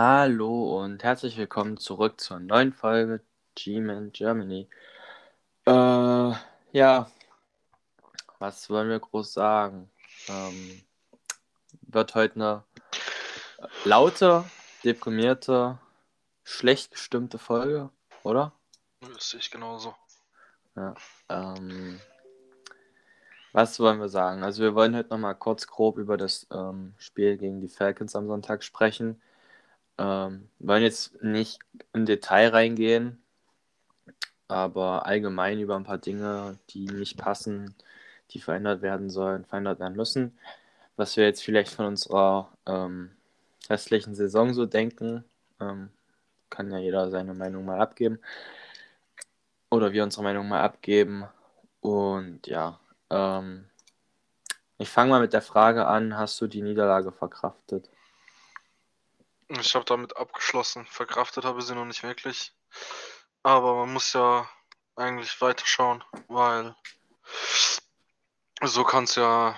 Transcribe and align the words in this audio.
Hallo 0.00 0.78
und 0.80 1.02
herzlich 1.02 1.36
willkommen 1.36 1.76
zurück 1.76 2.20
zur 2.20 2.38
neuen 2.38 2.72
Folge 2.72 3.20
G-Man 3.56 4.12
Germany. 4.12 4.68
Äh, 5.66 5.72
ja, 6.70 7.10
was 8.38 8.70
wollen 8.70 8.90
wir 8.90 9.00
groß 9.00 9.32
sagen? 9.32 9.90
Ähm, 10.28 10.82
wird 11.82 12.14
heute 12.14 12.34
eine 12.36 12.64
laute, 13.84 14.44
deprimierte, 14.84 15.80
schlecht 16.44 16.92
gestimmte 16.92 17.38
Folge, 17.38 17.90
oder? 18.22 18.52
Das 19.00 19.30
sehe 19.30 19.40
ich 19.40 19.50
genauso. 19.50 19.96
Ja. 20.76 20.94
Ähm, 21.28 21.98
was 23.52 23.80
wollen 23.80 23.98
wir 23.98 24.08
sagen? 24.08 24.44
Also 24.44 24.62
wir 24.62 24.76
wollen 24.76 24.94
heute 24.94 25.08
nochmal 25.08 25.34
kurz 25.34 25.66
grob 25.66 25.98
über 25.98 26.16
das 26.16 26.46
ähm, 26.52 26.94
Spiel 26.98 27.36
gegen 27.36 27.60
die 27.60 27.68
Falcons 27.68 28.14
am 28.14 28.28
Sonntag 28.28 28.62
sprechen. 28.62 29.20
Ähm, 29.98 30.48
wollen 30.60 30.82
jetzt 30.82 31.22
nicht 31.22 31.58
im 31.92 32.06
Detail 32.06 32.48
reingehen, 32.50 33.20
aber 34.46 35.06
allgemein 35.06 35.60
über 35.60 35.76
ein 35.76 35.84
paar 35.84 35.98
Dinge, 35.98 36.58
die 36.70 36.86
nicht 36.86 37.18
passen, 37.18 37.74
die 38.30 38.40
verändert 38.40 38.82
werden 38.82 39.10
sollen, 39.10 39.44
verändert 39.44 39.80
werden 39.80 39.96
müssen. 39.96 40.38
Was 40.96 41.16
wir 41.16 41.24
jetzt 41.24 41.42
vielleicht 41.42 41.72
von 41.72 41.86
unserer 41.86 42.52
ähm, 42.66 43.10
restlichen 43.68 44.14
Saison 44.14 44.54
so 44.54 44.66
denken, 44.66 45.24
ähm, 45.60 45.90
kann 46.50 46.70
ja 46.70 46.78
jeder 46.78 47.10
seine 47.10 47.34
Meinung 47.34 47.64
mal 47.64 47.80
abgeben. 47.80 48.20
Oder 49.70 49.92
wir 49.92 50.02
unsere 50.02 50.22
Meinung 50.22 50.48
mal 50.48 50.62
abgeben. 50.62 51.24
Und 51.80 52.46
ja, 52.46 52.80
ähm, 53.10 53.66
ich 54.78 54.88
fange 54.88 55.10
mal 55.10 55.20
mit 55.20 55.32
der 55.32 55.42
Frage 55.42 55.86
an, 55.86 56.16
hast 56.16 56.40
du 56.40 56.46
die 56.46 56.62
Niederlage 56.62 57.12
verkraftet? 57.12 57.90
Ich 59.48 59.74
habe 59.74 59.84
damit 59.84 60.16
abgeschlossen. 60.16 60.86
Verkraftet 60.86 61.44
habe 61.44 61.62
sie 61.62 61.74
noch 61.74 61.86
nicht 61.86 62.02
wirklich. 62.02 62.52
Aber 63.42 63.74
man 63.74 63.92
muss 63.92 64.12
ja 64.12 64.48
eigentlich 64.96 65.40
weiterschauen, 65.40 66.04
weil 66.28 66.74
so 68.62 68.84
kann 68.84 69.04
es 69.04 69.14
ja, 69.14 69.56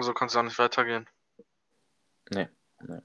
so 0.00 0.14
kann 0.14 0.28
es 0.28 0.34
ja 0.34 0.42
nicht 0.42 0.58
weitergehen. 0.58 1.08
Nee, 2.30 2.48
nee. 2.80 3.00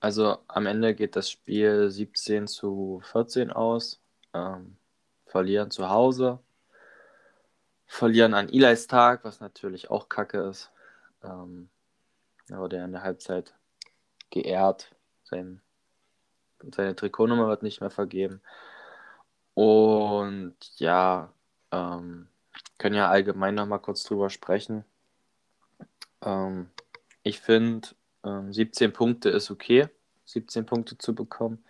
Also 0.00 0.38
am 0.48 0.66
Ende 0.66 0.94
geht 0.94 1.16
das 1.16 1.30
Spiel 1.30 1.90
17 1.90 2.46
zu 2.46 3.02
14 3.12 3.52
aus. 3.52 4.00
Ähm, 4.32 4.76
verlieren 5.26 5.70
zu 5.70 5.88
Hause. 5.88 6.38
Verlieren 7.86 8.34
an 8.34 8.48
Eli's 8.48 8.86
Tag, 8.86 9.24
was 9.24 9.40
natürlich 9.40 9.90
auch 9.90 10.08
kacke 10.08 10.40
ist. 10.42 10.70
Ähm, 11.22 11.68
aber 12.50 12.68
der 12.68 12.84
in 12.84 12.92
der 12.92 13.02
Halbzeit 13.02 13.54
geehrt. 14.30 14.94
Sein, 15.28 15.60
seine 16.74 16.96
Trikotnummer 16.96 17.48
wird 17.48 17.62
nicht 17.62 17.80
mehr 17.80 17.90
vergeben. 17.90 18.40
Und 19.54 20.56
ja, 20.76 21.32
ähm, 21.72 22.28
können 22.78 22.94
ja 22.94 23.08
allgemein 23.08 23.54
noch 23.54 23.66
mal 23.66 23.78
kurz 23.78 24.04
drüber 24.04 24.30
sprechen. 24.30 24.84
Ähm, 26.22 26.70
ich 27.22 27.40
finde, 27.40 27.88
ähm, 28.24 28.52
17 28.52 28.92
Punkte 28.92 29.30
ist 29.30 29.50
okay, 29.50 29.88
17 30.26 30.66
Punkte 30.66 30.98
zu 30.98 31.14
bekommen, 31.14 31.64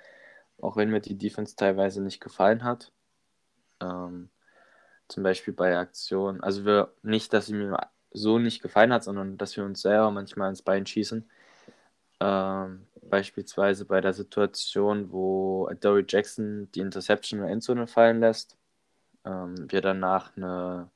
auch 0.60 0.76
wenn 0.76 0.90
mir 0.90 1.00
die 1.00 1.16
Defense 1.16 1.56
teilweise 1.56 2.02
nicht 2.02 2.20
gefallen 2.20 2.64
hat. 2.64 2.92
Ähm, 3.80 4.30
zum 5.08 5.22
Beispiel 5.22 5.54
bei 5.54 5.78
Aktionen, 5.78 6.42
also 6.42 6.64
wir, 6.64 6.92
nicht, 7.02 7.32
dass 7.32 7.46
sie 7.46 7.54
mir 7.54 7.78
so 8.10 8.38
nicht 8.38 8.62
gefallen 8.62 8.92
hat, 8.92 9.04
sondern 9.04 9.38
dass 9.38 9.56
wir 9.56 9.64
uns 9.64 9.82
selber 9.82 10.10
manchmal 10.10 10.50
ins 10.50 10.62
Bein 10.62 10.86
schießen. 10.86 11.28
Ähm, 12.20 12.86
beispielsweise 13.08 13.84
bei 13.84 14.00
der 14.00 14.12
Situation, 14.12 15.12
wo 15.12 15.68
Dory 15.80 16.04
Jackson 16.06 16.70
die 16.72 16.80
Interception 16.80 17.40
in 17.40 17.46
der 17.46 17.52
Endzone 17.52 17.86
fallen 17.86 18.20
lässt, 18.20 18.56
ähm, 19.24 19.70
wir 19.70 19.80
danach 19.80 20.36
eine 20.36 20.90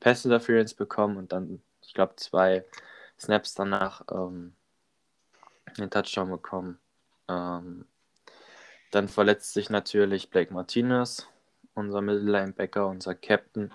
Pass 0.00 0.24
Interference 0.24 0.74
bekommen 0.74 1.16
und 1.16 1.32
dann, 1.32 1.62
ich 1.82 1.94
glaube, 1.94 2.16
zwei 2.16 2.64
Snaps 3.18 3.54
danach 3.54 4.02
ähm, 4.10 4.54
den 5.78 5.90
Touchdown 5.90 6.30
bekommen. 6.30 6.78
Ähm, 7.28 7.86
dann 8.90 9.08
verletzt 9.08 9.54
sich 9.54 9.70
natürlich 9.70 10.28
Blake 10.30 10.52
Martinez, 10.52 11.28
unser 11.74 12.02
Mittellinebacker, 12.02 12.86
unser 12.86 13.14
Captain, 13.14 13.72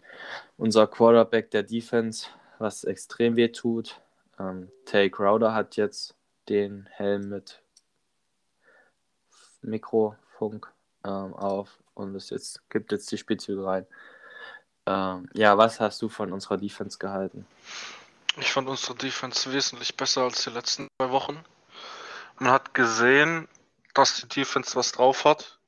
unser 0.58 0.86
Quarterback 0.86 1.50
der 1.52 1.64
Defense, 1.64 2.28
was 2.60 2.84
extrem 2.84 3.36
weh 3.36 3.48
tut. 3.48 4.00
Ähm, 4.40 4.70
Tay 4.86 5.10
Crowder 5.10 5.54
hat 5.54 5.78
jetzt 5.78 6.16
den 6.50 6.88
Helm 6.92 7.30
mit 7.30 7.62
Mikrofunk 9.62 10.72
ähm, 11.04 11.34
auf 11.34 11.80
und 11.94 12.16
es 12.16 12.30
jetzt, 12.30 12.70
gibt 12.70 12.92
jetzt 12.92 13.12
die 13.12 13.18
Spielzüge 13.18 13.66
rein. 13.66 13.86
Ähm, 14.86 15.30
ja, 15.34 15.58
was 15.58 15.80
hast 15.80 16.02
du 16.02 16.10
von 16.10 16.32
unserer 16.32 16.58
Defense 16.58 16.98
gehalten? 16.98 17.46
Ich 18.40 18.52
fand 18.52 18.70
unsere 18.70 18.96
Defense 18.96 19.52
wesentlich 19.52 19.98
besser 19.98 20.22
als 20.22 20.44
die 20.44 20.52
letzten 20.52 20.88
zwei 20.98 21.12
Wochen. 21.12 21.44
Man 22.38 22.52
hat 22.52 22.74
gesehen, 22.74 23.48
dass 23.94 24.16
die 24.16 24.28
Defense 24.28 24.76
was 24.76 24.92
drauf 24.92 25.26
hat. 25.26 25.60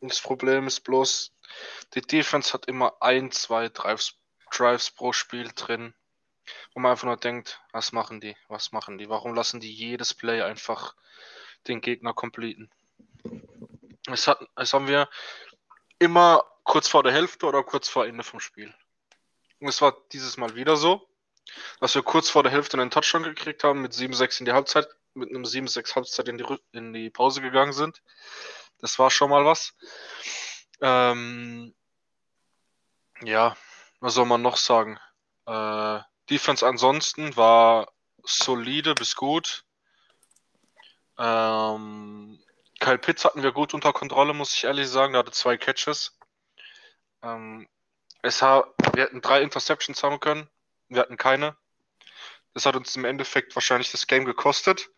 Das 0.00 0.20
Problem 0.20 0.66
ist 0.66 0.80
bloß, 0.80 1.32
die 1.94 2.02
Defense 2.02 2.52
hat 2.52 2.66
immer 2.66 2.94
ein, 3.00 3.30
zwei 3.30 3.70
Drives, 3.70 4.14
Drives 4.52 4.90
pro 4.90 5.12
Spiel 5.12 5.50
drin, 5.54 5.94
wo 6.74 6.80
man 6.80 6.90
einfach 6.90 7.06
nur 7.06 7.16
denkt, 7.16 7.62
was 7.72 7.92
machen 7.92 8.20
die, 8.20 8.36
was 8.48 8.70
machen 8.70 8.98
die, 8.98 9.08
warum 9.08 9.34
lassen 9.34 9.60
die 9.60 9.72
jedes 9.72 10.12
Play 10.12 10.42
einfach 10.42 10.94
den 11.68 11.80
Gegner 11.80 12.12
completen. 12.12 12.70
Es, 14.06 14.28
hat, 14.28 14.38
es 14.56 14.72
haben 14.72 14.88
wir 14.88 15.08
immer 15.98 16.44
kurz 16.62 16.88
vor 16.88 17.02
der 17.02 17.12
Hälfte 17.12 17.46
oder 17.46 17.62
kurz 17.62 17.88
vor 17.88 18.06
Ende 18.06 18.24
vom 18.24 18.40
Spiel. 18.40 18.74
Und 19.60 19.68
es 19.68 19.80
war 19.80 19.96
dieses 20.12 20.36
Mal 20.36 20.54
wieder 20.54 20.76
so, 20.76 21.08
dass 21.80 21.94
wir 21.94 22.02
kurz 22.02 22.28
vor 22.30 22.42
der 22.42 22.52
Hälfte 22.52 22.78
einen 22.78 22.90
Touchdown 22.90 23.22
gekriegt 23.22 23.64
haben, 23.64 23.82
mit 23.82 23.92
7-6 23.92 24.40
in 24.40 24.46
die 24.46 24.52
Halbzeit, 24.52 24.88
mit 25.14 25.30
einem 25.30 25.44
7-6 25.44 25.94
Halbzeit 25.94 26.28
in 26.28 26.38
die, 26.38 26.44
in 26.72 26.92
die 26.92 27.10
Pause 27.10 27.40
gegangen 27.40 27.72
sind. 27.72 28.02
Das 28.78 28.98
war 28.98 29.10
schon 29.10 29.30
mal 29.30 29.44
was. 29.44 29.74
Ähm, 30.80 31.74
ja, 33.22 33.56
was 34.00 34.14
soll 34.14 34.26
man 34.26 34.42
noch 34.42 34.56
sagen? 34.56 34.98
Äh, 35.46 36.00
Defense 36.28 36.66
ansonsten 36.66 37.36
war 37.36 37.92
solide 38.22 38.94
bis 38.94 39.14
gut. 39.14 39.64
Ähm, 41.18 42.43
Kyle 42.84 42.98
Pitts 42.98 43.24
hatten 43.24 43.42
wir 43.42 43.52
gut 43.52 43.72
unter 43.72 43.94
Kontrolle, 43.94 44.34
muss 44.34 44.52
ich 44.52 44.64
ehrlich 44.64 44.88
sagen. 44.88 45.14
Der 45.14 45.20
hatte 45.20 45.32
zwei 45.32 45.56
Catches. 45.56 46.18
Ähm, 47.22 47.66
es 48.20 48.42
ha 48.42 48.66
wir 48.92 49.04
hätten 49.04 49.22
drei 49.22 49.40
Interceptions 49.40 50.02
haben 50.02 50.20
können. 50.20 50.50
Wir 50.90 51.00
hatten 51.00 51.16
keine. 51.16 51.56
Das 52.52 52.66
hat 52.66 52.76
uns 52.76 52.94
im 52.94 53.06
Endeffekt 53.06 53.56
wahrscheinlich 53.56 53.90
das 53.90 54.06
Game 54.06 54.26
gekostet. 54.26 54.90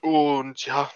Und 0.00 0.64
ja, 0.64 0.90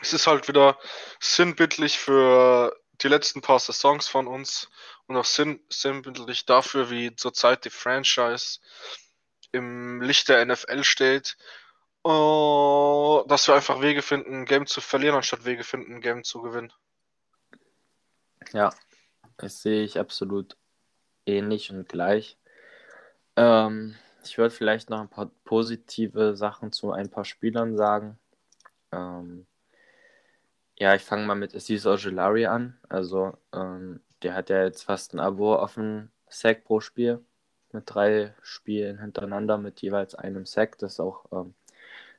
es 0.00 0.14
ist 0.14 0.26
halt 0.26 0.48
wieder 0.48 0.78
sinnbildlich 1.20 1.98
für 1.98 2.74
die 3.02 3.08
letzten 3.08 3.42
paar 3.42 3.58
Saisons 3.58 4.08
von 4.08 4.26
uns 4.26 4.70
und 5.08 5.18
auch 5.18 5.26
sinn 5.26 5.60
sinnbildlich 5.68 6.46
dafür, 6.46 6.88
wie 6.88 7.14
zurzeit 7.14 7.66
die 7.66 7.70
Franchise 7.70 8.60
im 9.52 10.00
Licht 10.00 10.30
der 10.30 10.42
NFL 10.46 10.84
steht. 10.84 11.36
Uh, 12.06 13.24
dass 13.26 13.48
wir 13.48 13.56
einfach 13.56 13.80
Wege 13.80 14.00
finden, 14.00 14.42
ein 14.42 14.44
Game 14.44 14.66
zu 14.66 14.80
verlieren, 14.80 15.16
anstatt 15.16 15.44
Wege 15.44 15.64
finden, 15.64 15.94
ein 15.94 16.00
Game 16.00 16.22
zu 16.22 16.40
gewinnen. 16.40 16.72
Ja, 18.52 18.72
das 19.38 19.60
sehe 19.60 19.82
ich 19.82 19.98
absolut 19.98 20.56
ähnlich 21.26 21.72
und 21.72 21.88
gleich. 21.88 22.38
Ähm, 23.34 23.96
ich 24.22 24.38
würde 24.38 24.54
vielleicht 24.54 24.88
noch 24.88 25.00
ein 25.00 25.08
paar 25.08 25.32
positive 25.42 26.36
Sachen 26.36 26.70
zu 26.70 26.92
ein 26.92 27.10
paar 27.10 27.24
Spielern 27.24 27.76
sagen. 27.76 28.20
Ähm, 28.92 29.44
ja, 30.78 30.94
ich 30.94 31.02
fange 31.02 31.26
mal 31.26 31.34
mit 31.34 31.56
Aziz 31.56 31.86
Ojolari 31.86 32.46
an. 32.46 32.78
Also, 32.88 33.36
ähm, 33.52 34.00
der 34.22 34.34
hat 34.34 34.48
ja 34.48 34.62
jetzt 34.62 34.84
fast 34.84 35.12
ein 35.12 35.18
Abo 35.18 35.56
auf 35.56 35.76
einen 35.76 36.12
Sack 36.28 36.62
pro 36.62 36.78
Spiel. 36.78 37.24
Mit 37.72 37.92
drei 37.92 38.32
Spielen 38.42 39.00
hintereinander 39.00 39.58
mit 39.58 39.82
jeweils 39.82 40.14
einem 40.14 40.46
Sack. 40.46 40.78
Das 40.78 40.92
ist 40.92 41.00
auch 41.00 41.24
ähm, 41.32 41.54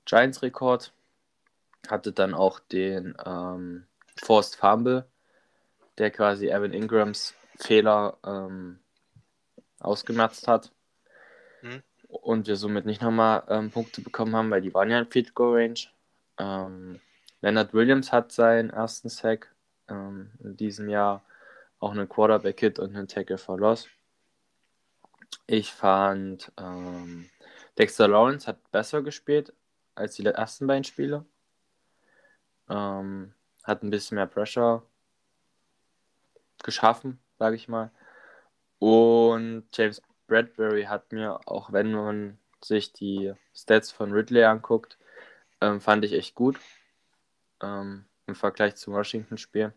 Giants-Rekord. 0.07 0.93
Hatte 1.87 2.11
dann 2.11 2.33
auch 2.33 2.59
den 2.59 3.15
ähm, 3.25 3.85
Forced 4.23 4.55
Fumble, 4.55 5.05
der 5.97 6.11
quasi 6.11 6.47
Evan 6.47 6.73
Ingrams 6.73 7.33
Fehler 7.57 8.17
ähm, 8.25 8.79
ausgemerzt 9.79 10.47
hat. 10.47 10.71
Mhm. 11.61 11.83
Und 12.07 12.47
wir 12.47 12.55
somit 12.55 12.85
nicht 12.85 13.01
nochmal 13.01 13.43
ähm, 13.49 13.69
Punkte 13.69 14.01
bekommen 14.01 14.35
haben, 14.35 14.49
weil 14.49 14.61
die 14.61 14.73
waren 14.73 14.89
ja 14.89 14.99
in 14.99 15.07
Field 15.07 15.33
Goal 15.33 15.55
Range. 15.55 15.79
Ähm, 16.37 16.99
Leonard 17.41 17.73
Williams 17.73 18.11
hat 18.11 18.31
seinen 18.31 18.69
ersten 18.69 19.09
Sack 19.09 19.53
ähm, 19.89 20.31
in 20.43 20.57
diesem 20.57 20.89
Jahr 20.89 21.23
auch 21.79 21.91
einen 21.91 22.09
Quarterback-Hit 22.09 22.79
und 22.79 22.95
einen 22.95 23.07
Tackle 23.07 23.37
for 23.37 23.59
Loss. 23.59 23.87
Ich 25.45 25.71
fand, 25.71 26.51
ähm, 26.57 27.29
Dexter 27.77 28.07
Lawrence 28.07 28.47
hat 28.47 28.71
besser 28.71 29.01
gespielt 29.01 29.53
als 29.97 30.15
die 30.15 30.25
ersten 30.25 30.67
beiden 30.67 30.83
Spiele. 30.83 31.25
Ähm, 32.69 33.33
hat 33.63 33.83
ein 33.83 33.89
bisschen 33.89 34.15
mehr 34.15 34.27
Pressure 34.27 34.83
geschaffen, 36.63 37.19
sage 37.39 37.55
ich 37.55 37.67
mal. 37.67 37.91
Und 38.79 39.65
James 39.73 40.01
Bradbury 40.27 40.83
hat 40.83 41.11
mir, 41.11 41.39
auch 41.47 41.71
wenn 41.71 41.91
man 41.93 42.37
sich 42.63 42.93
die 42.93 43.33
Stats 43.55 43.91
von 43.91 44.11
Ridley 44.11 44.43
anguckt, 44.43 44.97
ähm, 45.61 45.81
fand 45.81 46.05
ich 46.05 46.13
echt 46.13 46.35
gut. 46.35 46.59
Ähm, 47.61 48.05
Im 48.27 48.35
Vergleich 48.35 48.75
zum 48.75 48.93
Washington-Spiel. 48.93 49.73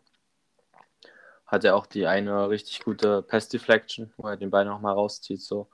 Hat 1.47 1.65
er 1.65 1.77
auch 1.77 1.87
die 1.87 2.07
eine 2.07 2.49
richtig 2.49 2.85
gute 2.85 3.23
Pass-Deflection, 3.23 4.13
wo 4.17 4.29
er 4.29 4.37
den 4.37 4.51
Ball 4.51 4.65
nochmal 4.65 4.95
rauszieht. 4.95 5.41
So. 5.41 5.69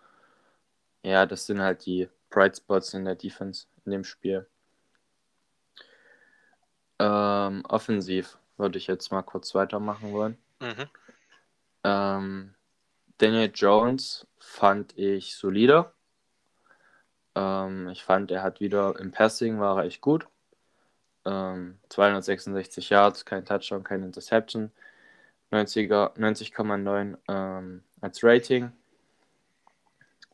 Ja, 1.03 1.27
das 1.27 1.47
sind 1.47 1.61
halt 1.61 1.87
die 1.87 2.09
Bright 2.31 2.57
Spots 2.57 2.95
in 2.95 3.05
der 3.05 3.15
Defense 3.15 3.67
in 3.85 3.93
dem 3.93 4.05
Spiel. 4.05 4.47
Ähm, 6.99 7.65
offensiv 7.69 8.39
würde 8.57 8.79
ich 8.79 8.87
jetzt 8.87 9.11
mal 9.13 9.23
kurz 9.23 9.55
weitermachen 9.55 10.13
wollen. 10.13 10.39
Mhm. 10.61 10.89
Ähm, 11.85 12.55
Daniel 13.19 13.51
Jones 13.55 14.27
fand 14.39 14.97
ich 14.99 15.37
solide. 15.37 15.93
Ähm, 17.35 17.89
ich 17.91 18.03
fand, 18.03 18.31
er 18.31 18.43
hat 18.43 18.61
wieder 18.61 18.99
im 18.99 19.11
Passing 19.13 19.61
war 19.61 19.79
er 19.79 19.85
echt 19.85 20.01
gut. 20.01 20.27
Ähm, 21.25 21.79
266 21.91 22.91
Yards, 22.91 23.25
kein 23.25 23.45
Touchdown, 23.45 23.85
kein 23.85 24.03
Interception. 24.03 24.71
90,9 25.53 26.19
90 26.19 26.53
ähm, 27.29 27.83
als 28.01 28.25
Rating. 28.25 28.73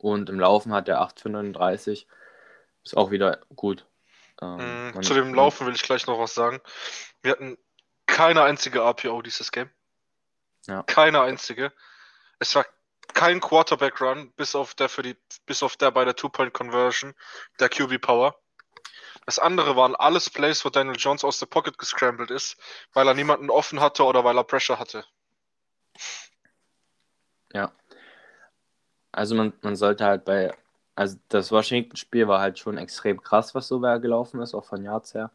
Und 0.02 0.28
im 0.28 0.40
Laufen 0.40 0.74
hat 0.74 0.88
er 0.88 1.00
8,35. 1.00 2.06
Ist 2.84 2.96
auch 2.96 3.12
wieder 3.12 3.40
gut. 3.54 3.86
Ähm, 4.42 4.90
mm, 4.90 5.02
zu 5.02 5.14
dem 5.14 5.32
Laufen 5.32 5.64
will 5.64 5.74
ich 5.76 5.82
gleich 5.82 6.08
noch 6.08 6.18
was 6.18 6.34
sagen. 6.34 6.60
Wir 7.22 7.32
hatten 7.32 7.56
keine 8.06 8.42
einzige 8.42 8.82
APO 8.82 9.22
dieses 9.22 9.52
Game. 9.52 9.70
Ja. 10.66 10.82
Keine 10.82 11.22
einzige. 11.22 11.72
Es 12.40 12.56
war 12.56 12.66
kein 13.14 13.40
Quarterback-Run, 13.40 14.32
bis 14.32 14.56
auf 14.56 14.74
der 14.74 14.88
für 14.88 15.02
die, 15.02 15.16
bis 15.46 15.62
auf 15.62 15.76
der 15.76 15.92
bei 15.92 16.04
der 16.04 16.16
Two-Point-Conversion, 16.16 17.14
der 17.60 17.68
QB-Power. 17.68 18.34
Das 19.24 19.38
andere 19.38 19.76
waren 19.76 19.94
alles 19.94 20.30
Plays, 20.30 20.64
wo 20.64 20.70
Daniel 20.70 20.96
Jones 20.98 21.22
aus 21.22 21.38
der 21.38 21.46
Pocket 21.46 21.78
gescrambled 21.78 22.32
ist, 22.32 22.56
weil 22.92 23.06
er 23.06 23.14
niemanden 23.14 23.50
offen 23.50 23.78
hatte 23.78 24.02
oder 24.02 24.24
weil 24.24 24.36
er 24.36 24.42
Pressure 24.42 24.80
hatte. 24.80 25.04
Ja. 27.52 27.70
Also 29.12 29.34
man, 29.34 29.52
man 29.62 29.76
sollte 29.76 30.04
halt 30.04 30.24
bei, 30.24 30.54
also 30.94 31.18
das 31.28 31.52
Washington-Spiel 31.52 32.28
war 32.28 32.40
halt 32.40 32.58
schon 32.58 32.78
extrem 32.78 33.22
krass, 33.22 33.54
was 33.54 33.68
so 33.68 33.80
gelaufen 33.80 34.40
ist, 34.40 34.54
auch 34.54 34.64
von 34.64 34.82
Yards 34.82 35.14
her. 35.14 35.30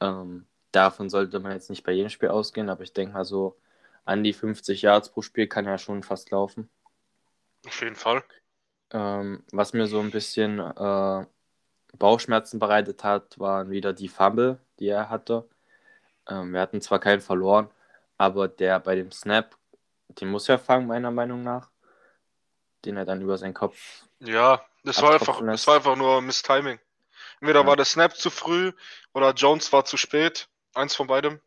Ähm, 0.00 0.46
davon 0.72 1.10
sollte 1.10 1.40
man 1.40 1.52
jetzt 1.52 1.70
nicht 1.70 1.84
bei 1.84 1.92
jedem 1.92 2.10
Spiel 2.10 2.30
ausgehen, 2.30 2.70
aber 2.70 2.82
ich 2.82 2.92
denke 2.92 3.14
mal 3.14 3.24
so 3.24 3.56
an 4.04 4.24
die 4.24 4.32
50 4.32 4.82
Yards 4.82 5.10
pro 5.10 5.22
Spiel 5.22 5.46
kann 5.46 5.66
ja 5.66 5.78
schon 5.78 6.02
fast 6.02 6.30
laufen. 6.30 6.68
Auf 7.66 7.80
jeden 7.82 7.96
Fall. 7.96 8.24
Ähm, 8.90 9.44
was 9.52 9.72
mir 9.72 9.86
so 9.86 10.00
ein 10.00 10.10
bisschen 10.10 10.58
äh, 10.58 11.26
Bauchschmerzen 11.98 12.58
bereitet 12.58 13.04
hat, 13.04 13.38
waren 13.38 13.70
wieder 13.70 13.92
die 13.92 14.08
Fumble, 14.08 14.58
die 14.78 14.88
er 14.88 15.10
hatte. 15.10 15.48
Ähm, 16.28 16.52
wir 16.52 16.60
hatten 16.60 16.80
zwar 16.82 17.00
keinen 17.00 17.20
verloren, 17.22 17.70
aber 18.18 18.48
der 18.48 18.80
bei 18.80 18.96
dem 18.96 19.12
Snap, 19.12 19.56
den 20.08 20.30
muss 20.30 20.48
er 20.48 20.58
fangen, 20.60 20.86
meiner 20.88 21.10
Meinung 21.12 21.42
nach. 21.44 21.71
Den 22.84 22.96
er 22.96 23.04
dann 23.04 23.20
über 23.20 23.38
seinen 23.38 23.54
Kopf. 23.54 24.04
Ja, 24.20 24.64
das 24.84 25.00
war 25.02 25.12
einfach, 25.14 25.40
das 25.44 25.66
war 25.66 25.76
einfach 25.76 25.96
nur 25.96 26.20
Misstiming. 26.20 26.78
Entweder 27.40 27.60
ja. 27.60 27.66
war 27.66 27.76
der 27.76 27.84
Snap 27.84 28.16
zu 28.16 28.30
früh 28.30 28.72
oder 29.12 29.32
Jones 29.32 29.72
war 29.72 29.84
zu 29.84 29.96
spät. 29.96 30.48
Eins 30.74 30.94
von 30.94 31.06
beidem. 31.06 31.40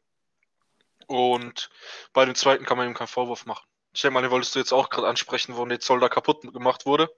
Und 1.08 1.70
bei 2.14 2.26
dem 2.26 2.36
zweiten 2.36 2.66
kann 2.66 2.78
man 2.78 2.88
ihm 2.88 2.94
keinen 2.94 3.08
Vorwurf 3.08 3.46
machen. 3.46 3.66
Ich 3.94 4.02
denke 4.02 4.14
mal, 4.14 4.22
den 4.22 4.32
wolltest 4.32 4.56
du 4.56 4.60
jetzt 4.60 4.74
auch 4.74 4.90
gerade 4.90 5.08
ansprechen, 5.08 5.56
wo 5.56 5.66
Zoll 5.78 6.00
da 6.00 6.10
kaputt 6.10 6.42
gemacht 6.42 6.86
wurde. 6.86 7.10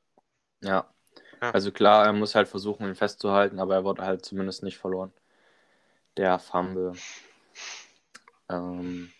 Ja. 0.62 0.94
ja. 1.42 1.52
Also 1.52 1.72
klar, 1.72 2.06
er 2.06 2.14
muss 2.14 2.36
halt 2.36 2.48
versuchen, 2.48 2.88
ihn 2.88 2.96
festzuhalten, 2.96 3.60
aber 3.60 3.76
er 3.76 3.84
wurde 3.84 4.04
halt 4.04 4.26
zumindest 4.26 4.64
nicht 4.64 4.78
verloren. 4.78 5.12
Der 6.18 6.40
Fumble. 6.40 6.94
Ähm, 8.50 9.12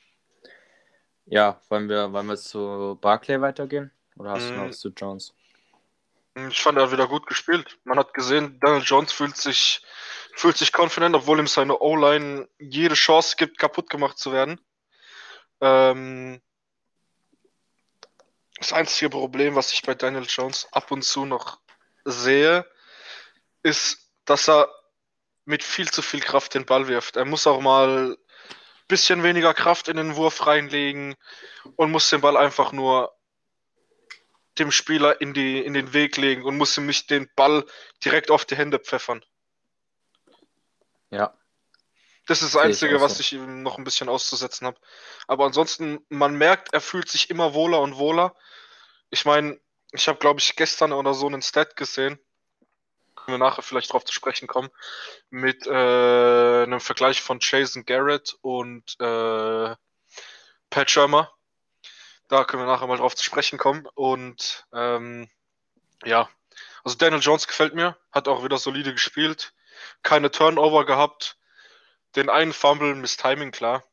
ja, 1.26 1.60
wollen 1.70 1.90
wir, 1.90 2.14
wollen 2.14 2.28
wir 2.28 2.38
zu 2.38 2.98
Barclay 3.02 3.42
weitergehen? 3.42 3.92
Oder 4.18 4.32
hast 4.32 4.50
hm. 4.50 4.56
du 4.56 4.62
noch 4.64 4.72
zu 4.72 4.90
Jones? 4.90 5.34
Ich 6.50 6.62
fand, 6.62 6.78
er 6.78 6.84
hat 6.84 6.92
wieder 6.92 7.08
gut 7.08 7.26
gespielt. 7.26 7.80
Man 7.84 7.98
hat 7.98 8.14
gesehen, 8.14 8.60
Daniel 8.60 8.84
Jones 8.84 9.12
fühlt 9.12 9.36
sich, 9.36 9.82
fühlt 10.36 10.56
sich 10.56 10.72
confident, 10.72 11.16
obwohl 11.16 11.40
ihm 11.40 11.48
seine 11.48 11.80
O-Line 11.80 12.48
jede 12.60 12.94
Chance 12.94 13.36
gibt, 13.38 13.58
kaputt 13.58 13.90
gemacht 13.90 14.20
zu 14.20 14.32
werden. 14.32 14.62
Ähm, 15.62 16.40
das 18.60 18.74
einzige 18.74 19.10
Problem, 19.10 19.56
was 19.56 19.72
ich 19.72 19.82
bei 19.82 19.96
Daniel 19.96 20.26
Jones 20.28 20.68
ab 20.72 20.92
und 20.92 21.04
zu 21.04 21.26
noch 21.26 21.60
sehe, 22.06 22.66
ist, 23.64 24.12
dass 24.26 24.48
er 24.48 24.70
mit 25.46 25.64
viel 25.64 25.90
zu 25.90 26.02
viel 26.02 26.20
Kraft 26.20 26.54
den 26.54 26.66
Ball 26.66 26.88
wirft. 26.88 27.16
Er 27.16 27.26
muss 27.26 27.48
auch 27.48 27.62
mal 27.62 28.12
ein 28.12 28.18
bisschen 28.88 29.24
weniger 29.24 29.54
Kraft 29.54 29.88
in 29.88 29.98
den 29.98 30.16
Wurf 30.16 30.46
reinlegen 30.46 31.16
und 31.76 31.92
muss 31.92 32.10
den 32.10 32.22
Ball 32.22 32.38
einfach 32.38 32.72
nur 32.72 33.17
dem 34.60 34.72
Spieler 34.72 35.22
in, 35.22 35.34
die, 35.34 35.60
in 35.60 35.74
den 35.74 35.94
Weg 35.94 36.18
legen 36.18 36.44
und 36.44 36.58
muss 36.58 36.78
ihm 36.78 36.86
nicht 36.86 37.10
den 37.10 37.30
Ball 37.36 37.66
direkt 38.04 38.32
auf 38.32 38.46
die 38.46 38.56
Hände 38.56 38.80
pfeffern. 38.80 39.24
Ja. 41.10 41.34
Das 42.28 42.42
ist 42.42 42.56
das 42.56 42.62
Einzige, 42.62 42.98
ich 42.98 43.02
was 43.02 43.20
ich 43.20 43.34
ihm 43.34 43.64
noch 43.64 43.78
ein 43.78 43.86
bisschen 43.86 44.10
auszusetzen 44.10 44.68
habe. 44.68 44.78
Aber 45.28 45.46
ansonsten, 45.46 46.06
man 46.10 46.36
merkt, 46.36 46.74
er 46.74 46.82
fühlt 46.82 47.10
sich 47.10 47.30
immer 47.30 47.54
wohler 47.54 47.80
und 47.80 47.98
wohler. 47.98 48.36
Ich 49.10 49.24
meine, 49.24 49.60
ich 49.94 50.10
habe, 50.10 50.20
glaube 50.20 50.42
ich, 50.42 50.56
gestern 50.58 50.92
oder 50.92 51.14
so 51.14 51.28
einen 51.28 51.42
Stat 51.42 51.78
gesehen. 51.78 52.20
Können 53.16 53.40
wir 53.40 53.46
nachher 53.46 53.62
vielleicht 53.62 53.94
drauf 53.94 54.04
zu 54.04 54.14
sprechen 54.14 54.48
kommen. 54.48 54.70
Mit 55.30 55.66
äh, 55.68 55.70
einem 56.64 56.82
Vergleich 56.82 57.22
von 57.22 57.40
Jason 57.42 57.86
Garrett 57.86 58.38
und 58.42 59.00
äh, 59.00 59.76
Pat 60.70 60.92
Shermer. 60.92 61.34
Da 62.28 62.44
können 62.44 62.64
wir 62.64 62.68
nachher 62.68 62.88
mal 62.88 62.98
drauf 62.98 63.16
zu 63.16 63.24
sprechen 63.24 63.58
kommen. 63.58 63.88
Und 63.96 64.66
ähm, 64.74 65.30
ja, 66.04 66.30
also 66.84 66.98
Daniel 66.98 67.22
Jones 67.22 67.48
gefällt 67.48 67.74
mir, 67.74 67.98
hat 68.12 68.28
auch 68.28 68.44
wieder 68.44 68.58
solide 68.58 68.94
gespielt, 68.94 69.54
keine 70.04 70.32
Turnover 70.32 70.86
gehabt, 70.86 71.38
den 72.16 72.30
einen 72.30 72.54
Fumble, 72.54 72.96
Miss 72.96 73.18
Timing, 73.18 73.52
klar. 73.52 73.84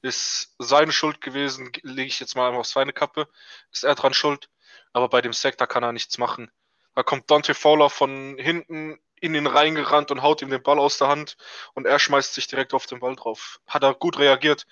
Ist 0.00 0.54
seine 0.58 0.90
Schuld 0.90 1.20
gewesen, 1.20 1.70
lege 1.82 2.08
ich 2.08 2.18
jetzt 2.18 2.34
mal 2.34 2.48
einfach 2.48 2.60
auf 2.60 2.66
seine 2.66 2.92
Kappe. 2.92 3.28
Ist 3.70 3.84
er 3.84 3.94
dran 3.94 4.14
schuld. 4.14 4.48
Aber 4.92 5.08
bei 5.08 5.20
dem 5.20 5.32
da 5.32 5.66
kann 5.66 5.84
er 5.84 5.92
nichts 5.92 6.18
machen. 6.18 6.50
Da 6.94 7.02
kommt 7.04 7.30
Dante 7.30 7.54
Fowler 7.54 7.88
von 7.88 8.36
hinten 8.36 9.00
in 9.20 9.34
ihn 9.34 9.46
reingerannt 9.46 10.10
und 10.10 10.22
haut 10.22 10.42
ihm 10.42 10.50
den 10.50 10.62
Ball 10.62 10.80
aus 10.80 10.98
der 10.98 11.06
Hand 11.06 11.36
und 11.74 11.86
er 11.86 12.00
schmeißt 12.00 12.34
sich 12.34 12.48
direkt 12.48 12.74
auf 12.74 12.86
den 12.86 12.98
Ball 12.98 13.14
drauf. 13.14 13.60
Hat 13.68 13.84
er 13.84 13.94
gut 13.94 14.18
reagiert. 14.18 14.66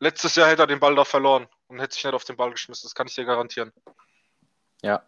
Letztes 0.00 0.34
Jahr 0.34 0.48
hätte 0.48 0.62
er 0.62 0.66
den 0.66 0.80
Ball 0.80 0.96
da 0.96 1.04
verloren 1.04 1.48
und 1.68 1.80
hätte 1.80 1.94
sich 1.94 2.04
nicht 2.04 2.14
auf 2.14 2.24
den 2.24 2.36
Ball 2.36 2.50
geschmissen. 2.50 2.86
Das 2.86 2.94
kann 2.94 3.06
ich 3.06 3.14
dir 3.14 3.24
garantieren. 3.24 3.72
Ja. 4.82 5.02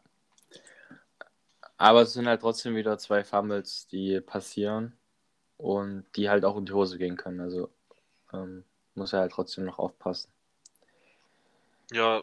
Aber 1.76 2.02
es 2.02 2.12
sind 2.12 2.26
halt 2.26 2.40
trotzdem 2.40 2.74
wieder 2.74 2.98
zwei 2.98 3.22
Fumbles, 3.22 3.86
die 3.86 4.20
passieren 4.20 4.98
und 5.56 6.06
die 6.16 6.28
halt 6.28 6.44
auch 6.44 6.56
in 6.56 6.66
die 6.66 6.72
Hose 6.72 6.98
gehen 6.98 7.16
können. 7.16 7.40
Also 7.40 7.70
ähm, 8.32 8.64
muss 8.94 9.12
er 9.12 9.20
halt 9.20 9.32
trotzdem 9.32 9.64
noch 9.64 9.78
aufpassen. 9.78 10.30
Ja, 11.92 12.22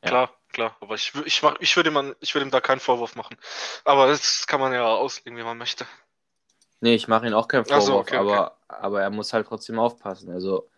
klar, 0.00 0.28
ja. 0.28 0.30
klar. 0.52 0.76
Aber 0.80 0.94
ich, 0.94 1.14
ich, 1.26 1.42
mach, 1.42 1.56
ich 1.60 1.76
würde 1.76 1.90
ihm, 1.90 1.94
würd 1.94 2.44
ihm 2.44 2.50
da 2.50 2.60
keinen 2.60 2.80
Vorwurf 2.80 3.14
machen. 3.14 3.36
Aber 3.84 4.06
das 4.06 4.46
kann 4.46 4.60
man 4.60 4.72
ja 4.72 4.84
auslegen, 4.86 5.38
wie 5.38 5.44
man 5.44 5.58
möchte. 5.58 5.86
Nee, 6.80 6.94
ich 6.94 7.08
mache 7.08 7.26
ihm 7.26 7.34
auch 7.34 7.48
keinen 7.48 7.64
Vorwurf, 7.64 7.84
so, 7.84 7.98
okay, 7.98 8.16
aber, 8.16 8.52
okay. 8.52 8.76
aber 8.80 9.02
er 9.02 9.10
muss 9.10 9.32
halt 9.32 9.46
trotzdem 9.48 9.78
aufpassen. 9.78 10.30
Also 10.30 10.68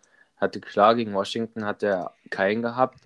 hatte 0.41 0.61
klar, 0.61 0.95
gegen 0.95 1.15
Washington 1.15 1.65
hat 1.65 1.83
er 1.83 2.15
keinen 2.31 2.63
gehabt. 2.63 2.99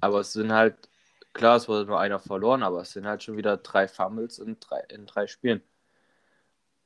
Aber 0.00 0.20
es 0.20 0.32
sind 0.32 0.52
halt, 0.52 0.88
klar, 1.32 1.56
es 1.56 1.68
wurde 1.68 1.86
nur 1.86 2.00
einer 2.00 2.18
verloren, 2.18 2.62
aber 2.62 2.82
es 2.82 2.92
sind 2.92 3.06
halt 3.06 3.22
schon 3.22 3.36
wieder 3.36 3.56
drei 3.56 3.88
Fumbles 3.88 4.38
in 4.38 4.58
drei, 4.60 4.80
in 4.88 5.06
drei 5.06 5.26
Spielen. 5.26 5.62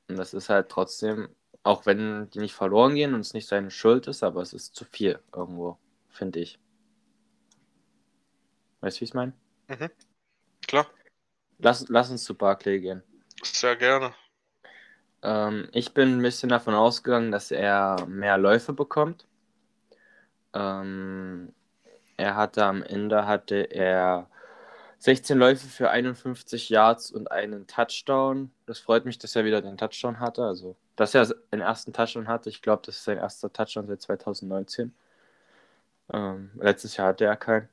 Und 0.08 0.16
das 0.16 0.34
ist 0.34 0.48
halt 0.48 0.68
trotzdem, 0.68 1.28
auch 1.62 1.86
wenn 1.86 2.30
die 2.30 2.40
nicht 2.40 2.54
verloren 2.54 2.94
gehen 2.94 3.14
und 3.14 3.20
es 3.20 3.34
nicht 3.34 3.48
seine 3.48 3.70
Schuld 3.70 4.06
ist, 4.06 4.22
aber 4.22 4.42
es 4.42 4.52
ist 4.52 4.74
zu 4.74 4.84
viel 4.84 5.18
irgendwo, 5.34 5.78
finde 6.10 6.40
ich. 6.40 6.58
Weißt 8.80 8.98
du, 8.98 9.00
wie 9.00 9.04
ich 9.04 9.10
es 9.10 9.14
meine? 9.14 9.32
Mhm. 9.68 9.90
Klar. 10.66 10.86
Lass, 11.58 11.88
lass 11.88 12.10
uns 12.10 12.24
zu 12.24 12.34
Barclay 12.34 12.80
gehen. 12.80 13.02
Sehr 13.42 13.76
gerne. 13.76 14.14
Ähm, 15.22 15.68
ich 15.72 15.94
bin 15.94 16.18
ein 16.18 16.22
bisschen 16.22 16.50
davon 16.50 16.74
ausgegangen, 16.74 17.32
dass 17.32 17.50
er 17.50 18.04
mehr 18.06 18.36
Läufe 18.36 18.74
bekommt. 18.74 19.26
Ähm, 20.54 21.52
er 22.16 22.36
hatte 22.36 22.64
am 22.64 22.82
Ende 22.82 23.26
hatte 23.26 23.56
er 23.56 24.28
16 24.98 25.36
Läufe 25.36 25.66
für 25.66 25.90
51 25.90 26.70
Yards 26.70 27.10
und 27.10 27.30
einen 27.30 27.66
Touchdown. 27.66 28.50
Das 28.66 28.78
freut 28.78 29.04
mich, 29.04 29.18
dass 29.18 29.36
er 29.36 29.44
wieder 29.44 29.60
den 29.60 29.76
Touchdown 29.76 30.20
hatte. 30.20 30.44
Also, 30.44 30.76
dass 30.96 31.14
er 31.14 31.26
den 31.52 31.60
ersten 31.60 31.92
Touchdown 31.92 32.28
hatte. 32.28 32.48
Ich 32.48 32.62
glaube, 32.62 32.82
das 32.86 32.96
ist 32.96 33.04
sein 33.04 33.18
erster 33.18 33.52
Touchdown 33.52 33.86
seit 33.86 34.00
2019. 34.00 34.94
Ähm, 36.12 36.50
letztes 36.54 36.96
Jahr 36.96 37.08
hatte 37.08 37.24
er 37.24 37.36
keinen. 37.36 37.68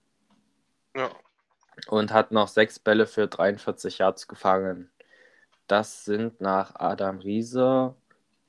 Ja. 0.95 1.09
Und 1.88 2.11
hat 2.11 2.31
noch 2.31 2.47
sechs 2.47 2.79
Bälle 2.79 3.07
für 3.07 3.27
43 3.27 4.00
Yards 4.00 4.27
gefangen. 4.27 4.91
Das 5.67 6.03
sind 6.03 6.41
nach 6.41 6.75
Adam 6.75 7.19
Riese 7.19 7.95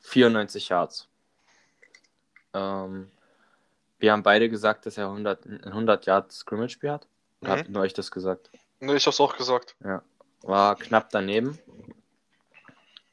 94 0.00 0.70
Yards. 0.70 1.08
Ähm, 2.52 3.10
wir 4.02 4.10
haben 4.10 4.24
beide 4.24 4.48
gesagt, 4.50 4.84
dass 4.84 4.98
er 4.98 5.06
100, 5.06 5.46
ein 5.46 5.64
100 5.64 6.06
Yards 6.06 6.38
Scrimmage-Spiel 6.40 6.90
hat. 6.90 7.06
Mhm. 7.40 7.46
Habt 7.46 7.68
nur 7.68 7.82
euch 7.82 7.94
das 7.94 8.10
gesagt? 8.10 8.50
Ne, 8.80 8.96
ich 8.96 9.06
hab's 9.06 9.20
auch 9.20 9.36
gesagt. 9.36 9.76
Ja. 9.84 10.02
War 10.42 10.74
knapp 10.74 11.10
daneben. 11.10 11.56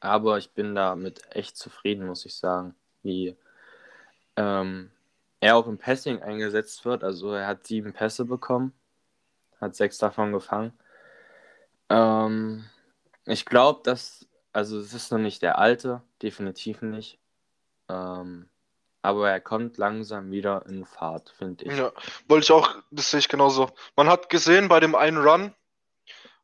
Aber 0.00 0.36
ich 0.38 0.50
bin 0.50 0.74
damit 0.74 1.22
echt 1.30 1.56
zufrieden, 1.56 2.06
muss 2.06 2.26
ich 2.26 2.34
sagen. 2.34 2.74
Wie 3.04 3.36
ähm, 4.34 4.90
er 5.38 5.56
auch 5.56 5.68
im 5.68 5.78
Passing 5.78 6.22
eingesetzt 6.22 6.84
wird. 6.84 7.04
Also 7.04 7.34
er 7.34 7.46
hat 7.46 7.68
sieben 7.68 7.92
Pässe 7.92 8.24
bekommen. 8.24 8.72
Hat 9.60 9.76
sechs 9.76 9.96
davon 9.98 10.32
gefangen. 10.32 10.72
Ähm, 11.88 12.64
ich 13.26 13.46
glaube, 13.46 13.82
dass, 13.84 14.26
also 14.52 14.76
es 14.80 14.92
ist 14.92 15.12
noch 15.12 15.18
nicht 15.18 15.40
der 15.42 15.58
alte, 15.58 16.02
definitiv 16.20 16.82
nicht. 16.82 17.20
Ähm, 17.88 18.49
aber 19.02 19.30
er 19.30 19.40
kommt 19.40 19.78
langsam 19.78 20.30
wieder 20.30 20.64
in 20.66 20.84
Fahrt, 20.84 21.30
finde 21.36 21.64
ich. 21.64 21.76
Ja, 21.76 21.92
wollte 22.28 22.44
ich 22.44 22.52
auch, 22.52 22.74
das 22.90 23.10
sehe 23.10 23.20
ich 23.20 23.28
genauso. 23.28 23.70
Man 23.96 24.08
hat 24.08 24.28
gesehen 24.28 24.68
bei 24.68 24.80
dem 24.80 24.94
einen 24.94 25.16
Run, 25.18 25.54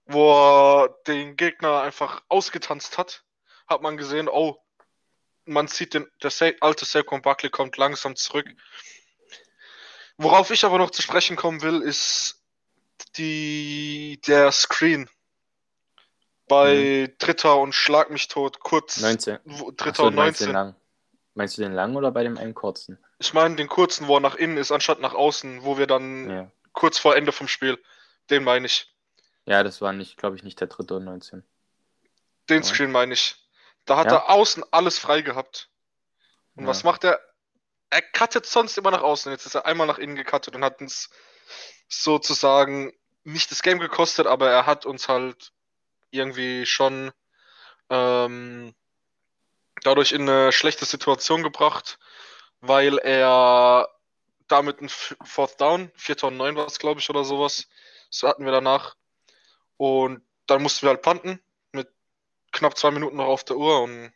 wo 0.06 0.32
er 0.84 0.88
den 1.06 1.36
Gegner 1.36 1.80
einfach 1.82 2.22
ausgetanzt 2.28 2.96
hat, 2.98 3.24
hat 3.66 3.82
man 3.82 3.96
gesehen, 3.96 4.28
oh, 4.28 4.56
man 5.44 5.68
sieht 5.68 5.94
den, 5.94 6.06
der 6.22 6.30
Sa 6.30 6.46
alte 6.60 6.84
Saquon 6.84 7.22
Buckley 7.22 7.50
kommt 7.50 7.76
langsam 7.76 8.16
zurück. 8.16 8.46
Worauf 10.16 10.50
ich 10.50 10.64
aber 10.64 10.78
noch 10.78 10.90
zu 10.90 11.02
sprechen 11.02 11.36
kommen 11.36 11.62
will, 11.62 11.82
ist 11.82 12.42
die, 13.16 14.20
der 14.26 14.50
Screen. 14.52 15.10
Bei 16.48 17.12
Dritter 17.18 17.58
und 17.58 17.74
Schlag 17.74 18.10
mich 18.10 18.28
tot, 18.28 18.60
kurz. 18.60 19.00
19. 19.00 19.38
wo- 19.44 19.70
Ach 19.70 19.76
Dritter 19.76 19.96
so, 19.96 20.06
und 20.06 20.12
du 20.12 20.16
meinst 20.16 20.40
den 20.40 20.52
19. 20.52 20.80
Meinst 21.36 21.58
du 21.58 21.62
den 21.62 21.74
lang 21.74 21.96
oder 21.96 22.10
bei 22.12 22.22
dem 22.22 22.38
einen 22.38 22.54
kurzen? 22.54 22.98
Ich 23.18 23.34
meine 23.34 23.56
den 23.56 23.68
kurzen, 23.68 24.08
wo 24.08 24.16
er 24.16 24.20
nach 24.20 24.36
innen 24.36 24.56
ist, 24.56 24.72
anstatt 24.72 25.00
nach 25.00 25.12
außen, 25.12 25.64
wo 25.64 25.76
wir 25.76 25.86
dann 25.86 26.30
Ja. 26.30 26.50
kurz 26.72 26.98
vor 26.98 27.14
Ende 27.14 27.30
vom 27.30 27.46
Spiel. 27.46 27.78
Den 28.30 28.42
meine 28.42 28.64
ich. 28.64 28.90
Ja, 29.44 29.62
das 29.62 29.82
war 29.82 29.92
nicht, 29.92 30.16
glaube 30.16 30.36
ich, 30.36 30.42
nicht 30.42 30.58
der 30.60 30.68
dritte 30.68 30.96
und 30.96 31.04
19. 31.04 31.44
Den 32.48 32.62
Ja. 32.62 32.64
Screen 32.64 32.90
meine 32.90 33.12
ich. 33.12 33.36
Da 33.84 33.98
hat 33.98 34.06
Ja. 34.06 34.16
er 34.16 34.30
außen 34.30 34.64
alles 34.70 34.98
frei 34.98 35.20
gehabt. 35.20 35.68
Und 36.54 36.64
Ja. 36.64 36.70
was 36.70 36.84
macht 36.84 37.04
er? 37.04 37.20
Er 37.90 38.00
cuttet 38.00 38.46
sonst 38.46 38.78
immer 38.78 38.90
nach 38.90 39.02
außen. 39.02 39.30
Jetzt 39.30 39.44
ist 39.44 39.54
er 39.54 39.66
einmal 39.66 39.86
nach 39.86 39.98
innen 39.98 40.16
gecuttet 40.16 40.56
und 40.56 40.64
hat 40.64 40.80
uns 40.80 41.10
sozusagen 41.88 42.92
nicht 43.24 43.50
das 43.50 43.62
Game 43.62 43.78
gekostet, 43.78 44.26
aber 44.26 44.50
er 44.50 44.64
hat 44.64 44.86
uns 44.86 45.08
halt 45.08 45.52
irgendwie 46.10 46.64
schon 46.64 47.12
ähm, 47.90 48.74
dadurch 49.82 50.12
in 50.12 50.22
eine 50.22 50.52
schlechte 50.52 50.84
Situation 50.84 51.42
gebracht, 51.42 51.98
weil 52.60 52.98
er 52.98 53.88
damit 54.48 54.80
ein 54.80 54.88
Fourth 54.88 55.60
Down, 55.60 55.90
4 55.96 56.24
und 56.24 56.36
9 56.36 56.56
war 56.56 56.66
es, 56.66 56.78
glaube 56.78 57.00
ich, 57.00 57.10
oder 57.10 57.24
sowas. 57.24 57.68
So 58.10 58.28
hatten 58.28 58.44
wir 58.44 58.52
danach. 58.52 58.96
Und 59.76 60.22
dann 60.46 60.62
mussten 60.62 60.82
wir 60.86 60.90
halt 60.90 61.02
punten 61.02 61.40
mit 61.72 61.88
knapp 62.52 62.76
zwei 62.78 62.90
Minuten 62.90 63.16
noch 63.16 63.26
auf 63.26 63.44
der 63.44 63.56
Uhr 63.56 63.82
und 63.82 64.12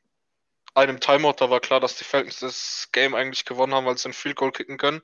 einem 0.75 1.01
Timeout. 1.01 1.35
Da 1.39 1.51
war 1.51 1.61
klar, 1.61 1.81
dass 1.81 1.97
die 1.97 2.05
Falcons 2.05 2.41
das 2.41 2.89
Game 2.93 3.15
eigentlich 3.15 3.45
gewonnen 3.45 3.75
haben, 3.75 3.87
weil 3.87 3.99
sie 3.99 4.09
ein 4.09 4.15
Field 4.15 4.37
Goal 4.37 4.53
kicken 4.53 4.79
können. 4.79 5.03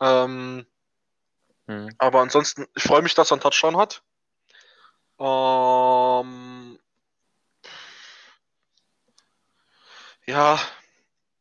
Ähm, 0.00 0.66
Hm. 1.66 1.94
aber 1.98 2.20
ansonsten, 2.20 2.66
ich 2.74 2.82
freue 2.82 3.02
mich, 3.02 3.14
dass 3.14 3.30
er 3.30 3.34
einen 3.34 3.40
Touchdown 3.42 3.76
hat. 3.76 4.02
Ähm, 5.18 6.78
ja, 10.26 10.60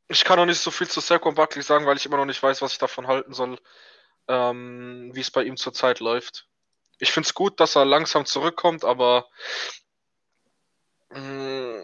ich 0.08 0.24
kann 0.24 0.38
noch 0.38 0.46
nicht 0.46 0.60
so 0.60 0.72
viel 0.72 0.90
zu 0.90 1.00
Saquon 1.00 1.36
Buckley 1.36 1.62
sagen, 1.64 1.86
weil 1.86 1.98
ich 1.98 2.06
immer 2.06 2.18
noch 2.18 2.26
nicht 2.26 2.42
weiß, 2.42 2.62
was 2.62 2.74
ich 2.74 2.80
davon 2.80 3.08
halten 3.08 3.34
soll, 3.34 3.60
ähm, 4.28 5.12
wie 5.14 5.22
es 5.22 5.32
bei 5.32 5.44
ihm 5.44 5.58
zurzeit 5.58 6.00
läuft. 6.00 6.48
Ich 7.00 7.12
finde 7.12 7.28
es 7.28 7.34
gut, 7.34 7.60
dass 7.60 7.76
er 7.76 7.86
langsam 7.86 8.26
zurückkommt, 8.26 8.84
aber 8.84 9.30
mh, 11.10 11.82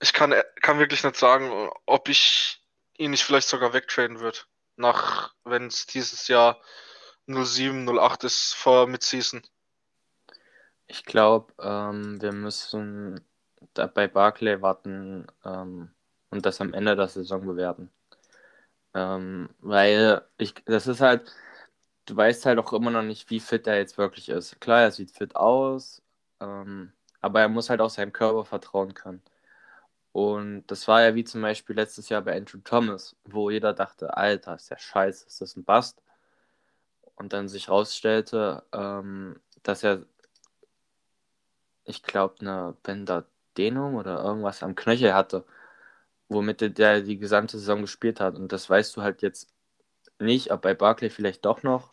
ich 0.00 0.12
kann, 0.12 0.34
kann 0.60 0.78
wirklich 0.78 1.04
nicht 1.04 1.16
sagen, 1.16 1.70
ob 1.86 2.08
ich 2.08 2.60
ihn 2.98 3.12
nicht 3.12 3.24
vielleicht 3.24 3.48
sogar 3.48 3.72
wegtraden 3.72 4.20
würde. 4.20 4.38
Nach, 4.76 5.34
wenn 5.44 5.66
es 5.66 5.86
dieses 5.86 6.28
Jahr 6.28 6.60
07, 7.26 7.88
08 7.88 8.24
ist 8.24 8.54
vor 8.54 8.86
Midseason. 8.86 9.42
Ich 10.86 11.04
glaube, 11.04 11.52
ähm, 11.60 12.20
wir 12.20 12.32
müssen 12.32 13.24
da 13.74 13.86
bei 13.86 14.08
Barclay 14.08 14.60
warten 14.62 15.26
ähm, 15.44 15.90
und 16.30 16.46
das 16.46 16.60
am 16.60 16.74
Ende 16.74 16.96
der 16.96 17.08
Saison 17.08 17.46
bewerten. 17.46 17.90
Ähm, 18.94 19.48
weil 19.60 20.22
ich, 20.38 20.54
das 20.66 20.86
ist 20.86 21.00
halt, 21.00 21.34
du 22.06 22.16
weißt 22.16 22.46
halt 22.46 22.58
auch 22.58 22.72
immer 22.72 22.90
noch 22.90 23.02
nicht, 23.02 23.30
wie 23.30 23.40
fit 23.40 23.66
er 23.66 23.78
jetzt 23.78 23.98
wirklich 23.98 24.28
ist. 24.28 24.60
Klar, 24.60 24.82
er 24.82 24.90
sieht 24.92 25.12
fit 25.12 25.36
aus, 25.36 26.02
ähm, 26.40 26.92
aber 27.20 27.40
er 27.42 27.48
muss 27.48 27.70
halt 27.70 27.80
auch 27.80 27.90
seinem 27.90 28.12
Körper 28.12 28.44
vertrauen 28.44 28.94
können. 28.94 29.22
Und 30.12 30.66
das 30.68 30.88
war 30.88 31.02
ja 31.02 31.14
wie 31.14 31.24
zum 31.24 31.42
Beispiel 31.42 31.76
letztes 31.76 32.08
Jahr 32.08 32.22
bei 32.22 32.36
Andrew 32.36 32.58
Thomas, 32.64 33.16
wo 33.24 33.50
jeder 33.50 33.72
dachte, 33.74 34.16
Alter, 34.16 34.54
ist 34.56 34.70
der 34.70 34.78
scheiße, 34.78 35.26
ist 35.26 35.40
das 35.40 35.56
ein 35.56 35.64
Bast? 35.64 36.02
Und 37.16 37.32
dann 37.32 37.48
sich 37.48 37.68
rausstellte, 37.68 38.64
ähm, 38.72 39.40
dass 39.62 39.82
er, 39.82 40.04
ich 41.84 42.02
glaube, 42.02 42.36
eine 42.40 42.76
Bänderdehnung 43.54 43.96
oder 43.96 44.22
irgendwas 44.22 44.62
am 44.62 44.74
Knöchel 44.74 45.14
hatte, 45.14 45.44
womit 46.28 46.60
der- 46.78 47.02
die 47.02 47.18
gesamte 47.18 47.58
Saison 47.58 47.82
gespielt 47.82 48.20
hat. 48.20 48.36
Und 48.36 48.52
das 48.52 48.68
weißt 48.68 48.96
du 48.96 49.02
halt 49.02 49.22
jetzt 49.22 49.48
nicht, 50.18 50.52
ob 50.52 50.62
bei 50.62 50.74
Barkley 50.74 51.10
vielleicht 51.10 51.44
doch 51.44 51.62
noch 51.62 51.92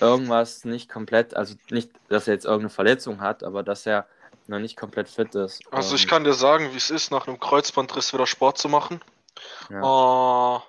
irgendwas 0.00 0.64
nicht 0.64 0.88
komplett, 0.90 1.34
also 1.34 1.54
nicht, 1.70 1.90
dass 2.08 2.26
er 2.26 2.34
jetzt 2.34 2.46
irgendeine 2.46 2.70
Verletzung 2.70 3.20
hat, 3.20 3.42
aber 3.44 3.62
dass 3.62 3.86
er 3.86 4.06
noch 4.46 4.58
nicht 4.58 4.76
komplett 4.76 5.08
fit 5.08 5.34
ist. 5.34 5.62
Also 5.72 5.94
ich 5.94 6.02
Ähm, 6.02 6.08
kann 6.08 6.24
dir 6.24 6.34
sagen, 6.34 6.72
wie 6.72 6.76
es 6.76 6.90
ist, 6.90 7.10
nach 7.10 7.26
einem 7.26 7.38
Kreuzbandriss 7.38 8.12
wieder 8.12 8.26
Sport 8.26 8.58
zu 8.58 8.68
machen. 8.68 9.00
ja. 9.70 9.80
Äh, 9.82 10.60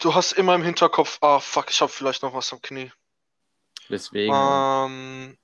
du 0.00 0.14
hast 0.14 0.32
immer 0.32 0.54
im 0.54 0.62
Hinterkopf, 0.62 1.18
ah 1.22 1.40
fuck, 1.40 1.70
ich 1.70 1.80
habe 1.80 1.90
vielleicht 1.92 2.22
noch 2.22 2.34
was 2.34 2.52
am 2.52 2.60
Knie. 2.60 2.92
Deswegen, 3.90 4.34
Ähm, 4.34 5.36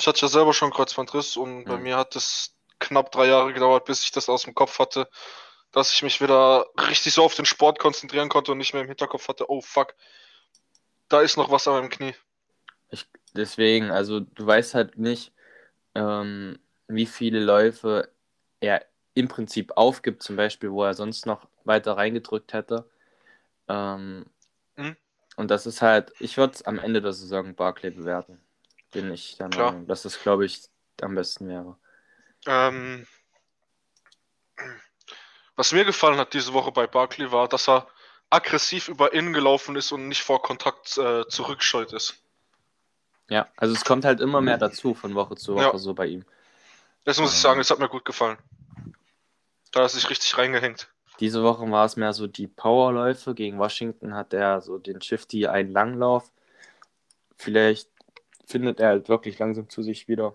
ich 0.00 0.06
hatte 0.06 0.22
ja 0.22 0.28
selber 0.28 0.54
schon 0.54 0.70
Kreuzbandriss 0.72 1.36
und 1.36 1.66
bei 1.66 1.76
Mhm. 1.76 1.82
mir 1.82 1.96
hat 1.96 2.16
es 2.16 2.56
knapp 2.78 3.12
drei 3.12 3.26
Jahre 3.26 3.52
gedauert, 3.52 3.84
bis 3.86 4.02
ich 4.04 4.10
das 4.12 4.28
aus 4.28 4.42
dem 4.44 4.54
Kopf 4.54 4.78
hatte, 4.78 5.08
dass 5.72 5.92
ich 5.92 6.02
mich 6.02 6.20
wieder 6.20 6.66
richtig 6.88 7.14
so 7.14 7.24
auf 7.24 7.34
den 7.34 7.46
Sport 7.46 7.78
konzentrieren 7.78 8.28
konnte 8.28 8.52
und 8.52 8.58
nicht 8.58 8.72
mehr 8.74 8.82
im 8.82 8.88
Hinterkopf 8.88 9.28
hatte, 9.28 9.50
oh 9.50 9.60
fuck, 9.60 9.94
da 11.08 11.20
ist 11.20 11.36
noch 11.36 11.50
was 11.50 11.68
an 11.68 11.74
meinem 11.74 11.90
Knie. 11.90 12.14
ich, 12.90 13.06
deswegen, 13.34 13.90
also 13.90 14.20
du 14.20 14.46
weißt 14.46 14.74
halt 14.74 14.98
nicht, 14.98 15.32
ähm, 15.94 16.58
wie 16.88 17.06
viele 17.06 17.40
Läufe 17.40 18.12
er 18.60 18.86
im 19.14 19.28
Prinzip 19.28 19.72
aufgibt, 19.76 20.22
zum 20.22 20.36
Beispiel, 20.36 20.72
wo 20.72 20.84
er 20.84 20.94
sonst 20.94 21.26
noch 21.26 21.48
weiter 21.64 21.96
reingedrückt 21.96 22.52
hätte. 22.52 22.90
Ähm, 23.68 24.26
Mhm. 24.76 24.96
Und 25.36 25.50
das 25.50 25.64
ist 25.66 25.80
halt, 25.80 26.12
ich 26.18 26.36
würde 26.36 26.52
es 26.54 26.62
am 26.66 26.78
Ende 26.78 27.00
der 27.00 27.14
Saison 27.14 27.54
Barclay 27.54 27.90
bewerten. 27.90 28.40
Bin 28.92 29.12
ich 29.12 29.36
der 29.36 29.48
Klar. 29.48 29.72
Meinung, 29.72 29.86
dass 29.86 30.02
das, 30.02 30.20
glaube 30.20 30.46
ich, 30.46 30.62
am 31.02 31.14
besten 31.14 31.48
wäre. 31.48 31.76
Ähm, 32.46 33.06
was 35.56 35.72
mir 35.72 35.84
gefallen 35.84 36.18
hat 36.18 36.34
diese 36.34 36.52
Woche 36.52 36.72
bei 36.72 36.86
Barkley 36.86 37.30
war, 37.32 37.48
dass 37.48 37.68
er 37.68 37.88
aggressiv 38.30 38.88
über 38.88 39.12
innen 39.12 39.32
gelaufen 39.32 39.76
ist 39.76 39.92
und 39.92 40.08
nicht 40.08 40.22
vor 40.22 40.42
Kontakt 40.42 40.96
äh, 40.98 41.26
zurückscheut 41.28 41.92
ist. 41.92 42.22
Ja, 43.28 43.48
also 43.56 43.74
es 43.74 43.84
kommt 43.84 44.04
halt 44.04 44.20
immer 44.20 44.40
mehr 44.40 44.56
dazu 44.58 44.94
von 44.94 45.14
Woche 45.14 45.36
zu 45.36 45.54
Woche 45.54 45.64
Ja. 45.64 45.78
so 45.78 45.94
bei 45.94 46.06
ihm. 46.06 46.24
Das 47.04 47.18
muss 47.18 47.32
ich 47.32 47.40
sagen, 47.40 47.58
das 47.58 47.70
hat 47.70 47.78
mir 47.78 47.88
gut 47.88 48.04
gefallen. 48.04 48.38
Da 49.72 49.80
hat 49.80 49.86
er 49.86 49.88
sich 49.88 50.08
richtig 50.08 50.36
reingehängt. 50.38 50.88
Diese 51.20 51.42
Woche 51.42 51.70
war 51.70 51.84
es 51.84 51.96
mehr 51.96 52.12
so 52.12 52.26
die 52.26 52.46
Powerläufe. 52.46 53.34
Gegen 53.34 53.58
Washington 53.58 54.14
hat 54.14 54.32
er 54.32 54.60
so 54.60 54.78
den 54.78 55.02
Shifty 55.02 55.46
einen 55.46 55.72
Langlauf. 55.72 56.30
Vielleicht 57.36 57.88
findet 58.48 58.80
er 58.80 58.88
halt 58.88 59.08
wirklich 59.08 59.38
langsam 59.38 59.68
zu 59.68 59.82
sich 59.82 60.08
wieder. 60.08 60.34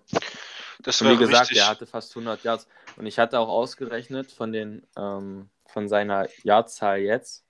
Das 0.80 1.02
Und 1.02 1.10
wie 1.10 1.18
gesagt, 1.18 1.50
wichtig. 1.50 1.60
er 1.64 1.70
hatte 1.70 1.86
fast 1.86 2.12
100 2.16 2.44
Yards. 2.44 2.68
Und 2.98 3.06
ich 3.06 3.20
hatte 3.20 3.40
auch 3.40 3.50
ausgerechnet 3.50 4.32
von 4.32 4.52
den 4.52 4.86
ähm, 4.98 5.50
von 5.66 5.88
seiner 5.90 6.28
Yardzahl 6.44 7.00
jetzt 7.00 7.44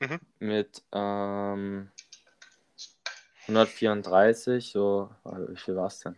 Mhm. 0.00 0.18
mit 0.40 0.82
ähm, 0.92 1.90
134, 3.46 4.70
so, 4.72 5.10
wie 5.24 5.56
viel 5.56 5.76
war 5.76 5.86
es 5.86 6.00
denn? 6.00 6.16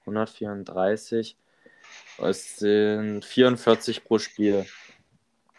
134. 0.00 1.36
Es 2.18 2.56
sind 2.56 3.24
44 3.24 4.04
pro 4.04 4.18
Spiel. 4.18 4.66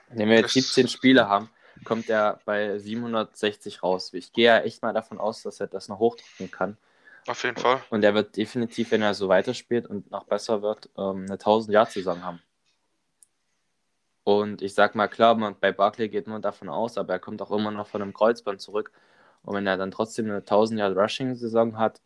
Wenn 0.09 0.29
wir 0.29 0.37
jetzt 0.37 0.53
17 0.53 0.87
Spiele 0.87 1.29
haben, 1.29 1.49
kommt 1.85 2.09
er 2.09 2.39
bei 2.45 2.77
760 2.79 3.83
raus. 3.83 4.13
Ich 4.13 4.33
gehe 4.33 4.45
ja 4.45 4.59
echt 4.59 4.81
mal 4.81 4.93
davon 4.93 5.19
aus, 5.19 5.43
dass 5.43 5.59
er 5.59 5.67
das 5.67 5.87
noch 5.87 5.99
hochdrücken 5.99 6.51
kann. 6.51 6.77
Auf 7.29 7.43
jeden 7.43 7.57
Fall. 7.57 7.83
Und 7.91 8.03
er 8.03 8.15
wird 8.15 8.35
definitiv, 8.37 8.89
wenn 8.89 9.03
er 9.03 9.13
so 9.13 9.29
weiterspielt 9.29 9.85
und 9.85 10.09
noch 10.09 10.23
besser 10.23 10.63
wird, 10.63 10.89
ähm, 10.97 11.27
eine 11.27 11.37
1000-Jahr-Saison 11.37 12.23
haben. 12.23 12.41
Und 14.23 14.63
ich 14.63 14.73
sag 14.73 14.95
mal, 14.95 15.07
klar, 15.07 15.35
man, 15.35 15.55
bei 15.59 15.71
Barclay 15.71 16.09
geht 16.09 16.25
man 16.25 16.41
davon 16.41 16.69
aus, 16.69 16.97
aber 16.97 17.13
er 17.13 17.19
kommt 17.19 17.43
auch 17.43 17.51
immer 17.51 17.69
noch 17.69 17.85
von 17.85 18.01
einem 18.01 18.13
Kreuzband 18.15 18.61
zurück. 18.61 18.91
Und 19.43 19.53
wenn 19.53 19.67
er 19.67 19.77
dann 19.77 19.91
trotzdem 19.91 20.25
eine 20.25 20.37
1000 20.37 20.79
Yard 20.79 20.97
Rushing 20.97 21.35
Saison 21.35 21.77
hat, 21.77 22.01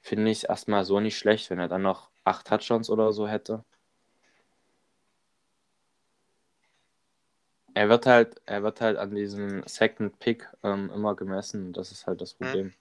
finde 0.00 0.28
ich 0.32 0.48
erstmal 0.48 0.84
so 0.84 0.98
nicht 0.98 1.16
schlecht, 1.16 1.48
wenn 1.48 1.60
er 1.60 1.68
dann 1.68 1.82
noch 1.82 2.10
acht 2.24 2.48
Touchdowns 2.48 2.90
oder 2.90 3.12
so 3.12 3.28
hätte. 3.28 3.64
Er 7.74 7.88
wird 7.88 8.06
halt, 8.06 8.42
er 8.44 8.64
wird 8.64 8.80
halt 8.80 8.98
an 8.98 9.14
diesem 9.14 9.62
Second 9.68 10.18
Pick 10.18 10.48
ähm, 10.64 10.90
immer 10.92 11.14
gemessen. 11.14 11.72
Das 11.72 11.92
ist 11.92 12.08
halt 12.08 12.20
das 12.20 12.32
hm. 12.32 12.38
Problem. 12.38 12.66
Hm. 12.66 12.74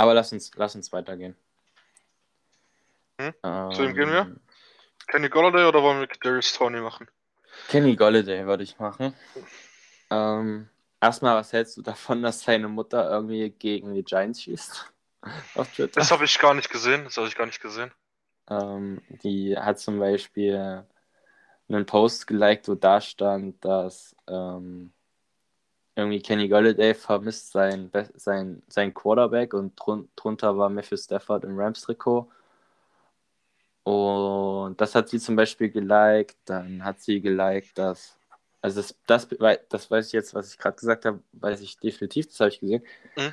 Aber 0.00 0.14
lass 0.14 0.32
uns, 0.32 0.50
lass 0.56 0.74
uns 0.74 0.90
weitergehen. 0.94 1.36
Hm? 3.20 3.34
Ähm, 3.42 3.70
Zu 3.70 3.82
wem 3.82 3.94
gehen 3.94 4.10
wir? 4.10 4.34
Kenny 5.08 5.28
Golladay 5.28 5.66
oder 5.66 5.82
wollen 5.82 6.00
wir 6.00 6.08
Darius 6.22 6.54
Tony 6.54 6.80
machen? 6.80 7.06
Kenny 7.68 7.96
Golladay 7.96 8.46
würde 8.46 8.62
ich 8.62 8.78
machen. 8.78 9.14
Ähm, 10.08 10.70
erstmal, 11.02 11.36
was 11.36 11.52
hältst 11.52 11.76
du 11.76 11.82
davon, 11.82 12.22
dass 12.22 12.40
seine 12.40 12.68
Mutter 12.68 13.10
irgendwie 13.10 13.50
gegen 13.50 13.92
die 13.92 14.02
Giants 14.02 14.40
schießt? 14.40 14.90
Auf 15.54 15.70
Twitter? 15.70 16.00
Das 16.00 16.10
habe 16.10 16.24
ich 16.24 16.38
gar 16.38 16.54
nicht 16.54 16.70
gesehen. 16.70 17.04
Das 17.04 17.18
habe 17.18 17.28
ich 17.28 17.36
gar 17.36 17.44
nicht 17.44 17.60
gesehen. 17.60 17.92
Ähm, 18.48 19.02
die 19.22 19.54
hat 19.54 19.80
zum 19.80 19.98
Beispiel 19.98 20.86
einen 21.68 21.84
Post 21.84 22.26
geliked, 22.26 22.68
wo 22.68 22.74
da 22.74 23.02
stand, 23.02 23.62
dass 23.62 24.16
ähm, 24.26 24.94
irgendwie 25.96 26.22
Kenny 26.22 26.48
Golladay 26.48 26.94
vermisst 26.94 27.52
sein, 27.52 27.90
sein, 28.14 28.62
sein 28.68 28.94
Quarterback 28.94 29.54
und 29.54 29.78
drunter 30.16 30.56
war 30.56 30.68
Matthew 30.68 30.96
Stafford 30.96 31.44
im 31.44 31.58
Rams-Trikot. 31.58 32.30
Und 33.82 34.80
das 34.80 34.94
hat 34.94 35.08
sie 35.08 35.18
zum 35.18 35.36
Beispiel 35.36 35.70
geliked. 35.70 36.36
Dann 36.44 36.84
hat 36.84 37.00
sie 37.00 37.20
geliked, 37.20 37.76
dass. 37.78 38.16
Also 38.62 38.82
das, 38.82 38.94
das, 39.06 39.28
das 39.70 39.90
weiß 39.90 40.08
ich 40.08 40.12
jetzt, 40.12 40.34
was 40.34 40.52
ich 40.52 40.58
gerade 40.58 40.76
gesagt 40.76 41.06
habe, 41.06 41.22
weiß 41.32 41.62
ich 41.62 41.78
definitiv, 41.78 42.26
das 42.26 42.40
habe 42.40 42.50
ich 42.50 42.60
gesehen. 42.60 42.84
Mhm. 43.16 43.32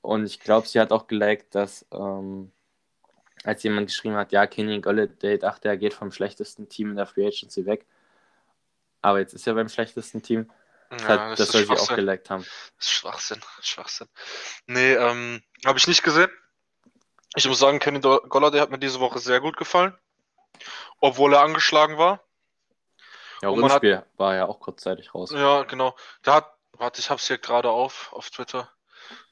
Und 0.00 0.24
ich 0.26 0.38
glaube, 0.38 0.68
sie 0.68 0.78
hat 0.78 0.92
auch 0.92 1.08
geliked, 1.08 1.54
dass 1.56 1.84
ähm, 1.92 2.52
als 3.42 3.62
jemand 3.64 3.88
geschrieben 3.88 4.14
hat, 4.14 4.30
ja, 4.32 4.46
Kenny 4.46 4.80
Golladay 4.80 5.38
dachte, 5.38 5.68
er 5.68 5.76
geht 5.76 5.92
vom 5.92 6.12
schlechtesten 6.12 6.68
Team 6.68 6.90
in 6.90 6.96
der 6.96 7.06
Free 7.06 7.26
Agency 7.26 7.66
weg. 7.66 7.84
Aber 9.02 9.18
jetzt 9.18 9.34
ist 9.34 9.46
er 9.46 9.54
beim 9.54 9.68
schlechtesten 9.68 10.22
Team. 10.22 10.50
Ja, 10.90 11.08
hat, 11.08 11.30
das, 11.32 11.38
das 11.38 11.48
soll 11.50 11.66
sie 11.66 11.72
auch 11.72 11.94
geliked 11.94 12.30
haben. 12.30 12.44
Das 12.76 12.86
ist 12.86 12.90
Schwachsinn, 12.92 13.40
Schwachsinn. 13.60 14.08
Nee, 14.66 14.94
ähm, 14.94 15.42
habe 15.64 15.78
ich 15.78 15.86
nicht 15.86 16.02
gesehen. 16.02 16.30
Ich 17.36 17.46
muss 17.46 17.60
sagen, 17.60 17.78
Kenny 17.78 18.00
Golladay 18.00 18.60
hat 18.60 18.70
mir 18.70 18.78
diese 18.78 18.98
Woche 18.98 19.20
sehr 19.20 19.40
gut 19.40 19.56
gefallen. 19.56 19.96
Obwohl 20.98 21.34
er 21.34 21.42
angeschlagen 21.42 21.96
war. 21.96 22.24
Ja, 23.40 23.48
Rundspiel 23.48 23.98
hat, 23.98 24.06
war 24.16 24.34
ja 24.34 24.46
auch 24.46 24.60
kurzzeitig 24.60 25.14
raus. 25.14 25.30
Ja, 25.30 25.62
genau. 25.62 25.96
Da 26.22 26.34
hat, 26.34 26.54
warte, 26.72 27.00
ich 27.00 27.08
hab's 27.08 27.28
hier 27.28 27.38
gerade 27.38 27.70
auf, 27.70 28.12
auf 28.12 28.30
Twitter. 28.30 28.68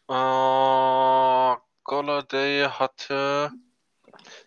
Äh, 0.08 1.60
Golladay 1.82 2.68
hatte, 2.70 3.50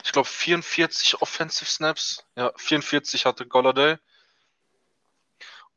ich 0.03 0.12
glaube, 0.13 0.27
44 0.27 1.22
Offensive 1.22 1.70
Snaps. 1.70 2.25
Ja, 2.36 2.51
44 2.56 3.25
hatte 3.25 3.46
Golladay. 3.46 3.98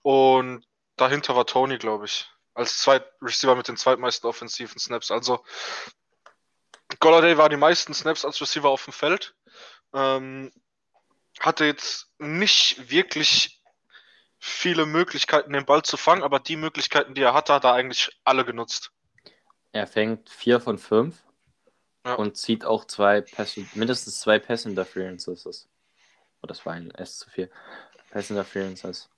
Und 0.03 0.65
dahinter 0.97 1.37
war 1.37 1.47
Tony, 1.47 1.79
glaube 1.79 2.07
ich. 2.07 2.29
Als 2.55 2.79
Zweit 2.79 3.05
Receiver 3.21 3.57
mit 3.57 3.69
den 3.69 3.77
zweitmeisten 3.77 4.29
offensiven 4.29 4.79
Snaps. 4.79 5.11
Also 5.11 5.45
Golladay 7.01 7.37
war 7.37 7.49
die 7.49 7.57
meisten 7.57 7.95
Snaps 7.95 8.25
als 8.25 8.41
Receiver 8.41 8.69
auf 8.69 8.85
dem 8.85 8.93
Feld. 8.93 9.35
Ähm, 9.93 10.53
hatte 11.41 11.65
jetzt 11.65 12.09
nicht 12.19 12.91
wirklich 12.91 13.61
viele 14.39 14.87
Möglichkeiten, 14.87 15.53
den 15.53 15.65
Ball 15.65 15.83
zu 15.83 15.97
fangen, 15.97 16.23
aber 16.23 16.39
die 16.39 16.57
Möglichkeiten, 16.57 17.15
die 17.15 17.23
er 17.23 17.35
hatte, 17.35 17.55
hat 17.55 17.65
er 17.65 17.73
eigentlich 17.73 18.11
alle 18.25 18.45
genutzt. 18.45 18.93
Er 19.73 19.87
fängt 19.87 20.31
vier 20.31 20.61
von 20.61 20.79
fünf 20.79 21.25
ja. 22.07 22.15
und 22.15 22.37
zieht 22.37 22.65
auch 22.65 22.85
zwei 22.85 23.23
Pässe, 23.23 23.67
mindestens 23.75 24.21
zwei 24.21 24.39
Pass 24.39 24.67
Interferences. 24.67 25.69
Oh, 26.43 26.47
das 26.47 26.65
war 26.67 26.75
ein 26.75 26.91
S 26.93 27.19
zu 27.19 27.31
viel. 27.31 27.51
Pass 28.11 28.31
Interferences. 28.31 29.09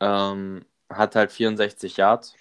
Ähm, 0.00 0.64
hat 0.90 1.14
halt 1.14 1.32
64 1.32 1.96
Yards. 1.96 2.34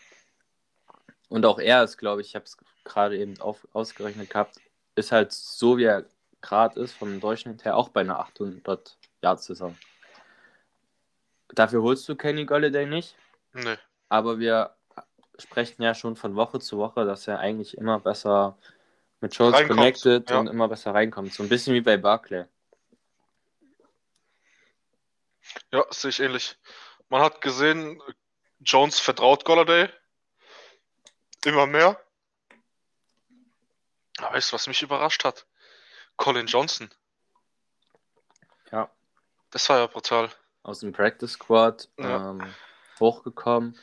Und 1.30 1.46
auch 1.46 1.60
er 1.60 1.84
ist, 1.84 1.98
glaube 1.98 2.22
ich, 2.22 2.30
ich 2.30 2.36
habe 2.36 2.46
es 2.46 2.58
gerade 2.84 3.18
eben 3.18 3.40
auf, 3.40 3.68
ausgerechnet 3.74 4.30
gehabt, 4.30 4.58
ist 4.96 5.12
halt 5.12 5.32
so, 5.32 5.78
wie 5.78 5.86
er 5.86 6.06
gerade 6.42 6.80
ist, 6.80 6.94
vom 6.94 7.20
Durchschnitt 7.20 7.66
her, 7.66 7.76
auch 7.76 7.90
bei 7.90 8.02
einer 8.02 8.20
800 8.20 8.98
Yards 9.22 9.46
Saison. 9.46 9.76
Dafür 11.50 11.82
holst 11.82 12.08
du 12.08 12.16
Kenny 12.16 12.46
Golladay 12.46 12.86
nicht. 12.86 13.16
Nee. 13.54 13.78
Aber 14.10 14.40
wir 14.40 14.76
sprechen 15.40 15.82
ja 15.82 15.94
schon 15.94 16.16
von 16.16 16.36
Woche 16.36 16.60
zu 16.60 16.78
Woche, 16.78 17.06
dass 17.06 17.28
er 17.28 17.40
eigentlich 17.40 17.78
immer 17.78 18.00
besser 18.00 18.58
mit 19.22 19.34
Schultz 19.34 19.66
connected 19.68 20.30
ja. 20.30 20.40
und 20.40 20.48
immer 20.48 20.68
besser 20.68 20.94
reinkommt. 20.94 21.34
So 21.34 21.44
ein 21.44 21.50
bisschen 21.50 21.74
wie 21.74 21.82
bei 21.82 21.98
Barclay. 21.98 22.46
Ja, 25.72 25.86
sehe 25.90 26.10
ich 26.10 26.20
ähnlich. 26.20 26.58
Man 27.10 27.22
hat 27.22 27.42
gesehen, 27.42 28.02
Jones 28.60 29.00
vertraut 29.00 29.46
Golladay 29.46 29.90
immer 31.46 31.66
mehr. 31.66 32.00
Aber 34.18 34.36
weißt 34.36 34.52
du, 34.52 34.56
was 34.56 34.68
mich 34.68 34.82
überrascht 34.82 35.24
hat? 35.24 35.46
Colin 36.16 36.48
Johnson. 36.48 36.90
Ja. 38.72 38.90
Das 39.52 39.68
war 39.70 39.80
ja 39.80 39.88
brutal. 39.88 40.30
Aus 40.64 40.80
dem 40.80 40.94
Practice 40.94 41.34
Squad 41.34 41.90
ja. 41.98 42.32
ähm, 42.32 42.54
hochgekommen 43.00 43.78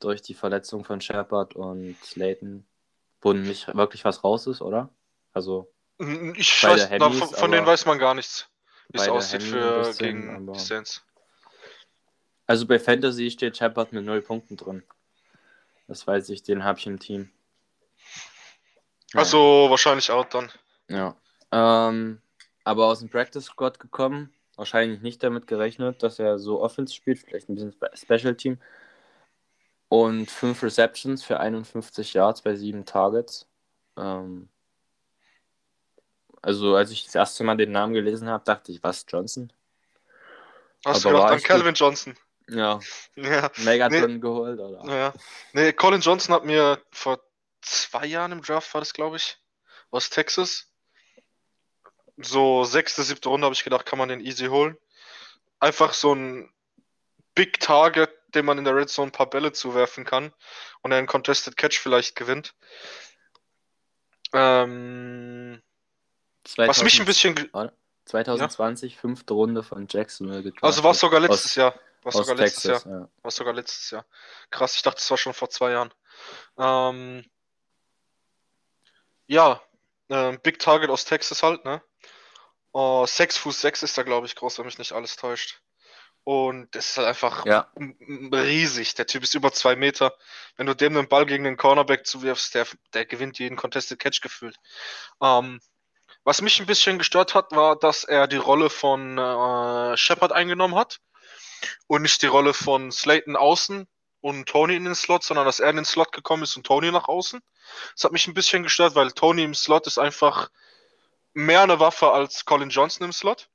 durch 0.00 0.22
die 0.22 0.34
Verletzung 0.34 0.84
von 0.84 1.00
Shepard 1.00 1.54
und 1.54 1.96
Slayton, 2.04 2.66
wo 3.20 3.32
nicht 3.32 3.74
wirklich 3.74 4.04
was 4.04 4.22
raus 4.24 4.46
ist, 4.46 4.60
oder? 4.60 4.90
Also. 5.32 5.72
Ich 5.98 6.62
weiß, 6.62 6.90
Handys, 6.90 7.18
von, 7.18 7.28
von 7.30 7.50
denen 7.50 7.66
weiß 7.66 7.86
man 7.86 7.98
gar 7.98 8.12
nichts, 8.12 8.50
wie 8.88 8.98
es 8.98 9.08
aussieht 9.08 9.42
für 9.42 9.78
bisschen, 9.78 9.96
gegen 9.98 10.52
die 10.52 10.58
Saints. 10.58 11.05
Also 12.46 12.66
bei 12.66 12.78
Fantasy 12.78 13.30
steht 13.30 13.56
Shepard 13.56 13.92
mit 13.92 14.04
null 14.04 14.22
Punkten 14.22 14.56
drin. 14.56 14.82
Das 15.88 16.06
weiß 16.06 16.28
ich, 16.30 16.42
den 16.42 16.64
habe 16.64 16.78
ich 16.78 16.86
im 16.86 16.98
Team. 16.98 17.30
Ja. 19.12 19.20
Also 19.20 19.66
wahrscheinlich 19.68 20.10
out 20.10 20.34
dann. 20.34 20.50
Ja. 20.88 21.16
Ähm, 21.52 22.20
aber 22.64 22.86
aus 22.86 23.00
dem 23.00 23.08
Practice 23.08 23.44
Squad 23.44 23.78
gekommen. 23.78 24.32
Wahrscheinlich 24.56 25.00
nicht 25.00 25.22
damit 25.22 25.46
gerechnet, 25.46 26.02
dass 26.02 26.18
er 26.18 26.38
so 26.38 26.60
Offense 26.60 26.94
spielt. 26.94 27.18
Vielleicht 27.18 27.48
ein 27.48 27.54
bisschen 27.54 27.76
Special 27.94 28.34
Team. 28.34 28.58
Und 29.88 30.30
5 30.30 30.62
Receptions 30.62 31.22
für 31.22 31.38
51 31.38 32.14
Yards 32.14 32.42
bei 32.42 32.56
7 32.56 32.84
Targets. 32.84 33.46
Ähm, 33.96 34.48
also, 36.42 36.74
als 36.74 36.90
ich 36.90 37.04
das 37.04 37.14
erste 37.14 37.44
Mal 37.44 37.56
den 37.56 37.72
Namen 37.72 37.92
gelesen 37.92 38.28
habe, 38.28 38.44
dachte 38.44 38.72
ich, 38.72 38.82
was, 38.82 39.04
Johnson? 39.08 39.52
Hast 40.84 41.04
Aber 41.06 41.12
du 41.12 41.22
gedacht 41.22 41.32
an 41.32 41.42
Calvin. 41.42 41.74
Johnson? 41.74 42.16
Ja. 42.48 42.80
ja. 43.16 43.50
Megatron 43.58 44.14
nee. 44.14 44.18
geholt, 44.20 44.58
oder? 44.58 44.84
Ja. 44.94 45.12
Nee, 45.52 45.72
Colin 45.72 46.00
Johnson 46.00 46.34
hat 46.34 46.44
mir 46.44 46.80
vor 46.90 47.20
zwei 47.60 48.06
Jahren 48.06 48.32
im 48.32 48.42
Draft, 48.42 48.72
war 48.74 48.80
das, 48.80 48.92
glaube 48.92 49.16
ich, 49.16 49.38
aus 49.90 50.10
Texas. 50.10 50.70
So 52.16 52.64
sechste, 52.64 53.02
siebte 53.02 53.28
Runde 53.28 53.44
habe 53.44 53.54
ich 53.54 53.64
gedacht, 53.64 53.84
kann 53.84 53.98
man 53.98 54.08
den 54.08 54.20
easy 54.20 54.46
holen. 54.46 54.76
Einfach 55.60 55.92
so 55.92 56.14
ein 56.14 56.50
Big 57.34 57.60
Target, 57.60 58.10
dem 58.34 58.46
man 58.46 58.58
in 58.58 58.64
der 58.64 58.74
Red 58.74 58.88
Zone 58.88 59.08
ein 59.08 59.12
paar 59.12 59.28
Bälle 59.28 59.52
zuwerfen 59.52 60.04
kann 60.04 60.32
und 60.82 60.92
er 60.92 60.98
einen 60.98 61.06
Contested 61.06 61.56
Catch 61.56 61.78
vielleicht 61.78 62.16
gewinnt. 62.16 62.54
Ähm, 64.32 65.60
2000, 66.44 66.68
was 66.68 66.82
mich 66.82 67.00
ein 67.00 67.06
bisschen. 67.06 67.50
2020, 68.06 68.94
ja? 68.94 69.00
fünfte 69.00 69.34
Runde 69.34 69.62
von 69.62 69.86
Jacksonville 69.90 70.42
gedraftet. 70.42 70.64
Also 70.64 70.84
war 70.84 70.92
es 70.92 71.00
sogar 71.00 71.20
letztes 71.20 71.52
aus, 71.52 71.54
Jahr. 71.56 71.74
War 72.06 72.12
sogar 72.12 72.36
letztes 72.36 72.62
Texas, 72.62 72.84
Jahr. 72.84 73.00
Ja. 73.00 73.08
War 73.22 73.30
sogar 73.32 73.52
letztes 73.52 73.90
Jahr. 73.90 74.06
Krass, 74.50 74.76
ich 74.76 74.82
dachte, 74.82 74.98
es 75.00 75.10
war 75.10 75.18
schon 75.18 75.34
vor 75.34 75.50
zwei 75.50 75.72
Jahren. 75.72 75.92
Ähm, 76.56 77.28
ja, 79.26 79.60
äh, 80.08 80.38
Big 80.38 80.60
Target 80.60 80.88
aus 80.88 81.04
Texas 81.04 81.42
halt, 81.42 81.64
ne? 81.64 81.82
Uh, 82.72 83.06
6 83.06 83.38
Fuß 83.38 83.60
6 83.60 83.82
ist 83.82 83.98
da, 83.98 84.02
glaube 84.02 84.26
ich, 84.26 84.36
groß, 84.36 84.58
wenn 84.58 84.66
mich 84.66 84.78
nicht 84.78 84.92
alles 84.92 85.16
täuscht. 85.16 85.62
Und 86.22 86.72
das 86.76 86.90
ist 86.90 86.96
halt 86.98 87.08
einfach 87.08 87.44
Ja. 87.44 87.72
riesig. 87.76 88.94
Der 88.94 89.06
Typ 89.06 89.24
ist 89.24 89.34
über 89.34 89.52
zwei 89.52 89.74
Meter. 89.74 90.14
Wenn 90.56 90.66
du 90.66 90.74
dem 90.74 90.94
den 90.94 91.08
Ball 91.08 91.26
gegen 91.26 91.42
den 91.44 91.56
Cornerback 91.56 92.06
zuwirfst, 92.06 92.54
der, 92.54 92.66
der 92.92 93.06
gewinnt 93.06 93.38
jeden 93.38 93.56
Contested 93.56 93.98
Catch 93.98 94.20
gefühlt. 94.20 94.56
Ähm, 95.20 95.60
was 96.22 96.42
mich 96.42 96.60
ein 96.60 96.66
bisschen 96.66 96.98
gestört 96.98 97.34
hat, 97.34 97.50
war, 97.52 97.76
dass 97.76 98.04
er 98.04 98.28
die 98.28 98.36
Rolle 98.36 98.70
von 98.70 99.18
äh, 99.18 99.96
Shepard 99.96 100.32
eingenommen 100.32 100.76
hat 100.76 101.00
und 101.86 102.02
nicht 102.02 102.22
die 102.22 102.26
Rolle 102.26 102.54
von 102.54 102.90
Slayton 102.92 103.36
außen 103.36 103.86
und 104.20 104.48
Tony 104.48 104.76
in 104.76 104.84
den 104.84 104.94
Slot, 104.94 105.22
sondern 105.22 105.46
dass 105.46 105.60
er 105.60 105.70
in 105.70 105.76
den 105.76 105.84
Slot 105.84 106.12
gekommen 106.12 106.42
ist 106.42 106.56
und 106.56 106.66
Tony 106.66 106.90
nach 106.90 107.08
außen. 107.08 107.40
Das 107.94 108.04
hat 108.04 108.12
mich 108.12 108.26
ein 108.26 108.34
bisschen 108.34 108.62
gestört, 108.62 108.94
weil 108.94 109.12
Tony 109.12 109.44
im 109.44 109.54
Slot 109.54 109.86
ist 109.86 109.98
einfach 109.98 110.50
mehr 111.34 111.62
eine 111.62 111.80
Waffe 111.80 112.12
als 112.12 112.44
Colin 112.44 112.70
Johnson 112.70 113.04
im 113.06 113.12
Slot 113.12 113.48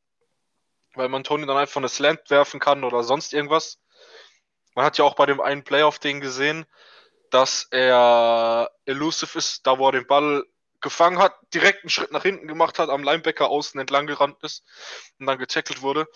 weil 0.96 1.10
man 1.10 1.24
Tony 1.24 1.46
dann 1.46 1.58
einfach 1.58 1.78
eine 1.78 1.90
Slant 1.90 2.30
werfen 2.30 2.60
kann 2.60 2.84
oder 2.84 3.04
sonst 3.04 3.34
irgendwas. 3.34 3.80
Man 4.76 4.86
hat 4.86 4.98
ja 4.98 5.06
auch 5.06 5.16
bei 5.16 5.26
dem 5.26 5.42
einen 5.42 5.64
Playoff-Ding 5.64 6.22
gesehen, 6.22 6.66
dass 7.30 7.68
er 7.72 8.72
elusive 8.86 9.38
ist, 9.38 9.66
da 9.66 9.78
wo 9.78 9.88
er 9.88 9.94
den 9.94 10.08
Ball 10.08 10.44
gefangen 10.82 11.20
hat, 11.20 11.36
direkt 11.54 11.84
einen 11.84 11.90
Schritt 11.90 12.12
nach 12.12 12.24
hinten 12.24 12.48
gemacht 12.48 12.80
hat, 12.80 12.90
am 12.90 13.04
Linebacker 13.04 13.50
außen 13.50 13.80
entlang 13.80 14.08
gerannt 14.08 14.42
ist 14.44 14.64
und 15.20 15.28
dann 15.28 15.38
getackelt 15.38 15.82
wurde. 15.82 16.08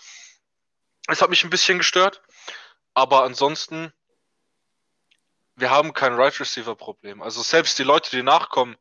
Das 1.06 1.22
hat 1.22 1.30
mich 1.30 1.44
ein 1.44 1.50
bisschen 1.50 1.78
gestört, 1.78 2.22
aber 2.94 3.22
ansonsten, 3.22 3.92
wir 5.54 5.70
haben 5.70 5.92
kein 5.92 6.14
Right 6.14 6.38
Receiver 6.40 6.74
Problem. 6.74 7.22
Also 7.22 7.42
selbst 7.42 7.78
die 7.78 7.84
Leute, 7.84 8.10
die 8.10 8.22
nachkommen, 8.22 8.76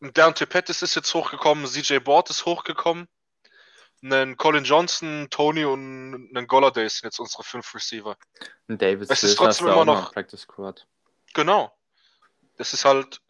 Deontay 0.00 0.46
Pettis 0.46 0.82
ist 0.82 0.94
jetzt 0.94 1.12
hochgekommen, 1.14 1.66
CJ 1.66 1.98
Board 1.98 2.30
ist 2.30 2.44
hochgekommen, 2.44 3.08
einen 4.02 4.36
Colin 4.36 4.64
Johnson, 4.64 5.28
Tony 5.30 5.64
und 5.64 6.30
einen 6.34 6.46
Golladay 6.46 6.88
sind 6.88 7.04
jetzt 7.04 7.18
unsere 7.18 7.42
fünf 7.42 7.74
Receiver. 7.74 8.16
Und 8.68 8.80
David 8.80 9.10
Es 9.10 9.22
ist 9.22 9.36
trotzdem 9.36 9.68
immer 9.68 9.84
noch 9.84 10.12
Practice 10.12 10.42
Squad. 10.42 10.86
Genau. 11.34 11.76
Das 12.56 12.72
ist 12.72 12.84
halt, 12.84 13.20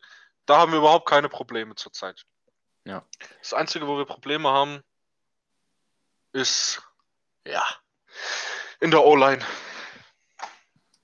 da 0.45 0.59
haben 0.59 0.73
wir 0.73 0.79
überhaupt 0.79 1.09
keine 1.09 1.29
Probleme 1.29 1.75
zurzeit. 1.75 2.25
Ja. 2.85 3.05
Das 3.41 3.53
Einzige, 3.53 3.87
wo 3.87 3.97
wir 3.97 4.05
Probleme 4.05 4.49
haben, 4.51 4.83
ist, 6.33 6.83
ja, 7.47 7.63
in 8.81 8.91
der 8.91 9.05
O-Line. 9.05 9.45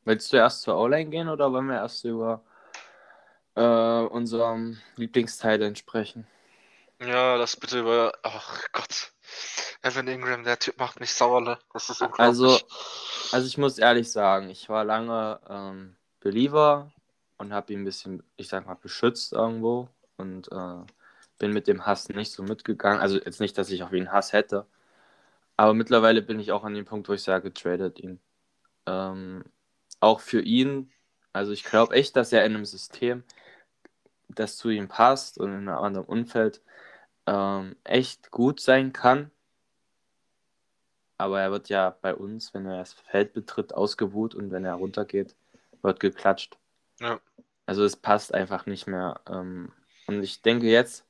Willst 0.05 0.33
du 0.33 0.37
erst 0.37 0.63
zur 0.63 0.77
O-Line 0.77 1.11
gehen 1.11 1.29
oder 1.29 1.53
wollen 1.53 1.69
wir 1.69 1.77
erst 1.77 2.05
über 2.05 2.43
äh, 3.55 3.61
unserem 3.63 4.81
Lieblingsteil 4.97 5.75
sprechen? 5.77 6.27
Ja, 7.01 7.37
das 7.39 7.57
bitte 7.57 7.81
über, 7.81 8.13
ach 8.23 8.63
Gott. 8.73 9.13
Evan 9.83 10.07
Ingram, 10.07 10.45
der 10.45 10.59
Typ 10.59 10.79
macht 10.79 11.01
mich 11.01 11.13
sauer, 11.13 11.41
ne? 11.41 11.59
Das 11.73 11.91
ist 11.91 12.01
unglaublich. 12.01 12.21
Also, 12.21 12.61
also 13.33 13.47
ich 13.47 13.59
muss 13.59 13.79
ehrlich 13.79 14.11
sagen, 14.13 14.49
ich 14.51 14.69
war 14.69 14.85
lange 14.85 15.41
ähm, 15.49 15.97
Believer 16.21 16.93
und 17.39 17.53
habe 17.53 17.73
ihn 17.73 17.81
ein 17.81 17.85
bisschen, 17.85 18.23
ich 18.37 18.49
sag 18.49 18.67
mal, 18.67 18.75
beschützt 18.75 19.33
irgendwo 19.33 19.89
und 20.17 20.51
äh, 20.53 20.85
bin 21.39 21.53
mit 21.53 21.67
dem 21.67 21.85
Hass 21.85 22.09
nicht 22.09 22.31
so 22.31 22.45
mitgegangen. 22.45 23.01
Also 23.01 23.19
jetzt 23.19 23.41
nicht, 23.41 23.59
dass 23.59 23.71
ich 23.71 23.83
auf 23.83 23.93
ihn 23.93 24.13
Hass 24.13 24.33
hätte, 24.33 24.67
aber 25.57 25.75
mittlerweile 25.75 26.23
bin 26.23 26.41
ich 26.41 26.53
auch 26.53 26.65
an 26.65 26.75
dem 26.75 26.85
Punkt, 26.85 27.09
wo 27.09 27.13
ich 27.13 27.23
sage, 27.23 27.53
tradet 27.53 27.99
ihn. 28.01 28.21
Ähm, 28.87 29.45
auch 30.01 30.21
für 30.21 30.41
ihn, 30.41 30.91
also 31.33 31.53
ich 31.53 31.65
glaube 31.65 31.95
echt, 31.95 32.17
dass 32.17 32.33
er 32.33 32.45
in 32.45 32.55
einem 32.55 32.65
System, 32.65 33.23
das 34.29 34.57
zu 34.57 34.71
ihm 34.71 34.89
passt 34.89 35.39
und 35.39 35.51
in 35.51 35.69
einem 35.69 35.79
anderen 35.79 36.07
Umfeld, 36.07 36.63
ähm, 37.27 37.77
echt 37.85 38.31
gut 38.31 38.61
sein 38.61 38.93
kann. 38.93 39.31
Aber 41.19 41.41
er 41.41 41.53
wird 41.53 41.69
ja 41.69 41.97
bei 42.03 42.15
uns, 42.15 42.53
wenn 42.53 42.67
er 42.67 42.79
das 42.79 42.95
Feld 42.95 43.33
betritt, 43.33 43.75
ausgebuht 43.75 44.35
und 44.35 44.51
wenn 44.51 44.65
er 44.65 44.75
runtergeht, 44.75 45.37
wird 45.83 46.01
geklatscht. 46.01 46.59
Ja. 46.99 47.21
Also 47.67 47.85
es 47.85 47.97
passt 47.97 48.35
einfach 48.35 48.67
nicht 48.67 48.87
mehr. 48.87 49.21
Ähm, 49.29 49.73
und 50.07 50.23
ich 50.23 50.43
denke, 50.43 50.67
jetzt 50.67 51.07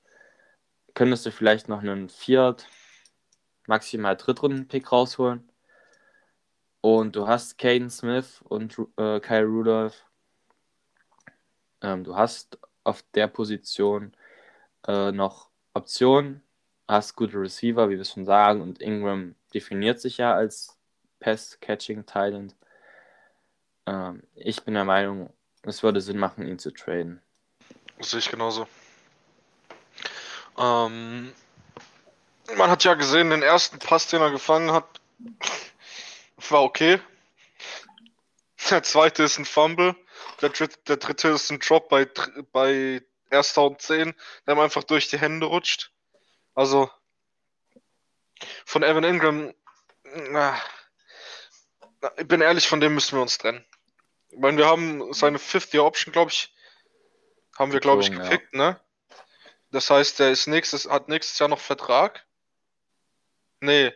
könntest 0.94 1.24
du 1.24 1.31
vielleicht 1.31 1.68
noch 1.68 1.81
einen 1.81 2.11
Viert, 2.11 2.66
maximal 3.72 4.16
Drittrunden-Pick 4.16 4.92
rausholen. 4.92 5.48
Und 6.82 7.16
du 7.16 7.26
hast 7.26 7.56
Caden 7.56 7.88
Smith 7.88 8.42
und 8.44 8.76
äh, 8.98 9.18
Kyle 9.20 9.46
Rudolph. 9.46 10.04
Ähm, 11.80 12.04
du 12.04 12.14
hast 12.14 12.58
auf 12.85 13.02
der 13.14 13.28
Position 13.28 14.12
äh, 14.87 15.11
noch 15.11 15.48
Optionen, 15.72 16.42
hast 16.87 17.16
gute 17.16 17.38
Receiver, 17.40 17.88
wie 17.88 17.96
wir 17.96 18.04
schon 18.04 18.26
sagen, 18.26 18.61
und 18.61 18.82
Ingram 18.82 19.37
definiert 19.54 20.00
sich 20.00 20.18
ja 20.18 20.35
als 20.35 20.76
Pass-Catching-Talent. 21.20 22.54
Ähm, 23.87 24.22
ich 24.35 24.62
bin 24.64 24.74
der 24.74 24.85
Meinung, 24.85 25.32
es 25.62 25.82
würde 25.82 26.02
Sinn 26.02 26.18
machen, 26.18 26.46
ihn 26.46 26.58
zu 26.58 26.72
traden. 26.72 27.22
Das 27.96 28.11
sehe 28.11 28.18
ich 28.18 28.28
genauso. 28.28 28.66
Ähm, 30.58 31.32
man 32.57 32.71
hat 32.71 32.85
ja 32.85 32.95
gesehen, 32.95 33.31
den 33.31 33.43
ersten 33.43 33.79
Pass, 33.79 34.09
den 34.09 34.21
er 34.21 34.31
gefangen 34.31 34.73
hat, 34.73 34.87
war 36.49 36.62
okay. 36.62 37.01
Der 38.71 38.83
zweite 38.83 39.23
ist 39.23 39.38
ein 39.38 39.45
Fumble. 39.45 39.97
Der 40.41 40.51
dritte, 40.51 40.79
der 40.87 40.97
dritte 40.97 41.29
ist 41.29 41.51
ein 41.51 41.59
Drop 41.59 41.88
bei, 41.88 42.09
bei 42.53 43.03
erster 43.31 43.62
und 43.62 43.81
10, 43.81 44.15
der 44.47 44.55
ihm 44.55 44.61
einfach 44.61 44.85
durch 44.85 45.09
die 45.09 45.19
Hände 45.19 45.47
rutscht. 45.47 45.91
Also 46.55 46.91
von 48.65 48.83
Evan 48.83 49.05
Ingram, 49.05 49.55
na, 50.05 50.61
ich 52.17 52.27
bin 52.27 52.41
ehrlich, 52.41 52.69
von 52.69 52.81
dem 52.81 52.95
müssen 52.95 53.17
wir 53.17 53.23
uns 53.23 53.38
trennen. 53.38 53.65
Ich 54.31 54.38
meine, 54.38 54.59
wir 54.59 54.67
haben 54.67 55.12
seine 55.12 55.38
Fifth-Year-Option, 55.38 56.12
glaube 56.12 56.31
ich, 56.31 56.53
haben 57.57 57.73
wir, 57.73 57.81
glaube 57.81 58.03
ich, 58.03 58.11
Gezogen, 58.11 58.49
ja. 58.53 58.59
ne? 58.59 58.81
Das 59.71 59.91
heißt, 59.91 60.19
der 60.19 60.31
ist 60.31 60.47
nächstes, 60.47 60.88
hat 60.88 61.09
nächstes 61.09 61.38
Jahr 61.38 61.49
noch 61.49 61.61
Vertrag. 61.61 62.27
Nee. 63.62 63.92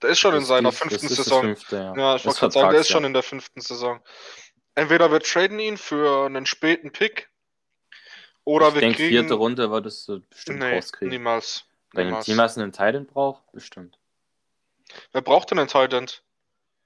Der 0.00 0.10
ist 0.10 0.20
schon 0.20 0.34
in 0.34 0.40
Das 0.40 0.48
seiner 0.48 0.68
ist- 0.68 0.78
fünften 0.78 1.08
Saison. 1.08 1.40
fünfte, 1.42 1.76
ja. 1.76 1.96
Ja, 1.96 2.16
ich 2.16 2.24
wollte 2.24 2.38
gerade 2.38 2.52
sagen, 2.52 2.70
der 2.70 2.80
ist 2.80 2.88
schon 2.88 3.04
in 3.04 3.12
der 3.12 3.22
fünften 3.24 3.60
Saison. 3.60 4.00
Entweder 4.76 5.10
wir 5.10 5.18
traden 5.20 5.58
ihn 5.58 5.76
für 5.76 6.26
einen 6.26 6.46
späten 6.46 6.92
Pick 6.92 7.28
oder 8.44 8.68
ich 8.68 8.74
wir 8.74 8.80
denke, 8.82 8.96
kriegen. 8.98 9.08
vierte 9.10 9.34
Runde 9.34 9.70
würdest 9.70 10.06
du 10.08 10.20
bestimmt 10.20 10.60
nee, 10.60 10.76
rauskriegen. 10.76 11.10
niemals. 11.10 11.64
Bei 11.92 12.02
einem 12.02 12.10
niemals. 12.10 12.26
Team, 12.26 12.36
was 12.38 12.56
einen 12.56 12.70
Titan 12.70 13.06
braucht, 13.06 13.42
bestimmt. 13.52 13.98
Wer 15.12 15.20
braucht 15.22 15.50
denn 15.50 15.58
einen 15.58 15.68
Tight 15.68 15.92
End? 15.92 16.22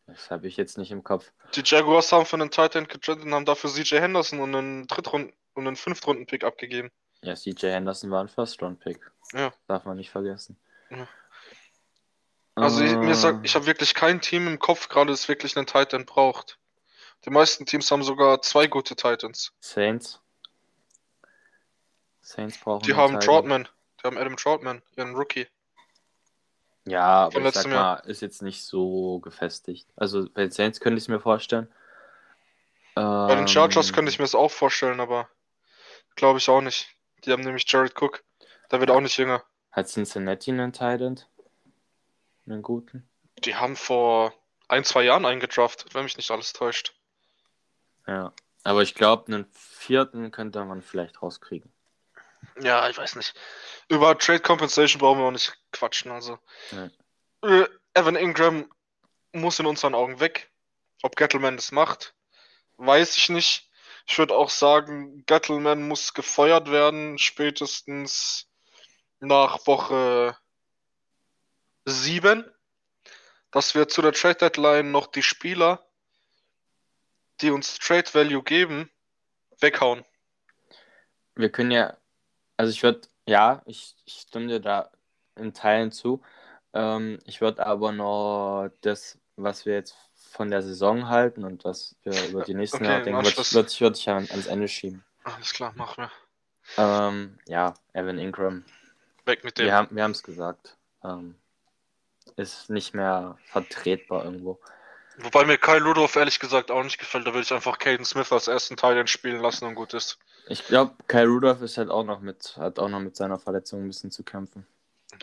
Das 0.07 0.31
habe 0.31 0.48
ich 0.48 0.57
jetzt 0.57 0.78
nicht 0.78 0.90
im 0.90 1.05
Kopf. 1.05 1.31
Die 1.55 1.62
Jaguars 1.64 2.11
haben 2.12 2.24
für 2.24 2.37
einen 2.37 2.50
Tight 2.50 2.74
End 2.76 2.88
getradet 2.88 3.24
und 3.24 3.35
haben 3.35 3.44
dafür 3.44 3.68
CJ 3.70 3.96
Henderson 4.00 4.40
und 4.40 4.55
einen 4.55 4.87
Drittrunden 4.87 5.33
und 5.55 5.66
einen 5.66 5.76
Fünftrunden-Pick 5.76 6.44
abgegeben. 6.44 6.90
Ja, 7.22 7.35
CJ 7.37 7.66
Henderson 7.66 8.11
war 8.11 8.20
ein 8.24 8.28
First-Round-Pick. 8.28 8.98
Ja. 9.35 9.52
Darf 9.68 9.85
man 9.85 9.98
nicht 9.98 10.11
vergessen. 10.11 10.57
Ja. 10.90 11.07
Also 12.54 12.84
ich, 12.84 12.94
mir 12.94 13.14
sagt, 13.14 13.44
ich 13.44 13.54
habe 13.54 13.66
wirklich 13.66 13.94
kein 13.94 14.20
Team 14.20 14.46
im 14.46 14.58
Kopf 14.58 14.88
gerade, 14.88 15.10
das 15.10 15.28
wirklich 15.28 15.56
einen 15.56 15.66
Tight 15.66 15.92
End 15.94 16.06
braucht. 16.06 16.58
Die 17.24 17.30
meisten 17.30 17.66
Teams 17.66 17.90
haben 17.90 18.02
sogar 18.02 18.42
zwei 18.42 18.66
gute 18.66 18.94
Titans. 18.96 19.52
Saints. 19.60 20.20
Saints 22.20 22.58
brauchen 22.58 22.82
Die 22.82 22.94
haben 22.94 23.18
Titan. 23.20 23.26
Troutman. 23.26 23.68
Die 24.00 24.06
haben 24.06 24.18
Adam 24.18 24.36
Troutman, 24.36 24.82
ihren 24.96 25.14
Rookie. 25.14 25.46
Ja, 26.84 27.26
aber 27.26 27.40
ich 27.40 27.54
sag 27.54 27.66
Jahr. 27.66 27.74
mal, 27.74 28.10
ist 28.10 28.22
jetzt 28.22 28.42
nicht 28.42 28.64
so 28.64 29.20
gefestigt. 29.20 29.88
Also 29.96 30.28
bei 30.28 30.42
den 30.42 30.50
Saints 30.50 30.80
könnte 30.80 30.98
ich 30.98 31.04
es 31.04 31.08
mir 31.08 31.20
vorstellen. 31.20 31.72
Bei 32.94 33.34
den 33.34 33.48
Chargers 33.48 33.92
könnte 33.92 34.10
ich 34.10 34.18
mir 34.18 34.24
das 34.24 34.34
auch 34.34 34.50
vorstellen, 34.50 35.00
aber 35.00 35.28
glaube 36.16 36.38
ich 36.38 36.48
auch 36.48 36.60
nicht. 36.60 36.88
Die 37.24 37.32
haben 37.32 37.42
nämlich 37.42 37.64
Jared 37.66 37.94
Cook. 38.00 38.22
Der 38.70 38.80
wird 38.80 38.90
auch 38.90 39.00
nicht 39.00 39.16
jünger. 39.16 39.42
Hat 39.70 39.88
Cincinnati 39.88 40.50
einen 40.50 40.72
Titan? 40.72 41.20
Einen 42.46 42.62
guten? 42.62 43.09
Die 43.44 43.55
haben 43.55 43.76
vor 43.76 44.35
ein, 44.68 44.85
zwei 44.85 45.02
Jahren 45.02 45.24
eingedraftet, 45.26 45.94
wenn 45.94 46.05
mich 46.05 46.16
nicht 46.16 46.31
alles 46.31 46.52
täuscht. 46.52 46.94
Ja. 48.07 48.33
Aber 48.64 48.83
ich 48.83 48.94
glaube, 48.94 49.26
einen 49.26 49.46
vierten 49.52 50.31
könnte 50.31 50.64
man 50.64 50.83
vielleicht 50.83 51.20
rauskriegen. 51.22 51.72
Ja, 52.61 52.88
ich 52.88 52.96
weiß 52.96 53.16
nicht. 53.16 53.35
Über 53.88 54.16
Trade 54.18 54.40
Compensation 54.40 55.00
brauchen 55.00 55.18
wir 55.18 55.26
auch 55.26 55.33
nicht 55.33 55.57
quatschen. 55.72 56.11
Also 56.12 56.38
Nee. 56.70 56.90
äh, 57.42 57.66
Evan 57.94 58.16
Ingram 58.16 58.70
muss 59.33 59.59
in 59.59 59.66
unseren 59.66 59.94
Augen 59.94 60.20
weg. 60.20 60.50
Ob 61.02 61.16
Gettleman 61.16 61.57
das 61.57 61.72
macht, 61.72 62.14
weiß 62.76 63.16
ich 63.16 63.28
nicht. 63.28 63.68
Ich 64.07 64.18
würde 64.18 64.37
auch 64.37 64.50
sagen, 64.50 65.24
Gettleman 65.26 65.87
muss 65.87 66.14
gefeuert 66.14 66.70
werden, 66.70 67.18
spätestens 67.18 68.46
nach 69.18 69.66
Woche 69.66 70.37
7, 71.85 72.45
dass 73.51 73.75
wir 73.75 73.88
zu 73.88 74.03
der 74.03 74.12
Trade 74.12 74.37
Deadline 74.37 74.90
noch 74.90 75.07
die 75.07 75.23
Spieler, 75.23 75.85
die 77.40 77.51
uns 77.51 77.79
Trade 77.79 78.12
Value 78.12 78.42
geben, 78.42 78.90
weghauen. 79.61 80.05
Wir 81.35 81.51
können 81.51 81.71
ja, 81.71 81.97
also 82.57 82.71
ich 82.71 82.83
würde, 82.83 83.03
ja, 83.27 83.62
ich, 83.66 83.97
ich 84.05 84.21
stimme 84.21 84.49
dir 84.49 84.61
da 84.61 84.90
in 85.37 85.55
Teilen 85.55 85.92
zu. 85.92 86.23
Ähm, 86.75 87.18
ich 87.25 87.40
würde 87.40 87.66
aber 87.66 87.92
noch 87.92 88.71
das 88.81 89.18
was 89.37 89.66
wir 89.66 89.75
jetzt 89.75 89.97
von 90.14 90.51
der 90.51 90.62
Saison 90.62 91.09
halten 91.09 91.45
und 91.45 91.64
was 91.64 91.97
wir 92.03 92.29
über 92.29 92.42
die 92.42 92.55
nächsten 92.55 92.79
Okay, 92.79 92.87
Jahre 92.87 93.03
denken, 93.03 93.25
würde 93.25 93.40
ich, 93.68 93.81
würd 93.81 93.97
ich, 93.99 94.05
ja 94.07 94.16
ans 94.16 94.47
Ende 94.47 94.68
schieben. 94.68 95.05
Alles 95.25 95.53
klar, 95.53 95.73
machen 95.77 96.05
wir. 96.05 96.11
Ähm, 96.79 97.38
ja, 97.47 97.75
Evan 97.92 98.18
Ingram. 98.18 98.64
Weg 99.25 99.45
mit 99.45 99.59
dem. 99.59 99.66
Wir 99.66 99.75
haben 99.75 100.12
es 100.12 100.23
gesagt. 100.23 100.77
Ähm, 101.05 101.37
ist 102.37 102.70
nicht 102.70 102.94
mehr 102.94 103.38
vertretbar 103.46 104.24
irgendwo. 104.24 104.58
Wobei 105.18 105.44
mir 105.44 105.58
Kyle 105.58 105.85
Rudolph 105.85 106.16
ehrlich 106.16 106.40
gesagt 106.40 106.70
auch 106.70 106.82
nicht 106.82 106.98
gefällt. 106.98 107.26
Da 107.26 107.32
würde 107.32 107.42
ich 107.42 107.52
einfach 107.52 107.78
Caden 107.78 108.04
Smith 108.04 108.32
als 108.32 108.48
ersten 108.48 108.76
Teil 108.76 109.06
spielen 109.06 109.40
lassen 109.40 109.66
und 109.66 109.74
gut 109.74 109.94
ist. 109.94 110.18
Ich 110.48 110.66
glaube, 110.66 110.94
Kyle 111.06 111.26
Rudolph 111.26 111.61
ist 111.62 111.78
halt 111.78 111.90
auch 111.90 112.04
noch 112.04 112.20
mit, 112.20 112.56
hat 112.56 112.78
auch 112.78 112.88
noch 112.88 113.00
mit 113.00 113.14
seiner 113.14 113.38
Verletzung 113.38 113.82
ein 113.82 113.88
bisschen 113.88 114.11
zu 114.11 114.22
kämpfen. 114.22 114.66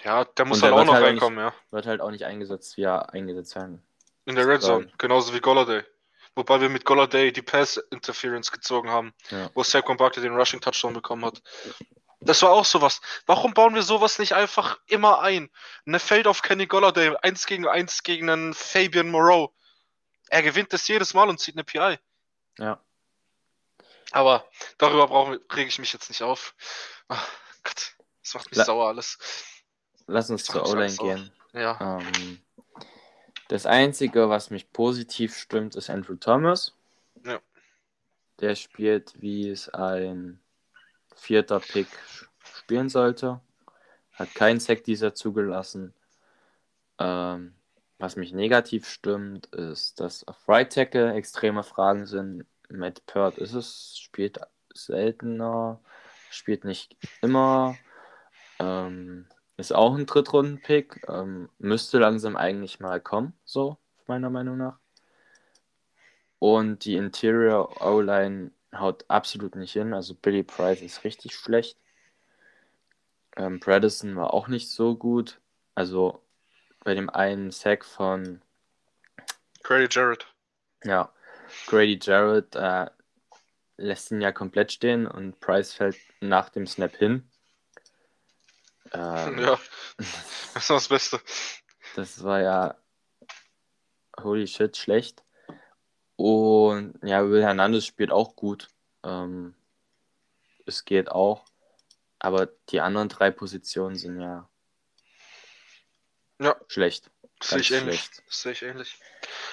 Ja, 0.03 0.25
der 0.25 0.45
muss 0.45 0.57
Und 0.57 0.63
halt 0.63 0.73
der 0.73 0.81
auch 0.81 0.85
noch 0.85 0.93
halt 0.93 1.05
reinkommen, 1.05 1.39
ja. 1.39 1.53
Wird 1.71 1.87
halt 1.87 2.01
auch 2.01 2.11
nicht 2.11 2.25
eingesetzt, 2.25 2.77
wie 2.77 2.83
er 2.83 3.11
eingesetzt 3.13 3.55
werden. 3.55 3.81
In 4.25 4.35
der 4.35 4.47
Red 4.47 4.61
Zone. 4.61 4.87
Genauso 4.97 5.33
wie 5.33 5.39
Golladay. 5.39 5.83
Wobei 6.35 6.61
wir 6.61 6.69
mit 6.69 6.85
Golladay 6.85 7.31
die 7.33 7.41
Pass-Interference 7.41 8.51
gezogen 8.51 8.89
haben, 8.89 9.13
Ja. 9.31 9.49
wo 9.55 9.63
Saquon 9.63 9.97
Barkley 9.97 10.21
den 10.21 10.35
Rushing-Touchdown 10.35 10.93
bekommen 10.93 11.25
hat. 11.25 11.41
Das 12.21 12.41
war 12.41 12.51
auch 12.51 12.65
sowas. 12.65 12.99
Warum 13.25 13.53
bauen 13.53 13.75
wir 13.75 13.81
sowas 13.83 14.19
nicht 14.19 14.33
einfach 14.33 14.77
immer 14.87 15.21
ein? 15.21 15.49
Eine 15.85 15.99
Feld 15.99 16.27
auf 16.27 16.41
Kenny 16.41 16.65
Golladay, 16.67 17.15
1 17.21 17.45
gegen 17.45 17.67
1 17.67 18.03
gegen 18.03 18.29
einen 18.29 18.53
Fabian 18.53 19.09
Moreau. 19.09 19.53
Er 20.29 20.43
gewinnt 20.43 20.73
das 20.73 20.87
jedes 20.87 21.13
Mal 21.13 21.29
und 21.29 21.39
zieht 21.39 21.55
eine 21.55 21.63
PI. 21.63 21.97
Ja. 22.57 22.83
Aber 24.11 24.45
darüber 24.77 25.07
brauche, 25.07 25.39
rege 25.53 25.69
ich 25.69 25.79
mich 25.79 25.93
jetzt 25.93 26.09
nicht 26.09 26.21
auf. 26.21 26.55
Ach 27.07 27.25
Gott, 27.63 27.95
das 28.21 28.33
macht 28.33 28.49
mich 28.49 28.57
La- 28.57 28.65
sauer 28.65 28.87
alles. 28.89 29.17
Lass 30.07 30.29
uns 30.29 30.43
zur 30.43 30.67
O-Line 30.67 30.95
gehen. 30.95 31.31
Ja. 31.53 31.99
Ähm, 31.99 32.41
das 33.47 33.65
Einzige, 33.65 34.29
was 34.29 34.49
mich 34.49 34.71
positiv 34.73 35.37
stimmt, 35.37 35.75
ist 35.75 35.89
Andrew 35.89 36.15
Thomas. 36.15 36.73
Ja. 37.23 37.39
Der 38.39 38.55
spielt, 38.55 39.21
wie 39.21 39.49
es 39.49 39.69
ein 39.69 40.41
vierter 41.19 41.59
Pick 41.59 41.87
spielen 42.43 42.89
sollte. 42.89 43.39
Hat 44.13 44.33
keinen 44.35 44.59
Sack 44.59 44.83
dieser 44.83 45.13
zugelassen. 45.13 45.93
Ähm, 46.97 47.53
was 47.97 48.15
mich 48.15 48.33
negativ 48.33 48.87
stimmt, 48.87 49.47
ist, 49.47 49.99
dass 49.99 50.27
auf 50.27 50.47
Right 50.47 50.71
Tackle 50.71 51.13
extreme 51.13 51.63
Fragen 51.63 52.05
sind. 52.05 52.45
Matt 52.69 53.05
Pert 53.05 53.37
ist 53.37 53.53
es, 53.53 53.97
spielt 53.97 54.39
seltener, 54.73 55.79
spielt 56.29 56.63
nicht 56.63 56.95
immer. 57.21 57.75
Ähm, 58.59 59.27
ist 59.57 59.73
auch 59.73 59.95
ein 59.95 60.05
Drittrunden-Pick. 60.05 61.07
Ähm, 61.09 61.49
müsste 61.57 61.99
langsam 61.99 62.35
eigentlich 62.35 62.79
mal 62.79 63.01
kommen, 63.01 63.33
so 63.43 63.77
meiner 64.07 64.29
Meinung 64.29 64.57
nach. 64.57 64.79
Und 66.39 66.85
die 66.85 66.95
Interior 66.95 67.81
O-Line 67.81 68.51
haut 68.73 69.05
absolut 69.07 69.55
nicht 69.55 69.73
hin. 69.73 69.93
Also 69.93 70.13
Billy 70.15 70.43
Price 70.43 70.81
ist 70.81 71.03
richtig 71.03 71.35
schlecht. 71.35 71.77
Ähm, 73.35 73.59
Bradison 73.59 74.15
war 74.15 74.33
auch 74.33 74.47
nicht 74.47 74.69
so 74.69 74.95
gut. 74.95 75.39
Also 75.75 76.21
bei 76.83 76.93
dem 76.93 77.09
einen 77.09 77.51
Sack 77.51 77.85
von 77.85 78.41
Grady 79.63 79.87
Jarrett. 79.89 80.25
ja, 80.83 81.11
Grady 81.67 81.99
Jarrett 82.01 82.55
äh, 82.55 82.89
lässt 83.77 84.11
ihn 84.11 84.21
ja 84.21 84.31
komplett 84.31 84.71
stehen 84.71 85.07
und 85.07 85.39
Price 85.39 85.73
fällt 85.73 85.97
nach 86.21 86.49
dem 86.49 86.67
Snap 86.67 86.95
hin. 86.95 87.29
Ähm, 88.93 89.39
Ja, 89.39 89.59
das 90.53 90.69
war 90.69 90.77
das 90.77 90.87
Beste. 90.87 91.21
Das 91.95 92.23
war 92.23 92.41
ja 92.41 92.77
holy 94.21 94.47
shit 94.47 94.75
schlecht. 94.77 95.23
Und 96.19 96.99
ja, 97.01 97.29
Will 97.29 97.41
Hernandez 97.43 97.85
spielt 97.85 98.11
auch 98.11 98.35
gut. 98.35 98.67
Ähm, 99.05 99.55
es 100.65 100.83
geht 100.83 101.09
auch. 101.09 101.45
Aber 102.19 102.47
die 102.71 102.81
anderen 102.81 103.07
drei 103.07 103.31
Positionen 103.31 103.95
sind 103.95 104.19
ja 104.19 104.49
Ja. 106.41 106.57
schlecht. 106.67 107.09
Sehe 107.41 107.59
ich 107.59 107.71
ähnlich. 107.71 108.09
sehe 108.27 108.51
ich 108.51 108.63
ähnlich. 108.63 108.99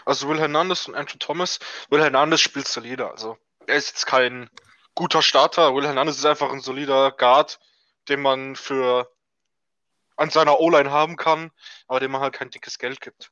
Also 0.04 0.28
Will 0.28 0.40
Hernandez 0.40 0.88
und 0.88 0.96
Andrew 0.96 1.18
Thomas. 1.18 1.60
Will 1.88 2.02
Hernandez 2.02 2.40
spielt 2.40 2.66
solide. 2.66 3.08
Also 3.08 3.38
er 3.68 3.76
ist 3.76 3.90
jetzt 3.90 4.06
kein 4.06 4.50
guter 4.96 5.22
Starter. 5.22 5.72
Will 5.72 5.86
Hernandez 5.86 6.16
ist 6.16 6.26
einfach 6.26 6.50
ein 6.50 6.62
solider 6.62 7.12
Guard, 7.12 7.60
den 8.08 8.22
man 8.22 8.56
für 8.56 9.08
an 10.16 10.30
seiner 10.30 10.58
O-Line 10.58 10.90
haben 10.90 11.14
kann, 11.14 11.52
aber 11.86 12.00
dem 12.00 12.10
man 12.10 12.22
halt 12.22 12.34
kein 12.34 12.50
dickes 12.50 12.80
Geld 12.80 13.00
gibt. 13.00 13.30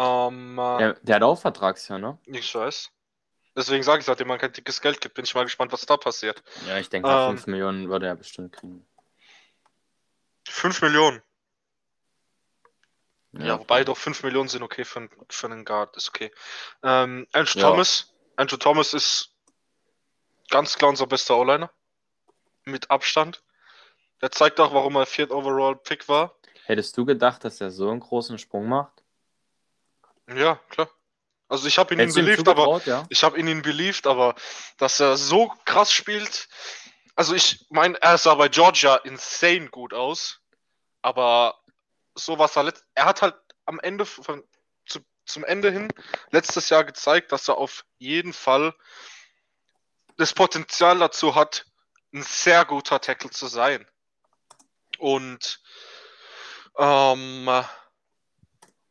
Ähm, 0.00 0.58
äh, 0.58 0.78
Der, 0.78 0.92
der 1.02 1.16
hat 1.16 1.22
auch 1.22 1.38
Vertragsjahr, 1.40 1.98
ne? 1.98 2.18
Ich 2.26 2.54
weiß. 2.54 2.90
Deswegen 3.54 3.82
sage 3.82 3.98
ich, 4.00 4.06
seitdem 4.06 4.28
man 4.28 4.38
kein 4.38 4.52
dickes 4.52 4.80
Geld 4.80 5.00
gibt, 5.00 5.14
bin 5.14 5.24
ich 5.24 5.34
mal 5.34 5.44
gespannt, 5.44 5.72
was 5.72 5.84
da 5.84 5.96
passiert. 5.98 6.42
Ja, 6.66 6.78
ich 6.78 6.88
denke, 6.88 7.08
Ähm. 7.10 7.32
5 7.32 7.46
Millionen 7.48 7.88
würde 7.90 8.06
er 8.06 8.14
bestimmt 8.14 8.52
kriegen. 8.52 8.86
5 10.48 10.80
Millionen. 10.82 11.22
Ja, 13.32 13.44
Ja, 13.46 13.58
wobei 13.60 13.84
doch 13.84 13.96
5 13.96 14.22
Millionen 14.22 14.48
sind 14.48 14.62
okay 14.62 14.84
für, 14.84 15.00
einen- 15.00 15.10
für 15.28 15.46
einen 15.46 15.64
Guard, 15.64 15.96
ist 15.96 16.08
okay. 16.08 16.32
Ähm, 16.82 17.26
Andrew 17.32 17.60
Ja. 17.60 17.70
Thomas. 17.70 18.12
Andrew 18.36 18.56
Thomas 18.56 18.94
ist 18.94 19.34
ganz 20.48 20.76
klar 20.78 20.88
unser 20.90 21.06
bester 21.06 21.36
O-Liner. 21.36 21.70
Mit 22.64 22.90
Abstand. 22.90 23.42
Der 24.22 24.30
zeigt 24.30 24.58
auch, 24.60 24.72
warum 24.72 24.96
er 24.96 25.06
Viert 25.06 25.30
Overall 25.30 25.76
Pick 25.76 26.08
war. 26.08 26.34
Hättest 26.64 26.96
du 26.96 27.04
gedacht, 27.04 27.44
dass 27.44 27.60
er 27.60 27.70
so 27.70 27.90
einen 27.90 28.00
großen 28.00 28.38
Sprung 28.38 28.68
macht? 28.68 28.99
Ja, 30.34 30.56
klar. 30.68 30.88
Also 31.48 31.66
ich 31.66 31.78
habe 31.78 31.94
ihn, 31.94 32.00
ihn 32.00 32.14
believed, 32.14 32.46
aber 32.46 32.80
ja? 32.84 33.06
ich 33.08 33.24
habe 33.24 33.38
ihn 33.38 33.48
ihn 33.48 33.62
believed, 33.62 34.06
aber 34.06 34.36
dass 34.78 35.00
er 35.00 35.16
so 35.16 35.52
krass 35.64 35.92
spielt. 35.92 36.48
Also 37.16 37.34
ich 37.34 37.66
meine, 37.70 38.00
er 38.00 38.16
sah 38.18 38.34
bei 38.36 38.48
Georgia 38.48 38.96
insane 38.96 39.68
gut 39.68 39.92
aus, 39.92 40.40
aber 41.02 41.58
so 42.14 42.38
was 42.38 42.54
er 42.56 42.64
letzt, 42.64 42.84
er 42.94 43.06
hat 43.06 43.22
halt 43.22 43.34
am 43.64 43.80
Ende 43.80 44.06
von 44.06 44.44
zu, 44.86 45.00
zum 45.26 45.44
Ende 45.44 45.72
hin 45.72 45.88
letztes 46.30 46.68
Jahr 46.68 46.84
gezeigt, 46.84 47.32
dass 47.32 47.48
er 47.48 47.58
auf 47.58 47.84
jeden 47.98 48.32
Fall 48.32 48.72
das 50.18 50.32
Potenzial 50.32 50.98
dazu 50.98 51.34
hat, 51.34 51.66
ein 52.12 52.22
sehr 52.22 52.64
guter 52.64 53.00
Tackle 53.00 53.30
zu 53.30 53.48
sein. 53.48 53.86
Und 54.98 55.60
ähm, 56.78 57.64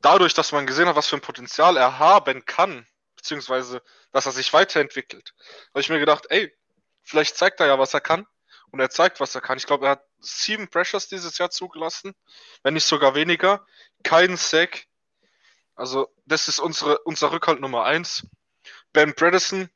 dadurch, 0.01 0.33
dass 0.33 0.51
man 0.51 0.67
gesehen 0.67 0.88
hat, 0.88 0.95
was 0.95 1.07
für 1.07 1.17
ein 1.17 1.21
Potenzial 1.21 1.77
er 1.77 1.99
haben 1.99 2.45
kann, 2.45 2.88
beziehungsweise 3.15 3.81
dass 4.12 4.25
er 4.25 4.31
sich 4.31 4.53
weiterentwickelt, 4.53 5.33
habe 5.69 5.81
ich 5.81 5.89
mir 5.89 5.99
gedacht, 5.99 6.25
ey, 6.29 6.53
vielleicht 7.03 7.35
zeigt 7.35 7.59
er 7.59 7.67
ja, 7.67 7.79
was 7.79 7.93
er 7.93 8.01
kann. 8.01 8.25
Und 8.71 8.79
er 8.79 8.89
zeigt, 8.89 9.19
was 9.19 9.33
er 9.33 9.41
kann. 9.41 9.57
Ich 9.57 9.65
glaube, 9.65 9.88
er 9.88 9.91
hat 9.91 10.05
sieben 10.19 10.69
Pressures 10.69 11.07
dieses 11.07 11.38
Jahr 11.39 11.49
zugelassen, 11.49 12.13
wenn 12.62 12.75
nicht 12.75 12.85
sogar 12.85 13.15
weniger. 13.15 13.65
Keinen 14.03 14.38
Sack. 14.38 14.85
Also, 15.75 16.13
das 16.25 16.47
ist 16.47 16.59
unsere, 16.59 16.99
unser 16.99 17.31
Rückhalt 17.31 17.62
Nummer 17.62 17.85
eins. 17.85 18.27
Ben 18.93 19.15
Bredesen, 19.15 19.71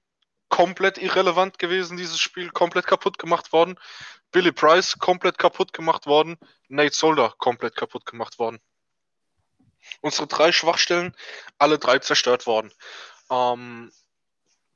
komplett 0.49 0.99
irrelevant 0.99 1.57
gewesen, 1.57 1.97
dieses 1.97 2.19
Spiel, 2.19 2.51
komplett 2.51 2.85
kaputt 2.85 3.17
gemacht 3.17 3.51
worden. 3.51 3.79
Billy 4.31 4.51
Price, 4.51 4.99
komplett 4.99 5.39
kaputt 5.39 5.73
gemacht 5.73 6.05
worden. 6.05 6.37
Nate 6.67 6.93
Solder, 6.93 7.33
komplett 7.39 7.75
kaputt 7.75 8.05
gemacht 8.05 8.37
worden. 8.37 8.59
Unsere 10.01 10.27
drei 10.27 10.51
Schwachstellen, 10.51 11.15
alle 11.57 11.79
drei 11.79 11.99
zerstört 11.99 12.45
worden. 12.45 12.71
Ähm, 13.29 13.91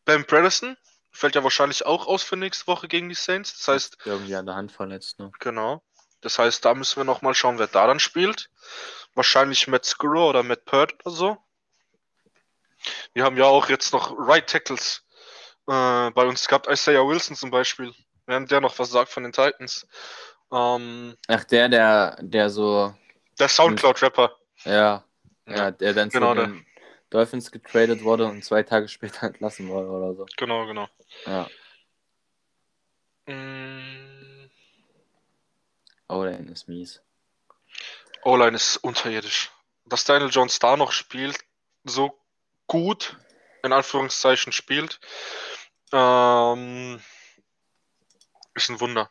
ben 0.05 0.25
Bredesen 0.25 0.77
fällt 1.11 1.35
ja 1.35 1.43
wahrscheinlich 1.43 1.85
auch 1.85 2.07
aus 2.07 2.23
für 2.23 2.37
nächste 2.37 2.67
Woche 2.67 2.87
gegen 2.87 3.09
die 3.09 3.15
Saints. 3.15 3.57
Das 3.57 3.67
heißt, 3.67 3.97
Irgendwie 4.05 4.35
an 4.35 4.45
der 4.45 4.55
Hand 4.55 4.71
verletzt, 4.71 5.19
ne? 5.19 5.31
Genau. 5.39 5.83
Das 6.21 6.39
heißt, 6.39 6.63
da 6.65 6.73
müssen 6.73 6.97
wir 6.97 7.03
nochmal 7.03 7.35
schauen, 7.35 7.59
wer 7.59 7.67
da 7.67 7.87
dann 7.87 7.99
spielt. 7.99 8.49
Wahrscheinlich 9.13 9.67
Matt 9.67 9.85
Skuro 9.85 10.29
oder 10.29 10.43
Matt 10.43 10.65
Pert 10.65 10.93
oder 11.05 11.15
so. 11.15 11.37
Wir 13.13 13.23
haben 13.23 13.37
ja 13.37 13.45
auch 13.45 13.69
jetzt 13.69 13.93
noch 13.93 14.13
Right 14.17 14.47
Tackles 14.47 15.03
äh, 15.67 16.11
bei 16.11 16.25
uns 16.25 16.47
gehabt. 16.47 16.67
Isaiah 16.67 17.05
Wilson 17.05 17.35
zum 17.35 17.51
Beispiel. 17.51 17.93
Während 18.25 18.51
der 18.51 18.61
noch 18.61 18.73
versagt 18.73 19.09
von 19.09 19.23
den 19.23 19.31
Titans. 19.31 19.87
Ähm, 20.51 21.15
Ach, 21.27 21.43
der, 21.45 21.69
der, 21.69 22.17
der 22.21 22.49
so, 22.49 22.93
der 23.39 23.47
Soundcloud-Rapper. 23.47 24.35
Ja, 24.65 25.03
ja, 25.45 25.71
der 25.71 25.93
dann 25.93 26.09
Genau, 26.09 26.33
zu 26.33 26.41
den 26.41 26.65
Dolphins 27.09 27.51
getradet 27.51 28.03
wurde 28.03 28.25
und 28.25 28.43
zwei 28.43 28.63
Tage 28.63 28.87
später 28.87 29.23
entlassen 29.27 29.67
wurde 29.69 29.89
oder 29.89 30.13
so. 30.13 30.25
Genau, 30.37 30.65
genau. 30.65 30.87
Ja. 31.25 31.49
Mm, 33.27 34.49
O-Line 36.09 36.51
ist 36.51 36.67
mies. 36.67 37.01
O-Line 38.23 38.55
ist 38.55 38.77
unterirdisch. 38.77 39.51
Dass 39.85 40.03
Daniel 40.03 40.29
Jones 40.31 40.59
da 40.59 40.75
noch 40.75 40.91
spielt, 40.91 41.37
so 41.83 42.17
gut, 42.67 43.17
in 43.63 43.71
Anführungszeichen 43.71 44.51
spielt, 44.51 44.99
ähm, 45.93 47.01
ist 48.53 48.69
ein 48.69 48.79
Wunder. 48.79 49.09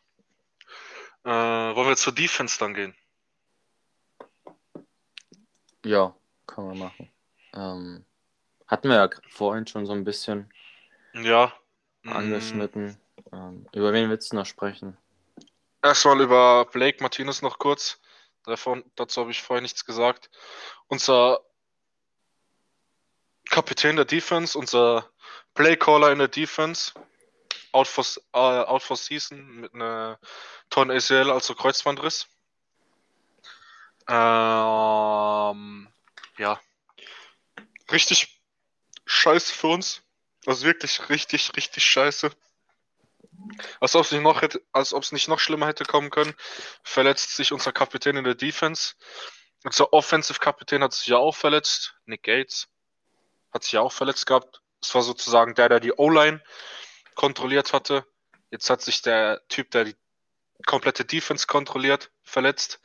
Äh, 1.24 1.30
wollen 1.30 1.88
wir 1.88 1.96
zur 1.96 2.14
Defense 2.14 2.59
dann 2.59 2.74
gehen? 2.74 2.94
Ja, 5.87 6.16
kann 6.49 6.66
man 6.66 6.79
machen. 6.79 7.12
Ähm, 7.55 8.05
hatten 8.66 8.88
wir 8.88 8.96
ja 8.96 9.11
vorhin 9.29 9.68
schon 9.68 9.87
so 9.87 9.92
ein 9.92 10.03
bisschen 10.03 10.53
Ja. 11.14 11.53
angeschnitten. 12.05 13.01
Ähm, 13.33 13.68
über 13.72 13.92
wen 13.92 14.11
willst 14.11 14.33
du 14.33 14.37
noch 14.37 14.46
sprechen? 14.46 14.96
Erstmal 15.83 16.20
über 16.20 16.64
Blake 16.64 17.01
Martinez 17.01 17.40
noch 17.40 17.61
kurz. 17.61 18.01
Davon, 18.44 18.85
dazu 18.96 19.20
habe 19.20 19.31
ich 19.31 19.40
vorher 19.42 19.62
nichts 19.62 19.85
gesagt. 19.85 20.29
Unser 20.88 21.40
Kapitän 23.49 23.94
der 23.94 24.05
Defense, 24.05 24.59
unser 24.59 25.09
Playcaller 25.55 26.11
in 26.11 26.18
der 26.18 26.29
Defense, 26.29 26.92
out 27.70 27.87
for, 27.87 28.05
äh, 28.33 28.38
out 28.38 28.83
for 28.83 28.96
season 28.96 29.61
mit 29.61 29.72
einer 29.72 30.18
Torn 30.68 30.90
ACL, 30.90 31.31
also 31.31 31.55
Kreuzbandriss. 31.55 32.27
Ähm, 34.09 35.88
ja. 36.38 36.61
Richtig 37.90 38.40
scheiße 39.05 39.53
für 39.55 39.69
uns. 39.69 40.03
Also 40.47 40.64
wirklich 40.64 41.09
richtig, 41.09 41.57
richtig 41.57 41.85
scheiße. 41.85 42.31
Als 43.81 43.95
ob 43.95 44.05
es 44.05 44.12
nicht 44.12 44.23
noch 44.23 44.42
hätte, 44.42 44.62
als 44.73 44.92
ob 44.95 45.03
es 45.03 45.12
nicht 45.12 45.29
noch 45.29 45.40
schlimmer 45.40 45.66
hätte 45.66 45.85
kommen 45.85 46.11
können, 46.11 46.35
verletzt 46.83 47.37
sich 47.37 47.53
unser 47.53 47.73
Kapitän 47.73 48.16
in 48.16 48.25
der 48.25 48.35
Defense. 48.35 48.95
Unser 49.64 49.92
Offensive 49.92 50.38
Kapitän 50.38 50.83
hat 50.83 50.92
sich 50.92 51.09
ja 51.09 51.16
auch 51.16 51.35
verletzt. 51.35 51.97
Nick 52.07 52.23
Gates 52.23 52.69
hat 53.53 53.64
sich 53.64 53.73
ja 53.73 53.81
auch 53.81 53.92
verletzt 53.92 54.27
gehabt. 54.27 54.62
Das 54.81 54.95
war 54.95 55.03
sozusagen 55.03 55.55
der, 55.55 55.69
der 55.69 55.81
die 55.81 55.92
O-Line 55.92 56.42
kontrolliert 57.14 57.73
hatte. 57.73 58.07
Jetzt 58.51 58.71
hat 58.71 58.83
sich 58.83 59.03
der 59.03 59.42
Typ, 59.49 59.71
der 59.73 59.85
die 59.85 59.97
komplette 60.66 61.05
Defense 61.05 61.47
kontrolliert, 61.47 62.11
verletzt. 62.23 62.81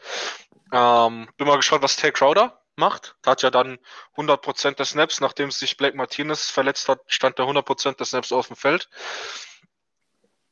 Ähm, 0.72 1.30
bin 1.38 1.48
mal 1.48 1.58
gespannt, 1.58 1.84
was 1.84 1.96
Tay 1.96 2.12
Crowder 2.12 2.62
macht. 2.76 3.16
Hat 3.26 3.42
ja 3.42 3.50
dann 3.50 3.80
100% 4.16 4.76
der 4.76 4.86
Snaps, 4.86 5.20
nachdem 5.20 5.52
sich 5.52 5.78
Blake 5.78 5.98
Martinez 5.98 6.50
verletzt 6.50 6.88
hat, 6.90 7.02
stand 7.08 7.38
der 7.38 7.46
100% 7.46 7.98
der 7.98 8.06
Snaps 8.06 8.32
auf 8.32 8.48
dem 8.48 8.56
Feld. 8.56 8.90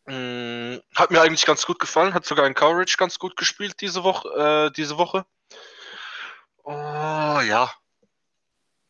Mm, 0.06 0.78
Hat 0.96 1.12
mir 1.12 1.22
eigentlich 1.22 1.46
ganz 1.46 1.66
gut 1.66 1.80
gefallen, 1.80 2.14
hat 2.14 2.26
sogar 2.26 2.46
in 2.48 2.54
Coverage 2.54 2.98
ganz 2.98 3.20
gut 3.20 3.38
gespielt 3.38 3.80
diese 3.82 4.04
Woche. 4.04 4.28
Äh, 4.70 4.72
diese 4.72 4.98
Woche. 4.98 5.26
Oh, 6.64 6.72
ja. 7.42 7.72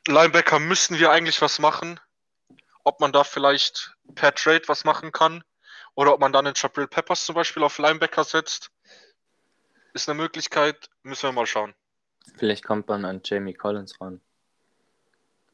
Linebacker 0.08 0.60
müssen 0.60 0.98
wir 0.98 1.12
eigentlich 1.12 1.42
was 1.42 1.60
machen. 1.60 2.00
Ob 2.84 3.00
man 3.00 3.12
da 3.12 3.24
vielleicht 3.24 3.96
per 4.15 4.34
Trade 4.34 4.63
was 4.68 4.84
machen 4.86 5.12
kann 5.12 5.44
oder 5.94 6.13
ob 6.13 6.22
man 6.22 6.32
dann 6.32 6.46
in 6.46 6.54
Jabril 6.56 6.88
Peppers 6.88 7.26
zum 7.26 7.36
Beispiel 7.36 7.63
auf 7.63 7.78
Linebacker 7.78 8.24
setzt, 8.24 8.72
ist 9.93 10.10
eine 10.10 10.19
Möglichkeit. 10.19 10.89
Müssen 11.04 11.23
wir 11.23 11.32
mal 11.32 11.45
schauen. 11.45 11.73
Vielleicht 12.36 12.63
kommt 12.63 12.88
man 12.88 13.06
an 13.06 13.21
Jamie 13.23 13.54
Collins 13.54 13.99
ran. 13.99 14.21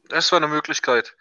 Das 0.08 0.30
wäre 0.30 0.42
eine 0.44 0.52
Möglichkeit. 0.52 1.16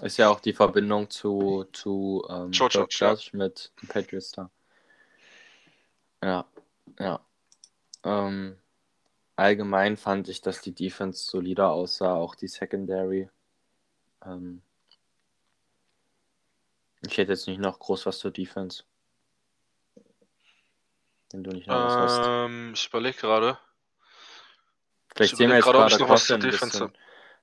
Ist 0.00 0.16
ja 0.16 0.28
auch 0.28 0.40
die 0.40 0.52
Verbindung 0.52 1.08
zu, 1.08 1.64
zu 1.72 2.26
ähm, 2.28 2.50
George 2.50 2.78
George 2.78 2.96
Judge, 2.98 3.04
Judge 3.04 3.36
mit 3.36 3.72
Patriots 3.88 4.32
da. 4.32 4.50
Ja, 6.22 6.46
ja. 6.98 7.20
Ähm, 8.02 8.58
allgemein 9.36 9.96
fand 9.96 10.28
ich, 10.28 10.40
dass 10.40 10.60
die 10.60 10.74
Defense 10.74 11.24
solider 11.24 11.70
aussah, 11.70 12.14
auch 12.14 12.34
die 12.34 12.48
Secondary. 12.48 13.30
Ähm, 14.24 14.62
ich 17.02 17.16
hätte 17.16 17.32
jetzt 17.32 17.46
nicht 17.46 17.60
noch 17.60 17.78
groß 17.78 18.06
was 18.06 18.18
zur 18.18 18.30
Defense. 18.30 18.84
Wenn 21.34 21.42
du 21.42 21.50
nicht 21.50 21.66
was 21.66 21.96
hast. 21.96 22.20
Ähm, 22.24 22.74
ich 22.74 22.86
überlege 22.86 23.16
gerade. 23.16 23.58
Vielleicht 25.12 25.32
ich 25.32 25.38
sehen 25.38 25.48
wir 25.48 25.56
jetzt 25.56 25.64
gerade, 25.64 25.96
Coughlin 25.96 26.36
ein 26.36 26.40
Defense 26.40 26.78
bisschen, 26.78 26.92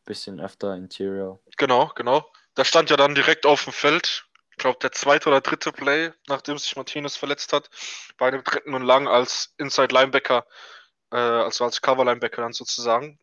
bisschen 0.05 0.39
öfter 0.39 0.75
Interior. 0.75 1.41
Genau, 1.57 1.91
genau. 1.93 2.25
Da 2.53 2.63
stand 2.63 2.89
ja 2.89 2.95
dann 2.95 3.15
direkt 3.15 3.45
auf 3.45 3.65
dem 3.65 3.73
Feld, 3.73 4.25
ich 4.51 4.57
glaube, 4.57 4.79
der 4.81 4.93
zweite 4.93 5.27
oder 5.27 5.41
dritte 5.41 5.73
Play, 5.73 6.13
nachdem 6.29 6.57
sich 6.57 6.73
Martinez 6.77 7.17
verletzt 7.17 7.51
hat, 7.51 7.69
bei 8.17 8.29
einem 8.29 8.45
dritten 8.45 8.73
und 8.73 8.83
lang 8.83 9.09
als 9.09 9.53
Inside 9.57 9.93
Linebacker, 9.93 10.45
äh, 11.11 11.17
also 11.17 11.65
als 11.65 11.81
Cover 11.81 12.05
Linebacker 12.05 12.43
dann 12.43 12.53
sozusagen. 12.53 13.19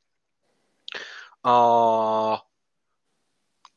Äh, 1.44 2.37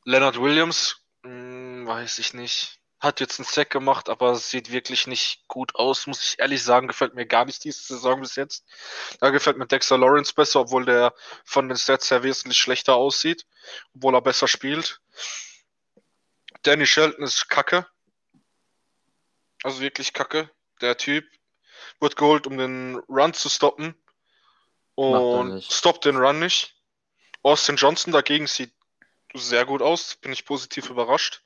Leonard 0.03 0.41
Williams, 0.41 0.97
mh, 1.23 1.87
weiß 1.87 2.19
ich 2.19 2.33
nicht. 2.33 2.80
Hat 3.01 3.19
jetzt 3.19 3.39
einen 3.39 3.47
Sack 3.47 3.71
gemacht, 3.71 4.09
aber 4.09 4.35
sieht 4.35 4.71
wirklich 4.71 5.07
nicht 5.07 5.47
gut 5.47 5.73
aus, 5.73 6.05
muss 6.05 6.23
ich 6.23 6.39
ehrlich 6.39 6.63
sagen. 6.63 6.87
Gefällt 6.87 7.15
mir 7.15 7.25
gar 7.25 7.45
nicht 7.45 7.63
diese 7.63 7.81
Saison 7.81 8.21
bis 8.21 8.35
jetzt. 8.35 8.63
Da 9.19 9.31
gefällt 9.31 9.57
mir 9.57 9.65
Dexter 9.65 9.97
Lawrence 9.97 10.33
besser, 10.35 10.61
obwohl 10.61 10.85
der 10.85 11.15
von 11.43 11.67
den 11.67 11.77
Stats 11.77 12.11
her 12.11 12.21
wesentlich 12.21 12.59
schlechter 12.59 12.95
aussieht, 12.95 13.47
obwohl 13.95 14.13
er 14.13 14.21
besser 14.21 14.47
spielt. 14.47 15.01
Danny 16.61 16.85
Shelton 16.85 17.23
ist 17.23 17.49
kacke. 17.49 17.87
Also 19.63 19.81
wirklich 19.81 20.13
kacke. 20.13 20.51
Der 20.81 20.95
Typ 20.95 21.27
wird 21.99 22.15
geholt, 22.15 22.45
um 22.45 22.57
den 22.57 22.97
Run 23.09 23.33
zu 23.33 23.49
stoppen. 23.49 23.95
Und 24.93 25.63
stoppt 25.63 26.05
den 26.05 26.17
Run 26.17 26.39
nicht. 26.39 26.75
Austin 27.41 27.77
Johnson 27.77 28.13
dagegen 28.13 28.45
sieht 28.45 28.73
sehr 29.33 29.65
gut 29.65 29.81
aus. 29.81 30.17
Bin 30.17 30.31
ich 30.31 30.45
positiv 30.45 30.91
überrascht. 30.91 31.41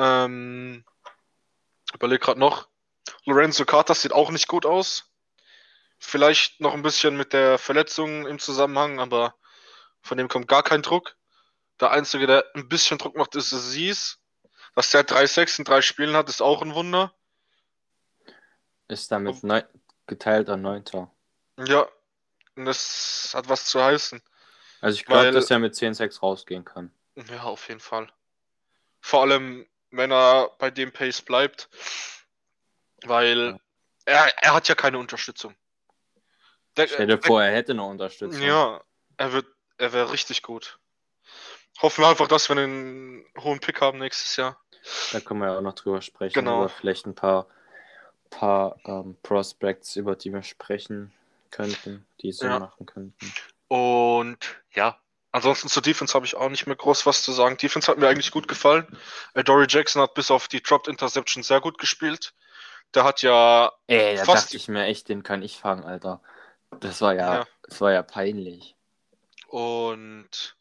Ähm, 0.00 0.84
überleg 1.94 2.20
gerade 2.20 2.40
noch. 2.40 2.68
Lorenzo 3.24 3.64
Carter 3.64 3.94
sieht 3.94 4.12
auch 4.12 4.30
nicht 4.30 4.48
gut 4.48 4.64
aus. 4.64 5.10
Vielleicht 5.98 6.60
noch 6.60 6.72
ein 6.72 6.82
bisschen 6.82 7.16
mit 7.16 7.32
der 7.32 7.58
Verletzung 7.58 8.26
im 8.26 8.38
Zusammenhang, 8.38 9.00
aber 9.00 9.34
von 10.00 10.16
dem 10.16 10.28
kommt 10.28 10.48
gar 10.48 10.62
kein 10.62 10.82
Druck. 10.82 11.16
Der 11.80 11.90
Einzige, 11.90 12.26
der 12.26 12.44
ein 12.54 12.68
bisschen 12.68 12.98
Druck 12.98 13.16
macht, 13.16 13.34
ist 13.34 13.52
Aziz. 13.52 14.18
Dass 14.74 14.90
der 14.90 15.04
3-6 15.06 15.58
in 15.58 15.64
drei 15.64 15.82
Spielen 15.82 16.14
hat, 16.14 16.28
ist 16.28 16.40
auch 16.40 16.62
ein 16.62 16.74
Wunder. 16.74 17.12
Ist 18.88 19.10
damit 19.10 19.36
Ob- 19.36 19.42
neu 19.42 19.62
geteilter 20.06 20.56
Neunter. 20.56 21.10
Ja, 21.58 21.88
und 22.56 22.64
das 22.64 23.32
hat 23.34 23.48
was 23.48 23.66
zu 23.66 23.82
heißen. 23.82 24.22
Also 24.80 24.96
ich 24.96 25.04
glaube, 25.04 25.30
dass 25.32 25.50
er 25.50 25.58
mit 25.58 25.74
10-6 25.74 26.22
rausgehen 26.22 26.64
kann. 26.64 26.92
Ja, 27.14 27.42
auf 27.42 27.68
jeden 27.68 27.80
Fall. 27.80 28.10
Vor 29.00 29.22
allem, 29.22 29.66
wenn 29.90 30.10
er 30.12 30.50
bei 30.58 30.70
dem 30.70 30.92
Pace 30.92 31.22
bleibt, 31.22 31.68
weil 33.04 33.58
er, 34.04 34.42
er 34.42 34.54
hat 34.54 34.68
ja 34.68 34.74
keine 34.74 34.98
Unterstützung. 34.98 35.54
Der, 36.76 36.86
Stell 36.86 37.06
dir 37.06 37.18
vor, 37.18 37.42
er 37.42 37.52
hätte 37.52 37.72
eine 37.72 37.82
Unterstützung. 37.82 38.42
Ja, 38.42 38.80
er 39.16 39.32
wird, 39.32 39.46
er 39.78 39.92
wäre 39.92 40.12
richtig 40.12 40.42
gut. 40.42 40.78
Hoffen 41.82 42.04
wir 42.04 42.08
einfach, 42.08 42.28
dass 42.28 42.48
wir 42.48 42.56
einen 42.56 43.24
hohen 43.38 43.60
Pick 43.60 43.80
haben 43.80 43.98
nächstes 43.98 44.36
Jahr. 44.36 44.60
Da 45.12 45.20
können 45.20 45.40
wir 45.40 45.48
ja 45.48 45.58
auch 45.58 45.62
noch 45.62 45.74
drüber 45.74 46.00
sprechen. 46.02 46.34
Genau. 46.34 46.60
Über 46.60 46.68
vielleicht 46.68 47.06
ein 47.06 47.14
paar, 47.14 47.46
paar 48.30 48.78
ähm, 48.84 49.16
Prospects, 49.22 49.96
über 49.96 50.16
die 50.16 50.32
wir 50.32 50.42
sprechen 50.42 51.12
könnten, 51.50 52.06
die 52.22 52.32
Sinn 52.32 52.50
Ja. 52.50 52.58
machen 52.60 52.86
könnten. 52.86 53.32
Und 53.68 54.38
ja, 54.72 54.98
ansonsten 55.32 55.68
zur 55.68 55.82
Defense 55.82 56.14
habe 56.14 56.26
ich 56.26 56.36
auch 56.36 56.48
nicht 56.48 56.66
mehr 56.66 56.76
groß 56.76 57.06
was 57.06 57.22
zu 57.22 57.32
sagen. 57.32 57.56
Defense 57.56 57.90
hat 57.90 57.98
mir 57.98 58.08
eigentlich 58.08 58.30
gut 58.30 58.48
gefallen. 58.48 58.86
Äh, 59.34 59.44
Dory 59.44 59.66
Jackson 59.68 60.02
hat 60.02 60.14
bis 60.14 60.30
auf 60.30 60.48
die 60.48 60.62
Dropped 60.62 60.88
Interception 60.88 61.42
sehr 61.42 61.60
gut 61.60 61.78
gespielt. 61.78 62.34
Der 62.94 63.04
hat 63.04 63.22
ja, 63.22 63.72
Ey, 63.86 64.16
da 64.16 64.24
Fast- 64.24 64.46
dachte 64.46 64.56
ich 64.56 64.68
mir 64.68 64.84
echt, 64.86 65.08
den 65.08 65.22
kann 65.22 65.42
ich 65.42 65.58
fangen, 65.58 65.84
Alter. 65.84 66.20
Das 66.80 67.00
war 67.00 67.14
ja, 67.14 67.34
Ja. 67.34 67.46
das 67.62 67.80
war 67.80 67.92
ja 67.92 68.02
peinlich. 68.02 68.76
und 69.48 70.56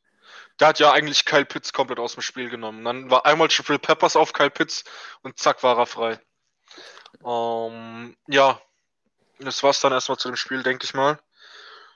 der 0.60 0.68
hat 0.70 0.80
ja 0.80 0.92
eigentlich 0.92 1.24
Kyle 1.26 1.46
Pitts 1.46 1.72
komplett 1.72 2.00
aus 2.00 2.14
dem 2.16 2.22
Spiel 2.22 2.50
genommen. 2.50 2.84
Dann 2.84 3.10
war 3.10 3.26
einmal 3.26 3.48
Jabril 3.50 3.80
Peppers 3.80 4.16
auf 4.18 4.34
Kyle 4.34 4.50
Pitts 4.50 4.84
und 5.22 5.40
zack 5.40 5.64
war 5.64 5.78
er 5.78 5.86
frei. 5.86 6.20
Ähm, 7.26 8.16
ja, 8.28 8.62
das 9.40 9.64
war's 9.64 9.80
dann 9.80 9.94
erstmal 9.94 10.18
zu 10.18 10.28
dem 10.28 10.36
Spiel, 10.36 10.62
denke 10.64 10.84
ich 10.86 10.94
mal. 10.94 11.18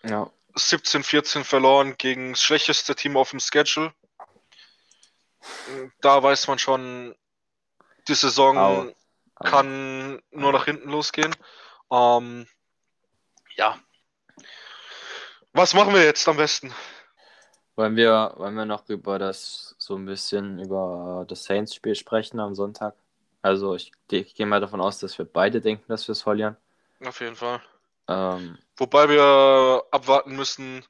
Ja. 0.04 0.30
17-14 0.56 1.44
verloren 1.44 1.96
gegen 1.98 2.34
das 2.34 2.42
schlechteste 2.42 2.96
Team 2.96 3.18
auf 3.18 3.32
dem 3.32 3.40
Schedule. 3.40 3.94
Da 6.02 6.22
weiß 6.22 6.48
man 6.48 6.60
schon, 6.60 7.16
die 8.08 8.14
Saison 8.14 8.58
Au. 8.58 8.94
Aber 9.36 9.50
kann 9.50 10.22
nur 10.32 10.52
nach 10.52 10.66
hinten 10.66 10.90
losgehen. 10.90 11.36
Ähm, 11.92 12.48
ja. 13.56 13.80
Was 15.54 15.74
machen 15.74 15.94
wir 15.94 16.04
jetzt 16.04 16.28
am 16.28 16.38
besten? 16.38 16.74
Wollen 17.76 17.96
wir, 17.96 18.34
wollen 18.38 18.56
wir 18.56 18.66
noch 18.66 18.88
über 18.90 19.18
das, 19.18 19.76
so 19.80 19.96
ein 19.96 20.06
bisschen 20.06 20.60
über 20.60 21.26
das 21.28 21.44
Saints-Spiel 21.44 21.96
sprechen 21.96 22.40
am 22.40 22.56
Sonntag? 22.56 22.96
Also 23.42 23.76
ich, 23.76 23.92
ich 24.12 24.36
gehe 24.36 24.46
mal 24.46 24.62
davon 24.62 24.80
aus, 24.80 25.00
dass 25.00 25.18
wir 25.18 25.26
beide 25.26 25.60
denken, 25.60 25.84
dass 25.88 26.08
wir 26.08 26.14
es 26.14 26.22
verlieren. 26.22 26.56
Auf 27.06 27.20
jeden 27.20 27.36
Fall. 27.36 27.62
Ähm, 28.08 28.58
Wobei 28.78 29.10
wir 29.10 29.84
abwarten 29.92 30.36
müssen, 30.36 30.84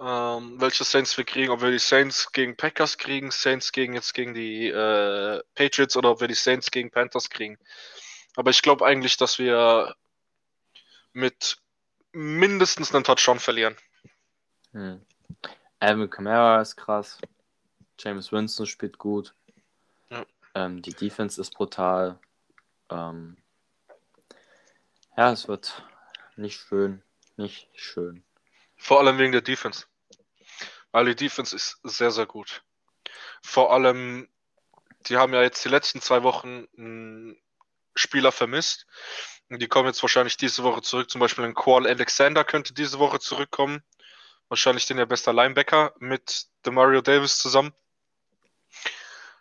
ähm, 0.00 0.60
welche 0.60 0.84
Saints 0.84 1.16
wir 1.16 1.24
kriegen. 1.24 1.50
Ob 1.50 1.60
wir 1.60 1.70
die 1.70 1.78
Saints 1.78 2.32
gegen 2.32 2.56
Packers 2.56 2.98
kriegen, 2.98 3.30
Saints 3.30 3.72
gegen 3.72 3.94
jetzt 3.94 4.14
gegen 4.14 4.34
die 4.34 4.68
äh, 4.68 5.42
Patriots 5.54 5.96
oder 5.96 6.10
ob 6.10 6.20
wir 6.20 6.28
die 6.28 6.34
Saints 6.34 6.70
gegen 6.70 6.90
Panthers 6.90 7.30
kriegen. 7.30 7.58
Aber 8.36 8.50
ich 8.50 8.62
glaube 8.62 8.86
eigentlich, 8.86 9.16
dass 9.16 9.38
wir 9.38 9.94
mit 11.12 11.58
mindestens 12.12 12.94
einem 12.94 13.04
Touchdown 13.04 13.38
verlieren. 13.40 13.76
Hm. 14.72 15.04
Alvin 15.80 16.10
Kamara 16.10 16.60
ist 16.60 16.76
krass. 16.76 17.18
James 17.98 18.30
Winston 18.32 18.66
spielt 18.66 18.98
gut. 18.98 19.34
Ja. 20.10 20.24
Ähm, 20.54 20.82
die 20.82 20.94
Defense 20.94 21.40
ist 21.40 21.54
brutal. 21.54 22.18
Ähm, 22.90 23.36
ja, 25.16 25.32
es 25.32 25.48
wird 25.48 25.84
nicht 26.38 26.60
schön. 26.60 27.02
Nicht 27.36 27.68
schön. 27.74 28.24
Vor 28.76 29.00
allem 29.00 29.18
wegen 29.18 29.32
der 29.32 29.42
Defense. 29.42 29.86
Weil 30.92 31.06
die 31.06 31.16
Defense 31.16 31.54
ist 31.54 31.78
sehr, 31.82 32.10
sehr 32.10 32.26
gut. 32.26 32.62
Vor 33.42 33.72
allem, 33.72 34.28
die 35.06 35.16
haben 35.16 35.34
ja 35.34 35.42
jetzt 35.42 35.64
die 35.64 35.68
letzten 35.68 36.00
zwei 36.00 36.22
Wochen 36.22 36.66
einen 36.76 37.40
Spieler 37.94 38.32
vermisst. 38.32 38.86
Und 39.50 39.60
die 39.60 39.68
kommen 39.68 39.88
jetzt 39.88 40.02
wahrscheinlich 40.02 40.36
diese 40.36 40.62
Woche 40.62 40.82
zurück. 40.82 41.10
Zum 41.10 41.20
Beispiel 41.20 41.44
ein 41.44 41.54
Qual 41.54 41.86
Alexander 41.86 42.44
könnte 42.44 42.74
diese 42.74 42.98
Woche 42.98 43.18
zurückkommen. 43.18 43.82
Wahrscheinlich 44.48 44.86
den 44.86 44.98
ja 44.98 45.04
bester 45.04 45.32
Linebacker 45.32 45.94
mit 45.98 46.46
Demario 46.64 47.00
Davis 47.00 47.38
zusammen. 47.38 47.72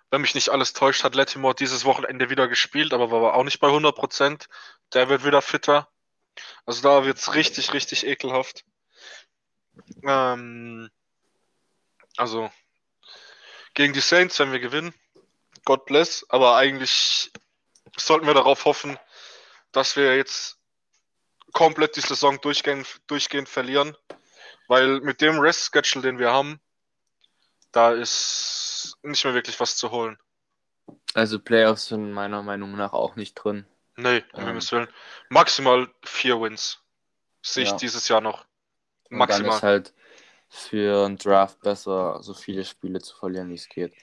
Wenn 0.10 0.22
mich 0.22 0.36
nicht 0.36 0.50
alles 0.50 0.74
täuscht, 0.74 1.04
hat 1.04 1.16
Latimore 1.16 1.56
dieses 1.56 1.84
Wochenende 1.84 2.30
wieder 2.30 2.48
gespielt, 2.48 2.94
aber 2.94 3.12
war 3.12 3.34
auch 3.34 3.44
nicht 3.44 3.60
bei 3.60 3.68
100%. 3.68 4.48
Der 4.94 5.10
wird 5.10 5.26
wieder 5.26 5.42
fitter. 5.42 5.90
Also 6.66 6.82
da 6.82 7.06
wird 7.06 7.18
es 7.18 7.34
richtig, 7.34 7.74
richtig 7.74 8.06
ekelhaft. 8.06 8.64
Ähm, 10.04 10.90
also 12.18 12.50
gegen 13.74 13.94
die 13.94 14.02
Saints, 14.02 14.40
wenn 14.40 14.52
wir 14.52 14.60
gewinnen, 14.60 14.94
God 15.66 15.86
bless, 15.86 16.26
aber 16.30 16.56
eigentlich 16.56 17.32
sollten 17.96 18.26
wir 18.26 18.34
darauf 18.34 18.66
hoffen, 18.66 18.98
dass 19.72 19.96
wir 19.96 20.16
jetzt 20.16 20.58
komplett 21.54 21.96
die 21.96 22.02
Saison 22.02 22.40
durchgehend, 22.42 22.88
durchgehend 23.08 23.50
verlieren, 23.50 23.96
weil 24.68 25.00
mit 25.02 25.22
dem 25.22 25.40
Rest-Schedule, 25.40 26.02
den 26.02 26.20
wir 26.20 26.32
haben, 26.32 26.60
da 27.72 27.92
ist 27.92 28.98
nicht 29.04 29.24
mehr 29.24 29.34
wirklich 29.34 29.60
was 29.60 29.76
zu 29.76 29.92
holen. 29.92 30.18
Also 31.14 31.40
Playoffs 31.40 31.88
sind 31.88 32.12
meiner 32.12 32.44
Meinung 32.44 32.76
nach 32.76 32.94
auch 32.94 33.16
nicht 33.16 33.36
drin. 33.36 33.66
Nee, 33.98 34.24
um 34.34 34.48
Ähm. 34.48 34.60
Willen. 34.72 34.88
Maximal 35.30 35.90
vier 36.04 36.40
Wins 36.40 36.80
sehe 37.42 37.64
ich 37.64 37.72
Ja. 37.72 37.78
dieses 37.78 38.08
Jahr 38.08 38.22
noch. 38.22 38.46
Und 39.10 39.12
dann 39.12 39.18
Maximal. 39.20 39.56
ist 39.56 39.64
halt 39.64 39.94
für 40.50 41.06
einen 41.06 41.18
Draft 41.18 41.60
besser, 41.62 42.22
so 42.22 42.34
viele 42.34 42.64
Spiele 42.64 43.02
zu 43.02 43.16
verlieren, 43.16 43.50
wie 43.50 43.56
es 43.56 43.68
geht. 43.68 43.94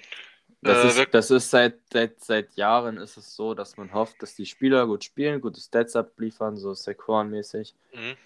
Das 0.60 0.96
Äh, 0.96 1.02
ist, 1.02 1.14
das 1.14 1.30
ist 1.30 1.50
seit, 1.50 1.78
seit, 1.92 2.22
seit 2.24 2.54
Jahren 2.54 2.96
ist 2.96 3.16
es 3.16 3.36
so, 3.36 3.54
dass 3.54 3.76
man 3.76 3.92
hofft, 3.92 4.22
dass 4.22 4.34
die 4.34 4.46
Spieler 4.46 4.86
gut 4.86 5.04
spielen, 5.04 5.40
gute 5.40 5.60
Stats 5.60 5.94
abliefern, 5.94 6.56
so 6.56 6.72
Saquon-mäßig, 6.72 7.74
Mhm. 7.92 8.16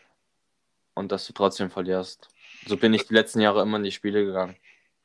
und 0.94 1.12
dass 1.12 1.26
du 1.26 1.32
trotzdem 1.32 1.70
verlierst. 1.70 2.28
So 2.66 2.76
bin 2.76 2.94
ich 2.94 3.06
die 3.06 3.14
letzten 3.14 3.40
Jahre 3.40 3.62
immer 3.62 3.76
in 3.76 3.84
die 3.84 3.92
Spiele 3.92 4.24
gegangen. 4.24 4.56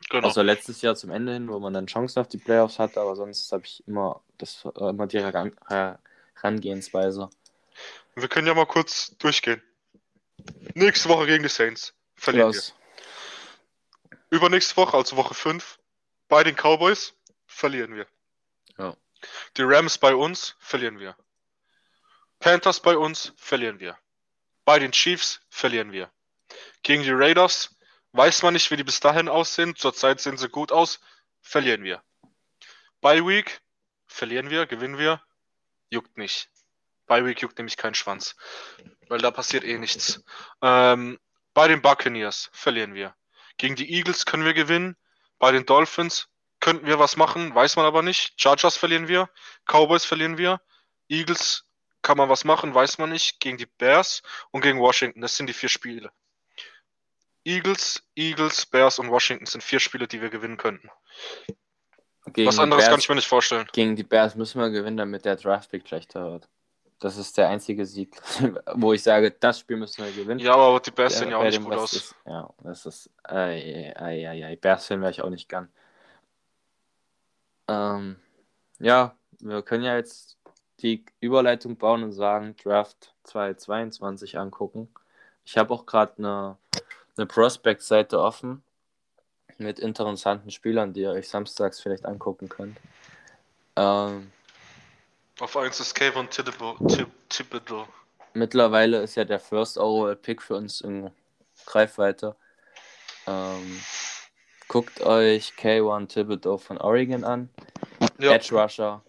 Genau. 0.10 0.28
Außer 0.28 0.44
letztes 0.44 0.82
Jahr 0.82 0.96
zum 0.96 1.12
Ende 1.12 1.34
hin, 1.34 1.50
wo 1.50 1.60
man 1.60 1.74
dann 1.74 1.88
Chancen 1.88 2.20
auf 2.20 2.28
die 2.28 2.38
Playoffs 2.38 2.78
hatte, 2.78 3.00
aber 3.00 3.16
sonst 3.16 3.52
habe 3.52 3.64
ich 3.66 3.84
immer 3.88 4.22
das 4.38 4.66
äh, 4.76 4.90
immer 4.90 5.08
die 5.08 5.20
Heran 5.20 5.56
Her- 5.68 6.00
Herangehensweise. 6.44 7.30
Wir 8.16 8.28
können 8.28 8.48
ja 8.48 8.54
mal 8.54 8.66
kurz 8.66 9.16
durchgehen. 9.18 9.64
Nächste 10.74 11.08
Woche 11.08 11.26
gegen 11.26 11.42
die 11.42 11.50
Saints. 11.50 11.94
Verlieren 12.16 12.52
Klaus, 12.52 12.74
wir. 14.10 14.38
Übernächste 14.38 14.76
Woche, 14.76 14.98
also 14.98 15.16
Woche 15.16 15.34
5, 15.34 15.80
bei 16.28 16.44
den 16.44 16.56
Cowboys 16.56 17.14
verlieren 17.48 17.96
wir. 17.96 18.08
Ja. 18.78 18.98
Die 19.56 19.62
Rams 19.64 19.98
bei 19.98 20.14
uns 20.16 20.56
verlieren 20.60 21.00
wir. 21.00 21.16
Panthers 22.40 22.82
bei 22.82 22.98
uns 22.98 23.32
verlieren 23.38 23.80
wir. 23.80 23.98
Bei 24.66 24.80
den 24.80 24.92
Chiefs 24.92 25.40
verlieren 25.50 25.94
wir. 25.94 26.12
Gegen 26.82 27.04
die 27.04 27.12
Raiders 27.12 27.74
weiß 28.12 28.44
man 28.44 28.54
nicht, 28.54 28.70
wie 28.70 28.76
die 28.76 28.84
bis 28.84 29.00
dahin 29.00 29.30
aussehen. 29.30 29.78
Zurzeit 29.78 30.20
sehen 30.20 30.38
sie 30.38 30.50
gut 30.50 30.74
aus. 30.74 31.00
Verlieren 31.42 31.84
wir. 31.84 32.04
Bei 33.00 33.26
Week 33.26 33.62
verlieren 34.08 34.50
wir, 34.50 34.66
gewinnen 34.66 34.98
wir. 34.98 35.22
Juckt 35.94 36.18
nicht. 36.18 36.50
Bei 37.06 37.24
Week 37.24 37.40
juckt 37.40 37.60
nämlich 37.60 37.78
kein 37.78 37.94
Schwanz. 37.94 38.36
Weil 39.10 39.20
da 39.20 39.30
passiert 39.30 39.64
eh 39.64 39.78
nichts. 39.78 40.24
Ähm, 40.64 41.20
bei 41.54 41.68
den 41.68 41.84
Buccaneers 41.84 42.50
verlieren 42.52 42.96
wir. 42.96 43.16
Gegen 43.58 43.76
die 43.76 43.94
Eagles 43.94 44.26
können 44.26 44.44
wir 44.44 44.56
gewinnen. 44.56 44.98
Bei 45.38 45.52
den 45.52 45.68
Dolphins 45.68 46.30
könnten 46.60 46.88
wir 46.88 46.98
was 46.98 47.16
machen, 47.16 47.54
weiß 47.54 47.76
man 47.76 47.86
aber 47.86 48.02
nicht. 48.02 48.34
Chargers 48.42 48.76
verlieren 48.76 49.08
wir. 49.08 49.30
Cowboys 49.66 50.04
verlieren 50.04 50.40
wir. 50.40 50.62
Eagles 51.10 51.66
kann 52.02 52.18
man 52.18 52.28
was 52.28 52.44
machen, 52.44 52.74
weiß 52.74 52.98
man 52.98 53.12
nicht. 53.12 53.40
Gegen 53.40 53.58
die 53.58 53.68
Bears 53.68 54.24
und 54.50 54.62
gegen 54.62 54.80
Washington. 54.80 55.22
Das 55.22 55.38
sind 55.38 55.46
die 55.46 55.54
vier 55.54 55.70
Spiele. 55.70 56.12
Eagles, 57.46 58.02
Eagles, 58.16 58.66
Bears 58.66 58.98
und 58.98 59.12
Washington 59.12 59.46
sind 59.46 59.64
vier 59.64 59.80
Spiele, 59.80 60.08
die 60.08 60.22
wir 60.22 60.32
gewinnen 60.32 60.58
könnten. 60.58 60.90
Gegen 62.32 62.48
Was 62.48 62.60
anderes 62.60 62.84
kann 62.84 62.92
Bears- 62.94 63.04
ich 63.04 63.10
mir 63.10 63.16
nicht 63.16 63.28
vorstellen. 63.28 63.68
Gegen 63.74 63.96
die 63.96 64.04
Bears 64.04 64.36
müssen 64.36 64.62
wir 64.62 64.70
gewinnen, 64.70 64.98
damit 64.98 65.26
der 65.26 65.36
Draftpick 65.36 65.88
schlechter 65.88 66.32
wird. 66.32 66.50
Das 67.00 67.18
ist 67.18 67.38
der 67.38 67.50
einzige 67.50 67.86
Sieg, 67.86 68.16
wo 68.76 68.94
ich 68.94 69.04
sage, 69.04 69.32
das 69.32 69.60
Spiel 69.60 69.76
müssen 69.76 70.06
wir 70.06 70.12
gewinnen. 70.12 70.40
Ja, 70.40 70.56
aber 70.56 70.80
die 70.80 70.92
Bears 70.92 71.18
sehen 71.18 71.32
ja 71.32 71.38
auch 71.38 71.44
nicht 71.44 71.62
gut 71.62 71.74
aus. 71.74 71.94
Ist, 71.94 72.16
ja, 72.26 72.50
das 72.64 72.86
ist. 72.86 73.10
Ei, 73.24 73.94
ei, 73.98 74.30
ei, 74.30 74.46
ei. 74.46 74.56
Bears 74.56 74.90
wäre 74.90 75.10
ich 75.12 75.22
auch 75.22 75.30
nicht 75.30 75.50
gern. 75.50 75.70
Ähm, 77.68 78.18
ja, 78.80 79.16
wir 79.40 79.62
können 79.64 79.84
ja 79.84 79.98
jetzt 79.98 80.38
die 80.80 81.04
Überleitung 81.20 81.78
bauen 81.78 82.04
und 82.04 82.14
sagen, 82.14 82.56
Draft 82.64 83.14
2022 83.24 84.38
angucken. 84.38 84.94
Ich 85.46 85.58
habe 85.58 85.74
auch 85.74 85.86
gerade 85.86 86.14
eine, 86.18 86.58
eine 87.18 87.26
Prospect-Seite 87.26 88.20
offen 88.20 88.64
mit 89.60 89.80
interessanten 89.80 90.52
Spielern, 90.52 90.94
die 90.94 91.02
ihr 91.02 91.12
euch 91.12 91.30
samstags 91.30 91.80
vielleicht 91.82 92.06
angucken 92.06 92.50
könnt. 92.50 92.78
Ähm, 93.76 94.32
Auf 95.40 95.58
1 95.58 95.80
ist 95.80 95.94
Kayvon 95.96 96.30
Thibodeau. 96.30 96.76
Thib- 96.88 97.12
Thibodeau. 97.30 97.88
Mittlerweile 98.34 99.02
ist 99.02 99.16
ja 99.16 99.26
der 99.26 99.40
First 99.40 99.78
Overall 99.78 100.16
Pick 100.16 100.42
für 100.42 100.56
uns 100.56 100.82
in 100.82 101.12
Greifweite. 101.66 102.36
Ähm, 103.28 103.80
guckt 104.68 105.02
euch 105.02 105.54
K1 105.58 106.08
Thibodeau 106.08 106.58
von 106.58 106.78
Oregon 106.80 107.24
an. 107.24 107.50
Ja, 108.20 108.34
Edge 108.34 108.56
Rusher. 108.56 109.04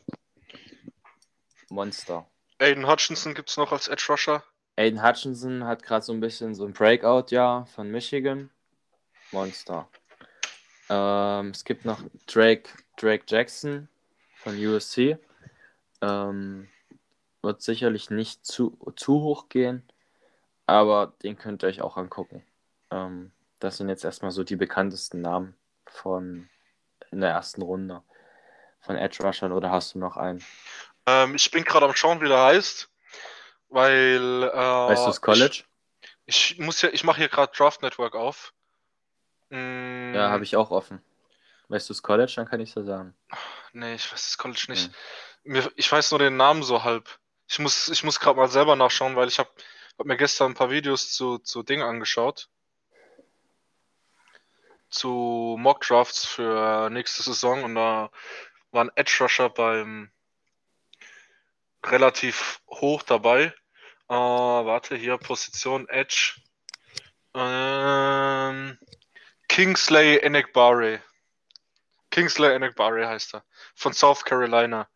Monster. 1.70 2.26
Aiden 2.58 2.86
Hutchinson 2.88 3.34
gibt 3.34 3.50
es 3.50 3.56
noch 3.56 3.72
als 3.72 3.88
Edge 3.88 4.04
Rusher. 4.08 4.44
Aiden 4.76 5.02
Hutchinson 5.02 5.64
hat 5.64 5.82
gerade 5.82 6.04
so 6.04 6.12
ein 6.12 6.20
bisschen 6.20 6.54
so 6.54 6.64
ein 6.64 6.72
Breakout-Jahr 6.72 7.66
von 7.66 7.90
Michigan. 7.90 8.50
Monster. 9.32 9.88
Ähm, 10.88 11.50
es 11.50 11.64
gibt 11.64 11.84
noch 11.84 12.00
Drake, 12.26 12.70
Drake 12.96 13.24
Jackson 13.26 13.88
von 14.36 14.54
USC. 14.56 15.18
Ähm, 16.00 16.68
wird 17.42 17.62
sicherlich 17.62 18.10
nicht 18.10 18.44
zu, 18.44 18.76
zu 18.96 19.20
hoch 19.20 19.48
gehen, 19.48 19.82
aber 20.66 21.12
den 21.22 21.36
könnt 21.36 21.62
ihr 21.62 21.68
euch 21.68 21.82
auch 21.82 21.96
angucken. 21.96 22.44
Ähm, 22.90 23.32
das 23.60 23.76
sind 23.76 23.88
jetzt 23.88 24.04
erstmal 24.04 24.30
so 24.30 24.44
die 24.44 24.56
bekanntesten 24.56 25.20
Namen 25.20 25.54
von 25.86 26.48
in 27.10 27.20
der 27.20 27.30
ersten 27.30 27.62
Runde 27.62 28.02
von 28.80 28.96
Edge 28.96 29.22
Rushern 29.22 29.52
oder 29.52 29.70
hast 29.70 29.94
du 29.94 29.98
noch 29.98 30.16
einen? 30.16 30.44
Ähm, 31.06 31.34
ich 31.34 31.50
bin 31.50 31.64
gerade 31.64 31.86
am 31.86 31.94
Schauen, 31.94 32.20
wie 32.20 32.28
der 32.28 32.42
heißt. 32.42 32.90
Weil. 33.68 34.50
Äh, 34.52 34.56
Weißt 34.56 35.04
du 35.04 35.08
das 35.08 35.20
College? 35.20 35.64
Ich, 36.26 36.52
ich 36.52 36.58
muss 36.58 36.80
ja, 36.82 36.90
ich 36.90 37.04
mache 37.04 37.18
hier 37.18 37.28
gerade 37.28 37.52
Draft 37.54 37.82
Network 37.82 38.14
auf. 38.14 38.52
Mm, 39.54 40.14
Ja, 40.14 40.30
habe 40.30 40.42
ich 40.42 40.56
auch 40.56 40.70
offen. 40.70 41.00
Weißt 41.68 41.88
du 41.88 41.94
das 41.94 42.02
College? 42.02 42.32
Dann 42.36 42.46
kann 42.46 42.60
ich 42.60 42.70
es 42.70 42.74
ja 42.74 42.82
sagen. 42.82 43.14
Nee, 43.72 43.94
ich 43.94 44.12
weiß 44.12 44.22
das 44.22 44.38
College 44.38 44.66
nicht. 44.68 44.90
Hm. 45.44 45.68
Ich 45.76 45.90
weiß 45.90 46.10
nur 46.10 46.18
den 46.18 46.36
Namen 46.36 46.62
so 46.62 46.82
halb. 46.82 47.18
Ich 47.48 47.58
muss, 47.58 47.88
ich 47.88 48.02
muss 48.02 48.18
gerade 48.18 48.36
mal 48.36 48.48
selber 48.48 48.74
nachschauen, 48.76 49.16
weil 49.16 49.28
ich 49.28 49.38
habe 49.38 49.50
hab 49.98 50.06
mir 50.06 50.16
gestern 50.16 50.52
ein 50.52 50.54
paar 50.54 50.70
Videos 50.70 51.12
zu, 51.12 51.38
zu 51.38 51.62
Dingen 51.62 51.82
angeschaut. 51.82 52.48
Zu 54.88 55.56
Mock 55.58 55.82
Drafts 55.82 56.24
für 56.24 56.90
nächste 56.90 57.22
Saison 57.22 57.64
und 57.64 57.74
da 57.74 58.10
war 58.72 58.84
ein 58.84 58.92
Edge 58.96 59.16
Rusher 59.20 59.50
beim 59.50 60.10
relativ 61.84 62.60
hoch 62.68 63.02
dabei. 63.02 63.54
Äh, 64.08 64.14
warte, 64.14 64.96
hier 64.96 65.18
Position 65.18 65.88
Edge. 65.88 66.34
Ähm, 67.34 68.78
Kingsley 69.48 70.18
Enekbare. 70.18 71.00
Kingsley 72.10 72.52
Enekbare 72.54 73.08
heißt 73.08 73.34
er. 73.34 73.44
Von 73.74 73.92
South 73.92 74.24
Carolina. 74.24 74.88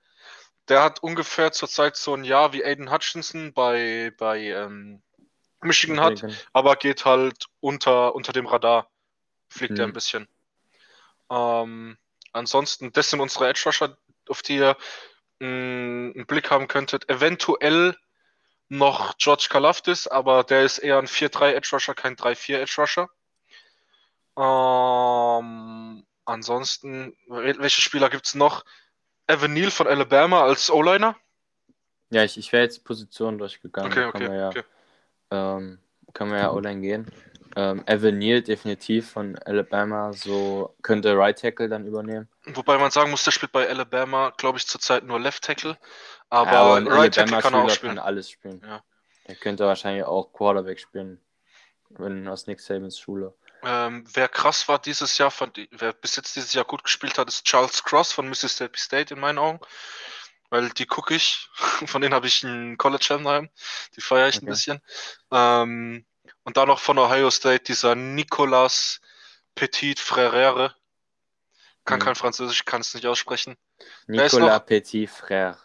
Der 0.68 0.82
hat 0.82 1.02
ungefähr 1.02 1.52
zurzeit 1.52 1.96
so 1.96 2.14
ein 2.14 2.24
Jahr 2.24 2.52
wie 2.52 2.64
Aiden 2.64 2.90
Hutchinson 2.92 3.52
bei, 3.54 4.12
bei 4.18 4.38
ähm, 4.48 5.02
Michigan 5.62 6.00
hat, 6.00 6.22
aber 6.52 6.76
geht 6.76 7.04
halt 7.04 7.46
unter, 7.60 8.14
unter 8.14 8.32
dem 8.32 8.46
Radar. 8.46 8.88
Fliegt 9.48 9.78
er 9.78 9.84
Hm. 9.84 9.90
ein 9.90 9.94
bisschen. 9.94 10.28
Ähm, 11.30 11.96
ansonsten, 12.32 12.92
das 12.92 13.10
sind 13.10 13.20
unsere 13.20 13.48
Edge 13.48 13.62
Rusher, 13.64 13.96
auf 14.28 14.42
die 14.42 14.56
ihr 14.56 14.76
mh, 15.40 15.46
einen 16.14 16.26
Blick 16.26 16.50
haben 16.50 16.68
könntet. 16.68 17.08
Eventuell 17.08 17.96
noch 18.68 19.16
George 19.16 19.46
Kalafdis, 19.48 20.06
aber 20.06 20.44
der 20.44 20.62
ist 20.64 20.78
eher 20.78 20.98
ein 20.98 21.06
4-3 21.08 21.52
Edge 21.54 21.70
Rusher, 21.72 21.94
kein 21.94 22.16
3-4 22.16 22.58
Edge 22.58 22.74
Rusher. 22.78 23.08
Ähm, 24.38 26.06
ansonsten, 26.24 27.16
wel- 27.28 27.58
welche 27.58 27.80
Spieler 27.80 28.08
gibt 28.08 28.26
es 28.26 28.34
noch? 28.34 28.64
Evan 29.26 29.52
Neal 29.52 29.70
von 29.70 29.86
Alabama 29.86 30.42
als 30.42 30.70
O-Liner. 30.70 31.16
Ja, 32.10 32.24
ich, 32.24 32.38
ich 32.38 32.52
wäre 32.52 32.62
jetzt 32.62 32.78
die 32.78 32.82
Position 32.82 33.36
durchgegangen. 33.36 33.90
Okay, 33.92 34.04
okay, 34.04 34.18
können 34.18 34.32
wir 34.32 34.38
ja, 34.38 34.48
okay. 34.48 34.62
ähm, 35.30 35.78
können 36.14 36.30
wir 36.32 36.38
ja 36.38 36.52
online 36.52 36.80
gehen. 36.80 37.10
Ähm, 37.56 37.82
Evan 37.86 38.18
Neal 38.18 38.40
definitiv 38.42 39.10
von 39.10 39.36
Alabama, 39.38 40.12
so 40.12 40.74
könnte 40.82 41.16
Right 41.16 41.38
Tackle 41.38 41.68
dann 41.68 41.86
übernehmen. 41.86 42.28
Wobei 42.44 42.78
man 42.78 42.90
sagen 42.90 43.10
muss, 43.10 43.24
der 43.24 43.32
spielt 43.32 43.52
bei 43.52 43.68
Alabama, 43.68 44.32
glaube 44.36 44.58
ich, 44.58 44.66
zurzeit 44.66 45.04
nur 45.04 45.18
Left 45.18 45.42
Tackle. 45.44 45.76
Aber, 46.30 46.52
Ja, 46.52 46.74
ein 46.74 46.86
Right 46.86 47.14
Tackle 47.14 47.40
kann 47.40 47.54
er 47.54 47.64
auch 47.64 47.70
spielen. 47.70 47.96
kann 47.96 48.04
alles 48.04 48.30
spielen. 48.30 48.62
Ja. 48.64 48.82
Er 49.24 49.34
könnte 49.34 49.66
wahrscheinlich 49.66 50.04
auch 50.04 50.32
Quarterback 50.32 50.78
spielen, 50.78 51.20
wenn 51.90 52.28
aus 52.28 52.46
Nick 52.46 52.60
Sabans 52.60 52.98
Schule. 52.98 53.34
Ähm, 53.62 54.04
wer 54.14 54.28
krass 54.28 54.68
war 54.68 54.78
dieses 54.78 55.18
Jahr, 55.18 55.30
fand 55.30 55.58
wer 55.70 55.92
bis 55.92 56.16
jetzt 56.16 56.36
dieses 56.36 56.52
Jahr 56.52 56.64
gut 56.64 56.84
gespielt 56.84 57.18
hat, 57.18 57.28
ist 57.28 57.44
Charles 57.44 57.82
Cross 57.82 58.12
von 58.12 58.28
Mississippi 58.28 58.78
State 58.78 59.14
in 59.14 59.20
meinen 59.20 59.38
Augen. 59.38 59.60
Weil 60.50 60.70
die 60.70 60.86
gucke 60.86 61.14
ich. 61.14 61.48
Von 61.86 62.00
denen 62.00 62.14
habe 62.14 62.26
ich 62.26 62.42
ein 62.42 62.78
College 62.78 63.04
daheim. 63.08 63.50
Die 63.96 64.00
feiere 64.00 64.28
ich 64.28 64.36
ein 64.36 64.46
Okay. 64.46 64.50
bisschen. 64.52 64.80
Ähm, 65.30 66.06
und 66.44 66.56
dann 66.56 66.68
noch 66.68 66.80
von 66.80 66.98
Ohio 66.98 67.30
State 67.30 67.64
dieser 67.64 67.94
Nicolas 67.94 69.00
Petit 69.54 69.98
Frère. 69.98 70.72
Kann 71.84 71.98
Mhm. 71.98 72.04
kein 72.04 72.14
Französisch, 72.14 72.64
kann 72.64 72.80
es 72.80 72.94
nicht 72.94 73.06
aussprechen. 73.06 73.56
Nicolas 74.06 74.60
noch? 74.60 74.66
Petit 74.66 75.08
Frère, 75.10 75.56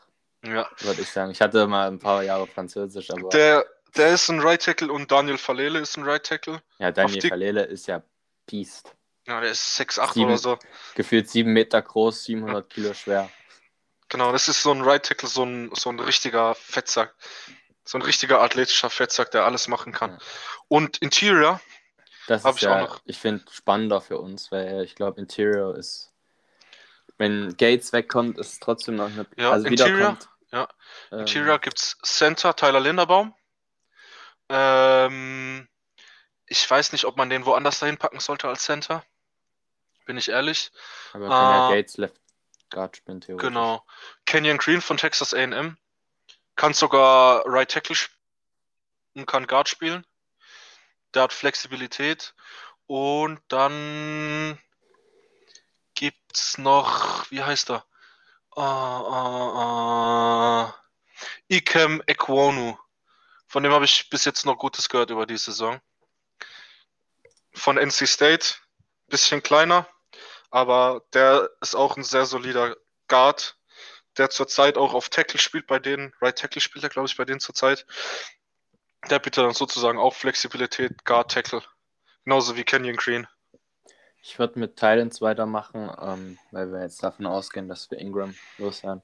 Ja. 0.43 0.69
würde 0.79 1.01
ich 1.01 1.09
sagen. 1.09 1.31
Ich 1.31 1.41
hatte 1.41 1.65
mal 1.67 1.87
ein 1.87 1.99
paar 1.99 2.23
Jahre 2.23 2.47
Französisch, 2.47 3.09
aber 3.11 3.29
Der, 3.29 3.65
der 3.95 4.13
ist 4.13 4.29
ein 4.29 4.39
Right 4.39 4.61
Tackle 4.63 4.91
und 4.91 5.11
Daniel 5.11 5.37
Falele 5.37 5.79
ist 5.79 5.97
ein 5.97 6.03
Right 6.03 6.23
Tackle. 6.25 6.61
ja, 6.79 6.91
Daniel 6.91 7.19
die- 7.19 7.29
Falele 7.29 7.63
ist 7.63 7.87
ja 7.87 8.03
Beast. 8.45 8.93
Ja, 9.25 9.39
der 9.39 9.51
ist 9.51 9.75
6'8 9.77 10.13
Sieben. 10.15 10.25
oder 10.25 10.37
so. 10.37 10.59
Gefühlt 10.95 11.29
sieben 11.29 11.53
Meter 11.53 11.81
groß, 11.81 12.25
700 12.25 12.69
Kilo 12.69 12.93
schwer. 12.93 13.29
Genau, 14.09 14.31
das 14.33 14.49
ist 14.49 14.61
so 14.61 14.71
ein 14.71 14.81
Right 14.81 15.03
Tackle, 15.05 15.29
so 15.29 15.43
ein, 15.43 15.71
so 15.73 15.89
ein 15.89 15.99
richtiger 15.99 16.55
Fettsack. 16.55 17.15
So 17.85 17.97
ein 17.97 18.01
richtiger 18.01 18.41
athletischer 18.41 18.89
Fettsack, 18.89 19.31
der 19.31 19.45
alles 19.45 19.67
machen 19.69 19.91
kann. 19.93 20.11
Ja. 20.11 20.17
Und 20.67 20.97
Interior, 20.97 21.59
Das 22.27 22.43
Hab 22.43 22.55
ist 22.55 22.61
ich 22.63 22.67
auch 22.67 22.75
ja, 22.75 22.81
noch. 22.81 23.01
ich 23.05 23.17
finde, 23.17 23.43
spannender 23.51 24.01
für 24.01 24.17
uns, 24.19 24.51
weil 24.51 24.83
ich 24.83 24.95
glaube, 24.95 25.19
Interior 25.21 25.75
ist, 25.77 26.11
wenn 27.17 27.55
Gates 27.57 27.91
wegkommt, 27.93 28.37
ist 28.37 28.53
es 28.53 28.59
trotzdem 28.59 28.95
noch 28.95 29.05
eine, 29.07 29.25
Ja, 29.37 29.51
also 29.51 29.67
Interior, 29.67 29.97
wiederkommt. 29.97 30.29
ja. 30.51 30.67
Ähm, 31.11 31.19
Interior 31.19 31.59
gibt's 31.59 31.97
Center, 32.03 32.55
Tyler 32.55 32.79
Linderbaum. 32.79 33.33
Ähm, 34.49 35.67
ich 36.47 36.69
weiß 36.69 36.91
nicht, 36.91 37.05
ob 37.05 37.17
man 37.17 37.29
den 37.29 37.45
woanders 37.45 37.79
dahin 37.79 37.97
packen 37.97 38.19
sollte 38.19 38.47
als 38.47 38.63
Center. 38.63 39.03
Bin 40.05 40.17
ich 40.17 40.29
ehrlich. 40.29 40.71
aber 41.13 41.29
kann 41.29 41.31
ja 41.31 41.67
Ah. 41.67 41.71
Gates 41.71 41.97
Left 41.97 42.19
Guard 42.69 42.97
spielen, 42.97 43.21
theoretisch. 43.21 43.47
Genau. 43.47 43.85
Kenyon 44.25 44.57
Green 44.57 44.81
von 44.81 44.97
Texas 44.97 45.33
AM. 45.33 45.77
Kann 46.55 46.73
sogar 46.73 47.43
Right 47.45 47.71
Tackle 47.71 47.95
spielen 47.95 48.17
und 49.15 49.25
kann 49.25 49.47
Guard 49.47 49.69
spielen. 49.69 50.05
Der 51.13 51.23
hat 51.23 51.33
Flexibilität. 51.33 52.33
Und 52.87 53.39
dann 53.47 54.59
gibt's 55.95 56.57
noch, 56.57 57.29
wie 57.31 57.43
heißt 57.43 57.71
er? 57.71 57.85
Uh, 58.55 58.61
uh, 58.61 60.67
uh, 60.67 60.71
Ikem 61.47 62.03
Ekwonu. 62.05 62.77
Von 63.53 63.61
dem 63.61 63.71
habe 63.71 63.85
ich 63.85 64.09
bis 64.09 64.25
jetzt 64.25 64.47
noch 64.47 64.57
Gutes 64.57 64.89
gehört 64.89 65.11
über 65.11 65.27
die 65.27 65.37
Saison. 65.37 65.79
Von 67.53 67.77
NC 67.77 68.07
State. 68.07 68.55
Bisschen 69.09 69.43
kleiner, 69.43 69.87
aber 70.49 71.03
der 71.13 71.51
ist 71.61 71.75
auch 71.75 71.95
ein 71.95 72.03
sehr 72.03 72.25
solider 72.25 72.75
Guard, 73.07 73.55
der 74.17 74.31
zurzeit 74.31 74.75
auch 74.75 74.95
auf 74.95 75.09
Tackle 75.09 75.39
spielt 75.39 75.67
bei 75.67 75.77
denen. 75.77 76.15
Right 76.19 76.35
Tackle 76.35 76.61
spielt 76.61 76.83
er, 76.83 76.89
glaube 76.89 77.07
ich, 77.07 77.15
bei 77.15 77.25
denen 77.25 77.39
zurzeit. 77.39 77.85
Der 79.11 79.19
bietet 79.19 79.43
dann 79.43 79.53
sozusagen 79.53 79.99
auch 79.99 80.15
Flexibilität, 80.15 81.05
Guard 81.05 81.29
Tackle. 81.29 81.61
Genauso 82.23 82.55
wie 82.55 82.63
Kenyon 82.63 82.95
Green. 82.95 83.27
Ich 84.23 84.39
würde 84.39 84.57
mit 84.57 84.77
Titans 84.77 85.21
weitermachen, 85.21 85.91
ähm, 86.01 86.39
weil 86.49 86.71
wir 86.71 86.81
jetzt 86.81 87.03
davon 87.03 87.27
ausgehen, 87.27 87.69
dass 87.69 87.91
wir 87.91 87.99
Ingram 87.99 88.33
loswerden. 88.57 89.03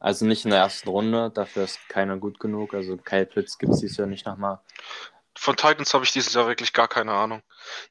Also 0.00 0.24
nicht 0.26 0.44
in 0.44 0.50
der 0.52 0.60
ersten 0.60 0.88
Runde, 0.88 1.30
dafür 1.30 1.64
ist 1.64 1.80
keiner 1.88 2.16
gut 2.18 2.38
genug. 2.38 2.74
Also 2.74 2.96
Kyle 2.96 3.26
Pitts 3.26 3.58
gibt 3.58 3.72
es 3.74 3.80
dieses 3.80 3.96
Jahr 3.96 4.06
nicht 4.06 4.26
nochmal. 4.26 4.60
Von 5.36 5.56
Titans 5.56 5.92
habe 5.94 6.04
ich 6.04 6.12
dieses 6.12 6.34
Jahr 6.34 6.46
wirklich 6.46 6.72
gar 6.72 6.88
keine 6.88 7.12
Ahnung. 7.12 7.42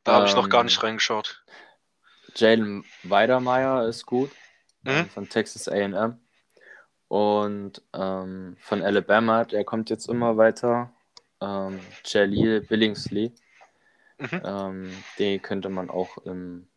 Da 0.04 0.14
habe 0.14 0.26
ich 0.28 0.36
noch 0.36 0.50
gar 0.50 0.62
Ähm, 0.62 0.66
nicht 0.68 0.82
reingeschaut. 0.84 1.44
Jalen 2.36 2.86
Weidermeier 3.04 3.88
ist 3.88 4.06
gut, 4.06 4.32
Mhm. 4.84 4.92
ähm, 4.92 5.10
von 5.10 5.30
Texas 5.30 5.68
AM. 5.68 6.20
Und 7.10 7.82
ähm, 7.94 8.58
von 8.60 8.82
Alabama, 8.82 9.46
der 9.46 9.64
kommt 9.64 9.90
jetzt 9.90 10.10
immer 10.10 10.36
weiter. 10.38 10.94
Ähm, 11.42 11.80
Jaleel 12.06 12.62
Billingsley. 12.62 13.34
Mhm. 14.18 14.42
Ähm, 14.44 15.04
den 15.20 15.42
könnte 15.42 15.70
man 15.70 15.90
auch 15.90 16.18
im 16.26 16.68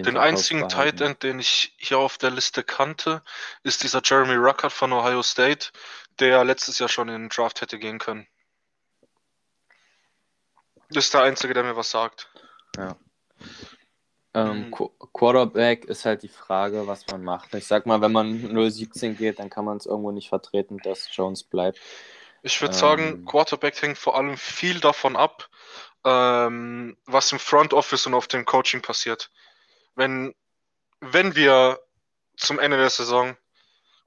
Den 0.00 0.16
einzigen. 0.16 0.66
Tight 0.68 1.02
End, 1.02 1.22
den 1.22 1.38
ich 1.38 1.74
hier 1.76 1.98
auf 1.98 2.16
der 2.16 2.30
Liste 2.30 2.64
kannte, 2.64 3.22
ist 3.62 3.82
dieser 3.82 4.00
Jeremy 4.02 4.34
Ruckert 4.36 4.72
von 4.72 4.92
Ohio 4.92 5.22
State, 5.22 5.68
der 6.18 6.44
letztes 6.44 6.78
Jahr 6.78 6.88
schon 6.88 7.08
in 7.08 7.24
den 7.24 7.28
Draft 7.28 7.60
hätte 7.60 7.78
gehen 7.78 7.98
können. 7.98 8.26
Das 10.88 11.04
ist 11.04 11.14
der 11.14 11.22
einzige, 11.22 11.52
der 11.52 11.62
mir 11.62 11.76
was 11.76 11.90
sagt. 11.90 12.28
Ähm, 14.34 14.66
Mhm. 14.66 14.70
Qu 14.70 14.88
Quarterback 15.12 15.84
ist 15.84 16.06
halt 16.06 16.22
die 16.22 16.28
Frage, 16.28 16.86
was 16.86 17.06
man 17.08 17.22
macht. 17.22 17.52
Ich 17.54 17.66
sag 17.66 17.84
mal, 17.84 18.00
wenn 18.00 18.12
man 18.12 18.32
0-17 18.52 19.14
geht, 19.14 19.38
dann 19.38 19.50
kann 19.50 19.66
man 19.66 19.76
es 19.76 19.84
irgendwo 19.84 20.10
nicht 20.10 20.30
vertreten, 20.30 20.78
dass 20.78 21.14
Jones 21.14 21.42
bleibt. 21.42 21.78
Ich 22.42 22.60
würde 22.62 22.74
Ähm. 22.74 22.80
sagen, 22.80 23.24
Quarterback 23.26 23.80
hängt 23.82 23.98
vor 23.98 24.16
allem 24.16 24.38
viel 24.38 24.80
davon 24.80 25.16
ab, 25.16 25.50
ähm, 26.04 26.96
was 27.04 27.30
im 27.32 27.38
Front 27.38 27.74
Office 27.74 28.06
und 28.06 28.14
auf 28.14 28.26
dem 28.26 28.44
Coaching 28.46 28.80
passiert. 28.80 29.30
Wenn, 29.94 30.34
wenn 31.00 31.34
wir 31.34 31.80
zum 32.36 32.58
Ende 32.58 32.76
der 32.76 32.90
Saison 32.90 33.36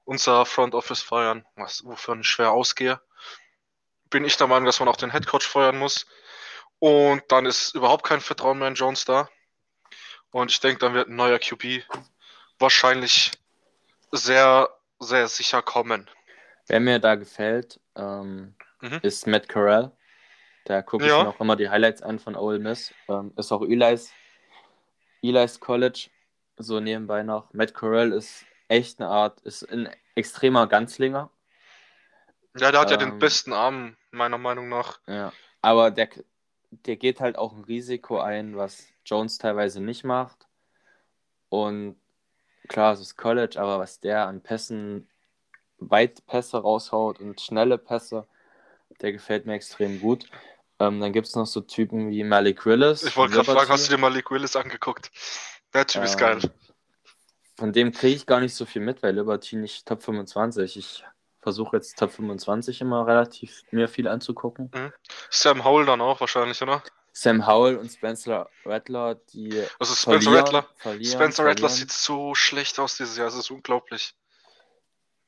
unser 0.04 0.46
Front 0.46 0.74
Office 0.74 1.02
feuern, 1.02 1.44
was 1.56 1.84
wovon 1.84 2.20
ich 2.20 2.28
schwer 2.28 2.52
ausgehe, 2.52 3.00
bin 4.10 4.24
ich 4.24 4.36
der 4.36 4.46
Meinung, 4.46 4.66
dass 4.66 4.80
man 4.80 4.88
auch 4.88 4.96
den 4.96 5.10
Head 5.10 5.26
Coach 5.26 5.46
feuern 5.46 5.78
muss. 5.78 6.06
Und 6.78 7.22
dann 7.28 7.46
ist 7.46 7.74
überhaupt 7.74 8.04
kein 8.04 8.20
Vertrauen 8.20 8.58
mehr 8.58 8.68
in 8.68 8.74
Jones 8.74 9.04
da. 9.04 9.28
Und 10.30 10.50
ich 10.50 10.60
denke, 10.60 10.78
dann 10.78 10.94
wird 10.94 11.08
ein 11.08 11.16
neuer 11.16 11.38
QB 11.38 11.84
wahrscheinlich 12.58 13.32
sehr, 14.12 14.68
sehr 15.00 15.28
sicher 15.28 15.62
kommen. 15.62 16.08
Wer 16.66 16.80
mir 16.80 16.98
da 16.98 17.14
gefällt, 17.14 17.80
ähm, 17.96 18.54
Mhm. 18.80 19.00
ist 19.02 19.26
Matt 19.26 19.48
Corral. 19.48 19.96
Da 20.64 20.82
gucke 20.82 21.06
Ja. 21.06 21.16
ich 21.16 21.22
mir 21.22 21.28
auch 21.30 21.40
immer 21.40 21.56
die 21.56 21.70
Highlights 21.70 22.02
an 22.02 22.18
von 22.18 22.36
Ole 22.36 22.58
Miss. 22.58 22.92
Ähm, 23.08 23.32
ist 23.36 23.52
auch 23.52 23.62
Eli's, 23.62 24.12
Eli's 25.28 25.60
College, 25.60 26.10
so 26.56 26.80
nebenbei 26.80 27.22
noch. 27.22 27.52
Matt 27.52 27.74
Corral 27.74 28.12
ist 28.12 28.44
echt 28.68 29.00
eine 29.00 29.08
Art, 29.08 29.40
ist 29.42 29.62
ein 29.70 29.88
extremer 30.14 30.66
Ganzlinger. 30.66 31.30
Ja, 32.58 32.72
der 32.72 32.80
hat 32.80 32.90
ja 32.90 32.96
den 32.96 33.12
Ähm. 33.12 33.18
besten 33.18 33.52
Arm, 33.52 33.96
meiner 34.10 34.38
Meinung 34.38 34.68
nach. 34.68 34.98
Ja, 35.06 35.32
aber 35.62 35.90
der, 35.90 36.08
der 36.70 36.96
geht 36.96 37.20
halt 37.20 37.36
auch 37.36 37.52
ein 37.52 37.64
Risiko 37.64 38.18
ein, 38.18 38.56
was 38.56 38.88
Jones 39.04 39.38
teilweise 39.38 39.80
nicht 39.80 40.04
macht. 40.04 40.46
Und 41.48 41.96
klar, 42.68 42.94
es 42.94 43.00
ist 43.00 43.16
College, 43.16 43.60
aber 43.60 43.78
was 43.78 44.00
der 44.00 44.26
an 44.26 44.40
Pässen, 44.42 45.08
Weitpässe 45.78 46.58
raushaut 46.58 47.20
und 47.20 47.40
schnelle 47.40 47.78
Pässe, 47.78 48.26
der 49.02 49.12
gefällt 49.12 49.46
mir 49.46 49.54
extrem 49.54 50.00
gut. 50.00 50.28
Ähm, 50.78 51.00
dann 51.00 51.12
gibt 51.12 51.26
es 51.26 51.34
noch 51.34 51.46
so 51.46 51.60
Typen 51.62 52.10
wie 52.10 52.22
Malik 52.22 52.66
Willis. 52.66 53.02
Ich 53.02 53.16
wollte 53.16 53.34
gerade 53.34 53.50
fragen, 53.50 53.70
hast 53.70 53.86
du 53.88 53.94
dir 53.96 54.00
Malik 54.00 54.30
Willis 54.30 54.56
angeguckt? 54.56 55.10
Der 55.72 55.86
Typ 55.86 56.04
ist 56.04 56.14
Ähm, 56.14 56.18
geil. 56.18 56.40
Von 57.58 57.72
dem 57.72 57.92
kriege 57.92 58.14
ich 58.14 58.26
gar 58.26 58.40
nicht 58.40 58.54
so 58.54 58.66
viel 58.66 58.82
mit, 58.82 59.02
weil 59.02 59.14
Liberty 59.14 59.56
nicht 59.56 59.86
Top 59.86 60.02
25. 60.02 60.76
Ich 60.76 61.04
versuche 61.40 61.76
jetzt 61.76 61.98
Top 61.98 62.10
25 62.12 62.82
immer 62.82 63.06
relativ 63.06 63.62
mir 63.70 63.88
viel 63.88 64.08
anzugucken. 64.08 64.70
Sam 65.30 65.64
Howell 65.64 65.86
dann 65.86 66.00
auch 66.02 66.20
wahrscheinlich, 66.20 66.60
oder? 66.60 66.82
Sam 67.12 67.46
Howell 67.46 67.78
und 67.78 67.90
Spencer 67.90 68.50
Rattler, 68.66 69.14
die 69.32 69.64
Also 69.78 69.94
Spencer 69.94 70.10
verlieren, 70.20 70.34
Rattler. 70.34 70.66
verlieren, 70.76 71.12
Spencer 71.12 71.46
Rattler 71.46 71.70
sieht 71.70 71.90
so 71.90 72.34
schlecht 72.34 72.78
aus 72.78 72.98
dieses 72.98 73.16
Jahr, 73.16 73.28
es 73.28 73.36
ist 73.36 73.50
unglaublich. 73.50 74.14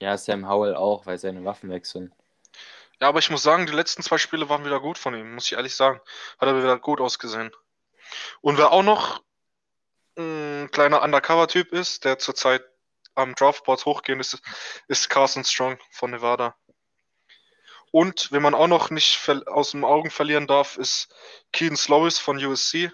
Ja, 0.01 0.19
Sam 0.19 0.47
Howell 0.47 0.75
auch, 0.75 1.07
weil 1.07 1.17
seine 1.19 1.47
Waffen 1.47 1.71
wechseln. 1.71 2.13
Ja, 3.01 3.09
aber 3.09 3.21
ich 3.21 3.31
muss 3.31 3.43
sagen, 3.43 3.67
die 3.67 3.73
letzten 3.73 4.03
zwei 4.03 4.19
Spiele 4.19 4.49
waren 4.49 4.65
wieder 4.65 4.81
gut 4.81 4.99
von 4.99 5.15
ihm, 5.15 5.35
muss 5.35 5.47
ich 5.47 5.53
ehrlich 5.53 5.75
sagen. 5.75 6.01
Hat 6.39 6.49
er 6.49 6.57
wieder 6.57 6.79
gut 6.79 7.01
ausgesehen. 7.01 7.53
Und 8.41 8.59
wer 8.59 8.73
auch 8.73 8.83
noch 8.83 9.23
ein 10.17 10.69
kleiner 10.73 11.03
Undercover-Typ 11.03 11.73
ist, 11.73 12.05
der 12.05 12.19
zurzeit 12.19 12.65
am 13.15 13.35
Draftboard 13.35 13.85
hochgehen 13.85 14.21
ist, 14.21 14.41
ist 14.89 15.09
Carson 15.09 15.45
Strong 15.45 15.79
von 15.91 16.11
Nevada. 16.11 16.57
Und 17.91 18.31
wenn 18.33 18.43
man 18.43 18.55
auch 18.55 18.67
noch 18.67 18.91
nicht 18.91 19.29
aus 19.47 19.71
den 19.71 19.85
Augen 19.85 20.11
verlieren 20.11 20.47
darf, 20.47 20.77
ist 20.77 21.09
Keaton 21.53 21.77
Slowis 21.77 22.19
von 22.19 22.45
USC 22.45 22.93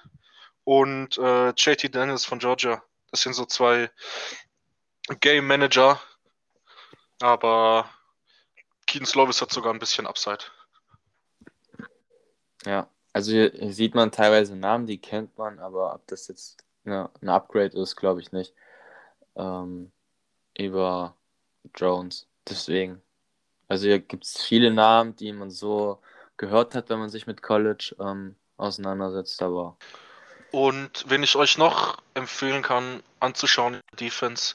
und 0.64 1.18
äh, 1.18 1.50
JT 1.50 1.94
Daniels 1.94 2.24
von 2.24 2.38
Georgia. 2.38 2.82
Das 3.10 3.22
sind 3.22 3.34
so 3.34 3.44
zwei 3.44 3.90
Game 5.20 5.46
Manager, 5.46 6.00
aber 7.20 7.90
Keaton 8.86 9.06
Slovis 9.06 9.40
hat 9.40 9.52
sogar 9.52 9.72
ein 9.72 9.78
bisschen 9.78 10.06
Upside. 10.06 10.44
Ja, 12.64 12.88
also 13.12 13.32
hier, 13.32 13.52
sieht 13.72 13.94
man 13.94 14.10
teilweise 14.10 14.56
Namen, 14.56 14.86
die 14.86 14.98
kennt 14.98 15.36
man, 15.38 15.58
aber 15.58 15.94
ob 15.94 16.06
das 16.06 16.28
jetzt 16.28 16.58
eine, 16.84 17.10
ein 17.20 17.28
Upgrade 17.28 17.78
ist, 17.78 17.96
glaube 17.96 18.20
ich 18.20 18.32
nicht. 18.32 18.54
Ähm, 19.36 19.92
über 20.56 21.16
Jones. 21.74 22.26
Deswegen. 22.48 23.02
Also 23.68 23.86
hier 23.86 23.98
gibt 23.98 24.24
es 24.24 24.42
viele 24.42 24.70
Namen, 24.70 25.16
die 25.16 25.32
man 25.32 25.50
so 25.50 26.00
gehört 26.36 26.74
hat, 26.74 26.90
wenn 26.90 26.98
man 26.98 27.08
sich 27.08 27.26
mit 27.26 27.42
College 27.42 27.96
ähm, 27.98 28.36
auseinandersetzt, 28.56 29.42
aber. 29.42 29.76
Und 30.50 31.08
wenn 31.08 31.22
ich 31.22 31.36
euch 31.36 31.58
noch 31.58 31.98
empfehlen 32.14 32.62
kann, 32.62 33.02
anzuschauen, 33.20 33.80
Defense, 33.98 34.54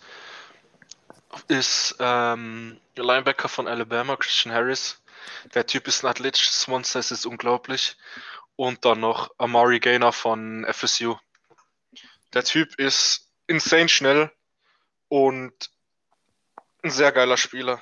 ist 1.47 1.95
ähm, 1.99 2.79
der 2.97 3.03
Linebacker 3.03 3.49
von 3.49 3.67
Alabama, 3.67 4.15
Christian 4.15 4.53
Harris. 4.53 5.01
Der 5.53 5.65
Typ 5.65 5.87
ist 5.87 6.03
ein 6.03 6.07
athletisches 6.07 6.67
Monster, 6.67 6.99
es 6.99 7.11
ist 7.11 7.25
unglaublich. 7.25 7.97
Und 8.55 8.83
dann 8.85 8.99
noch 8.99 9.31
Amari 9.37 9.79
Gainer 9.79 10.11
von 10.11 10.65
FSU. 10.69 11.15
Der 12.33 12.43
Typ 12.43 12.77
ist 12.77 13.31
insane 13.47 13.89
schnell 13.89 14.31
und 15.07 15.53
ein 16.83 16.91
sehr 16.91 17.11
geiler 17.11 17.37
Spieler. 17.37 17.81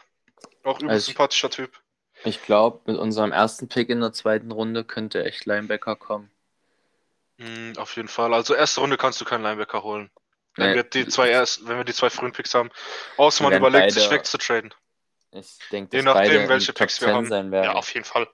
Auch 0.63 0.79
übel 0.79 0.91
also 0.91 1.05
sympathischer 1.07 1.49
Typ. 1.49 1.79
Ich 2.23 2.43
glaube, 2.43 2.81
mit 2.85 2.97
unserem 2.97 3.31
ersten 3.31 3.67
Pick 3.67 3.89
in 3.89 4.01
der 4.01 4.13
zweiten 4.13 4.51
Runde 4.51 4.83
könnte 4.83 5.23
echt 5.23 5.45
Linebacker 5.45 5.95
kommen. 5.95 6.31
Mm, 7.37 7.73
auf 7.77 7.95
jeden 7.95 8.07
Fall. 8.07 8.33
Also 8.33 8.55
erste 8.55 8.81
Runde 8.81 8.97
kannst 8.97 9.21
du 9.21 9.25
keinen 9.25 9.43
Linebacker 9.43 9.83
holen. 9.83 10.09
Wenn, 10.57 10.71
nee, 10.71 10.75
wir 10.75 10.83
die 10.83 11.07
zwei 11.07 11.29
erst, 11.29 11.67
wenn 11.67 11.77
wir 11.77 11.83
die 11.83 11.93
zwei 11.93 12.09
frühen 12.09 12.31
Picks 12.31 12.53
haben. 12.53 12.69
Außer 13.17 13.43
man 13.43 13.53
überlegt, 13.53 13.83
beide, 13.83 13.93
sich 13.93 14.09
wegzutraden. 14.09 14.73
Ich 15.31 15.59
denke, 15.71 15.95
Je 15.95 16.03
nachdem, 16.03 16.49
welche 16.49 16.73
Picks 16.73 16.99
wir 17.01 17.13
haben. 17.13 17.27
Sein 17.27 17.51
werden. 17.51 17.65
Ja, 17.65 17.73
auf 17.73 17.93
jeden 17.93 18.05
Fall. 18.05 18.27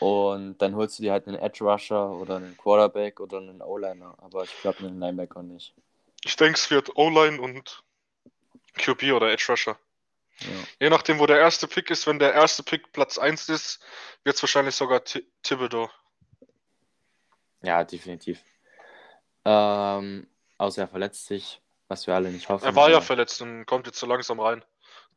Und 0.00 0.58
dann 0.58 0.74
holst 0.74 0.98
du 0.98 1.04
dir 1.04 1.12
halt 1.12 1.28
einen 1.28 1.38
Edge 1.38 1.64
Rusher 1.64 2.10
oder 2.10 2.36
einen 2.36 2.56
Quarterback 2.56 3.20
oder 3.20 3.38
einen 3.38 3.62
O-Liner. 3.62 4.16
Aber 4.18 4.42
ich 4.44 4.60
glaube, 4.60 4.78
einen 4.80 4.98
Linebacker 4.98 5.42
nicht. 5.42 5.74
Ich 6.24 6.36
denke, 6.36 6.58
es 6.58 6.70
wird 6.70 6.96
O-Line 6.96 7.40
und 7.40 7.82
QB 8.76 9.12
oder 9.12 9.30
Edge 9.30 9.46
Rusher. 9.48 9.78
Ja. 10.40 10.48
Je 10.80 10.90
nachdem, 10.90 11.20
wo 11.20 11.26
der 11.26 11.38
erste 11.38 11.68
Pick 11.68 11.90
ist, 11.90 12.06
wenn 12.06 12.18
der 12.18 12.34
erste 12.34 12.64
Pick 12.64 12.92
Platz 12.92 13.18
1 13.18 13.48
ist, 13.48 13.80
wird 14.24 14.34
es 14.34 14.42
wahrscheinlich 14.42 14.74
sogar 14.74 15.04
T 15.04 15.24
Thibodeau. 15.42 15.88
Ja, 17.62 17.84
definitiv. 17.84 18.42
Ähm, 19.44 20.26
außer 20.64 20.82
er 20.82 20.88
verletzt 20.88 21.26
sich, 21.26 21.60
was 21.88 22.06
wir 22.06 22.14
alle 22.14 22.30
nicht 22.30 22.48
hoffen. 22.48 22.64
Er 22.64 22.74
war 22.74 22.90
ja 22.90 23.00
verletzt 23.00 23.40
und 23.42 23.66
kommt 23.66 23.86
jetzt 23.86 23.98
so 23.98 24.06
langsam 24.06 24.40
rein. 24.40 24.64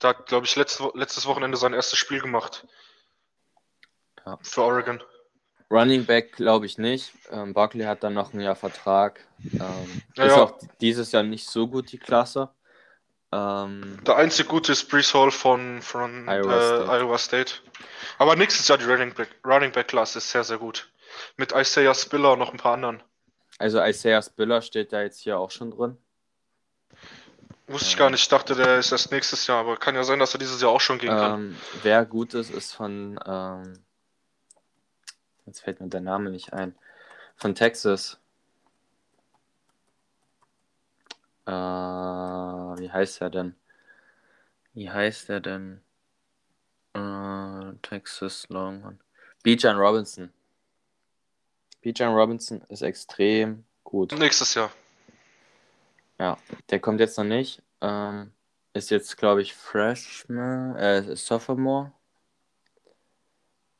Der 0.01 0.11
hat, 0.11 0.27
glaube 0.27 0.45
ich, 0.45 0.55
letzte, 0.55 0.91
letztes 0.93 1.25
Wochenende 1.25 1.57
sein 1.57 1.73
erstes 1.73 1.97
Spiel 1.97 2.21
gemacht. 2.21 2.67
Ja. 4.25 4.37
Für 4.41 4.63
Oregon. 4.63 5.01
Running 5.69 6.05
Back 6.05 6.33
glaube 6.33 6.65
ich 6.65 6.77
nicht. 6.77 7.11
Ähm, 7.31 7.53
Barkley 7.53 7.83
hat 7.83 8.03
dann 8.03 8.13
noch 8.13 8.33
ein 8.33 8.39
Jahr 8.39 8.55
Vertrag. 8.55 9.19
Ähm, 9.53 10.01
ja, 10.15 10.25
ist 10.25 10.35
ja. 10.35 10.43
auch 10.43 10.57
dieses 10.79 11.11
Jahr 11.11 11.23
nicht 11.23 11.49
so 11.49 11.67
gut 11.67 11.91
die 11.91 11.97
Klasse. 11.97 12.49
Ähm, 13.33 13.99
Der 14.05 14.15
einzige 14.15 14.47
gute 14.47 14.71
ist 14.71 14.89
Brees 14.89 15.13
Hall 15.13 15.31
von, 15.31 15.81
von 15.81 16.29
Iowa, 16.29 16.57
äh, 16.57 16.61
State. 16.61 16.91
Iowa, 16.91 17.17
State. 17.17 17.53
Aber 18.17 18.35
nächstes 18.35 18.67
Jahr 18.67 18.77
die 18.77 18.85
Running 18.85 19.13
Back, 19.13 19.29
Running 19.45 19.71
Back 19.71 19.89
Klasse 19.89 20.19
ist 20.19 20.31
sehr, 20.31 20.43
sehr 20.43 20.57
gut. 20.57 20.89
Mit 21.35 21.51
Isaiah 21.51 21.93
Spiller 21.93 22.33
und 22.33 22.39
noch 22.39 22.51
ein 22.51 22.57
paar 22.57 22.73
anderen. 22.73 23.03
Also 23.57 23.81
Isaiah 23.83 24.21
Spiller 24.21 24.61
steht 24.61 24.93
da 24.93 25.01
jetzt 25.01 25.19
hier 25.19 25.39
auch 25.39 25.51
schon 25.51 25.71
drin. 25.71 25.97
Wusste 27.67 27.89
ich 27.89 27.97
gar 27.97 28.09
nicht. 28.09 28.21
Ich 28.21 28.29
dachte, 28.29 28.55
der 28.55 28.77
ist 28.77 28.91
erst 28.91 29.11
nächstes 29.11 29.45
Jahr, 29.47 29.59
aber 29.59 29.75
kann 29.75 29.95
ja 29.95 30.03
sein, 30.03 30.19
dass 30.19 30.33
er 30.33 30.39
dieses 30.39 30.61
Jahr 30.61 30.71
auch 30.71 30.79
schon 30.79 30.99
gehen 30.99 31.09
kann. 31.09 31.39
Ähm, 31.39 31.57
wer 31.83 32.05
gut 32.05 32.33
ist, 32.33 32.49
ist 32.49 32.73
von. 32.73 33.19
Ähm, 33.25 33.83
jetzt 35.45 35.61
fällt 35.61 35.81
mir 35.81 35.89
der 35.89 36.01
Name 36.01 36.29
nicht 36.29 36.53
ein. 36.53 36.75
Von 37.35 37.55
Texas. 37.55 38.19
Äh, 41.45 41.51
wie 41.51 42.91
heißt 42.91 43.21
er 43.21 43.29
denn? 43.29 43.55
Wie 44.73 44.89
heißt 44.89 45.29
er 45.29 45.41
denn? 45.41 45.81
Äh, 46.93 47.73
Texas 47.81 48.47
Longhorn. 48.49 48.99
Bijan 49.43 49.77
Robinson. 49.77 50.31
Bijan 51.81 52.13
Robinson 52.13 52.61
ist 52.69 52.81
extrem 52.81 53.65
gut. 53.83 54.11
Nächstes 54.17 54.53
Jahr. 54.55 54.71
Ja, 56.19 56.37
der 56.69 56.79
kommt 56.79 56.99
jetzt 56.99 57.17
noch 57.17 57.25
nicht. 57.25 57.61
Ähm, 57.81 58.31
ist 58.73 58.89
jetzt, 58.89 59.17
glaube 59.17 59.41
ich, 59.41 59.53
Freshman, 59.53 60.75
äh, 60.75 61.15
Sophomore. 61.15 61.91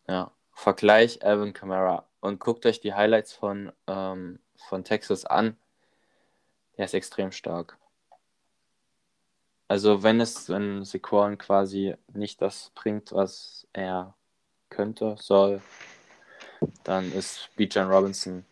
Ja, 0.07 0.31
Vergleich 0.51 1.23
Alvin 1.23 1.53
Kamara. 1.53 2.07
Und 2.19 2.39
guckt 2.39 2.65
euch 2.65 2.79
die 2.79 2.93
Highlights 2.93 3.33
von, 3.33 3.71
ähm, 3.87 4.39
von 4.55 4.83
Texas 4.83 5.25
an. 5.25 5.57
Der 6.77 6.85
ist 6.85 6.93
extrem 6.93 7.31
stark. 7.31 7.77
Also 9.67 10.01
wenn 10.01 10.21
es, 10.21 10.49
wenn 10.49 10.85
Sequoren 10.85 11.37
quasi 11.37 11.95
nicht 12.13 12.41
das 12.41 12.71
bringt, 12.73 13.11
was 13.11 13.67
er 13.73 14.15
könnte, 14.69 15.15
soll, 15.19 15.61
dann 16.83 17.11
ist 17.11 17.49
Bijan 17.55 17.89
Robinson. 17.89 18.45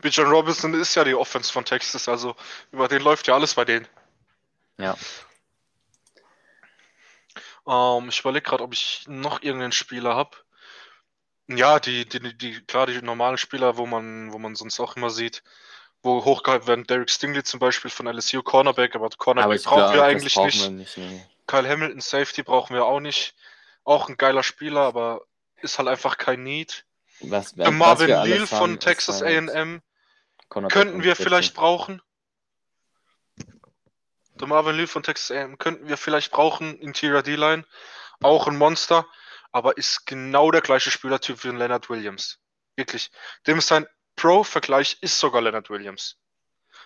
Bijan 0.00 0.28
Robinson 0.28 0.74
ist 0.74 0.94
ja 0.94 1.04
die 1.04 1.14
Offense 1.14 1.52
von 1.52 1.64
Texas, 1.64 2.08
also 2.08 2.34
über 2.72 2.88
den 2.88 3.02
läuft 3.02 3.26
ja 3.26 3.34
alles 3.34 3.54
bei 3.54 3.64
denen. 3.64 3.88
Ja. 4.78 4.96
Ähm, 7.66 8.08
ich 8.08 8.20
überlege 8.20 8.48
gerade, 8.48 8.62
ob 8.62 8.72
ich 8.72 9.04
noch 9.08 9.42
irgendeinen 9.42 9.72
Spieler 9.72 10.14
habe. 10.14 10.36
Ja, 11.48 11.78
die, 11.78 12.08
die, 12.08 12.36
die, 12.36 12.60
klar, 12.62 12.86
die 12.86 13.00
normalen 13.00 13.38
Spieler, 13.38 13.76
wo 13.76 13.86
man, 13.86 14.32
wo 14.32 14.38
man 14.38 14.56
sonst 14.56 14.80
auch 14.80 14.96
immer 14.96 15.10
sieht 15.10 15.42
wo 16.06 16.24
hochgehalten 16.24 16.66
werden. 16.66 16.86
Derek 16.86 17.10
Stingley 17.10 17.42
zum 17.42 17.60
Beispiel 17.60 17.90
von 17.90 18.06
LSU, 18.06 18.42
Cornerback, 18.42 18.94
aber 18.94 19.10
Cornerback 19.10 19.66
aber 19.66 19.70
brauchen 19.70 19.92
glaub, 19.92 19.94
wir 19.94 20.04
eigentlich 20.04 20.34
brauchen 20.34 20.46
nicht. 20.46 20.62
Wir 20.62 20.70
nicht 20.70 20.96
nee. 20.96 21.26
Kyle 21.46 21.68
Hamilton, 21.68 22.00
Safety 22.00 22.42
brauchen 22.42 22.74
wir 22.74 22.86
auch 22.86 23.00
nicht. 23.00 23.34
Auch 23.84 24.08
ein 24.08 24.16
geiler 24.16 24.42
Spieler, 24.42 24.80
aber 24.80 25.22
ist 25.60 25.78
halt 25.78 25.88
einfach 25.88 26.16
kein 26.16 26.42
Need. 26.42 26.86
Was, 27.20 27.56
was 27.56 27.70
Marvin 27.72 28.08
Neal 28.08 28.46
von 28.46 28.78
Texas 28.78 29.22
AM 29.22 29.82
könnten 30.48 31.02
wir 31.02 31.16
vielleicht 31.16 31.54
brauchen. 31.54 32.02
Der 34.34 34.46
Marvin 34.46 34.76
Neal 34.76 34.86
von 34.86 35.02
Texas 35.02 35.36
AM 35.36 35.58
könnten 35.58 35.88
wir 35.88 35.96
vielleicht 35.96 36.30
brauchen. 36.30 36.78
Interior 36.78 37.22
D-Line. 37.22 37.64
Auch 38.22 38.46
ein 38.46 38.56
Monster. 38.56 39.06
Aber 39.50 39.76
ist 39.76 40.06
genau 40.06 40.50
der 40.50 40.60
gleiche 40.60 40.90
Spielertyp 40.90 41.42
wie 41.44 41.48
ein 41.48 41.56
Leonard 41.56 41.88
Williams. 41.88 42.38
Wirklich. 42.76 43.10
Dem 43.46 43.58
ist 43.58 43.68
sein 43.68 43.86
Pro-Vergleich 44.16 44.98
ist 45.00 45.18
sogar 45.18 45.42
Leonard 45.42 45.70
Williams. 45.70 46.16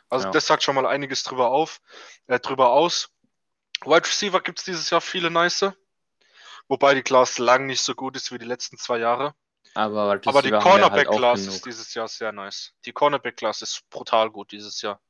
Also 0.09 0.27
ja. 0.27 0.33
das 0.33 0.47
sagt 0.47 0.63
schon 0.63 0.75
mal 0.75 0.87
einiges 0.87 1.23
drüber 1.23 1.51
auf, 1.51 1.81
äh, 2.27 2.41
drüber 2.41 2.71
aus. 2.71 3.11
Wide 3.85 4.07
Receiver 4.07 4.41
gibt 4.41 4.59
es 4.59 4.65
dieses 4.65 4.91
Jahr 4.91 5.01
viele 5.01 5.31
nice. 5.31 5.73
Wobei 6.69 6.95
die 6.95 7.03
Class 7.03 7.39
lang 7.39 7.67
nicht 7.67 7.83
so 7.83 7.95
gut 7.95 8.17
ist 8.17 8.31
wie 8.33 8.39
die 8.39 8.45
letzten 8.45 8.77
zwei 8.77 8.99
Jahre. 8.99 9.35
Aber, 9.75 10.21
Aber 10.25 10.43
die 10.43 10.51
Cornerback-Class 10.51 11.41
halt 11.41 11.49
ist 11.57 11.67
dieses 11.67 11.95
Jahr 11.95 12.09
sehr 12.09 12.33
nice. 12.33 12.73
Die 12.85 12.93
Cornerback-Class 12.93 13.63
ist 13.63 13.89
brutal 13.89 14.31
gut 14.31 14.53
dieses 14.53 14.83
Jahr. 14.83 15.01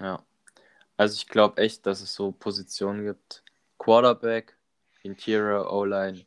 Ja. 0.00 0.24
Also 0.96 1.16
ich 1.16 1.28
glaube 1.28 1.62
echt, 1.62 1.86
dass 1.86 2.00
es 2.00 2.14
so 2.14 2.32
Positionen 2.32 3.04
gibt. 3.04 3.42
Quarterback, 3.78 4.56
Interior, 5.02 5.72
O-Line, 5.72 6.24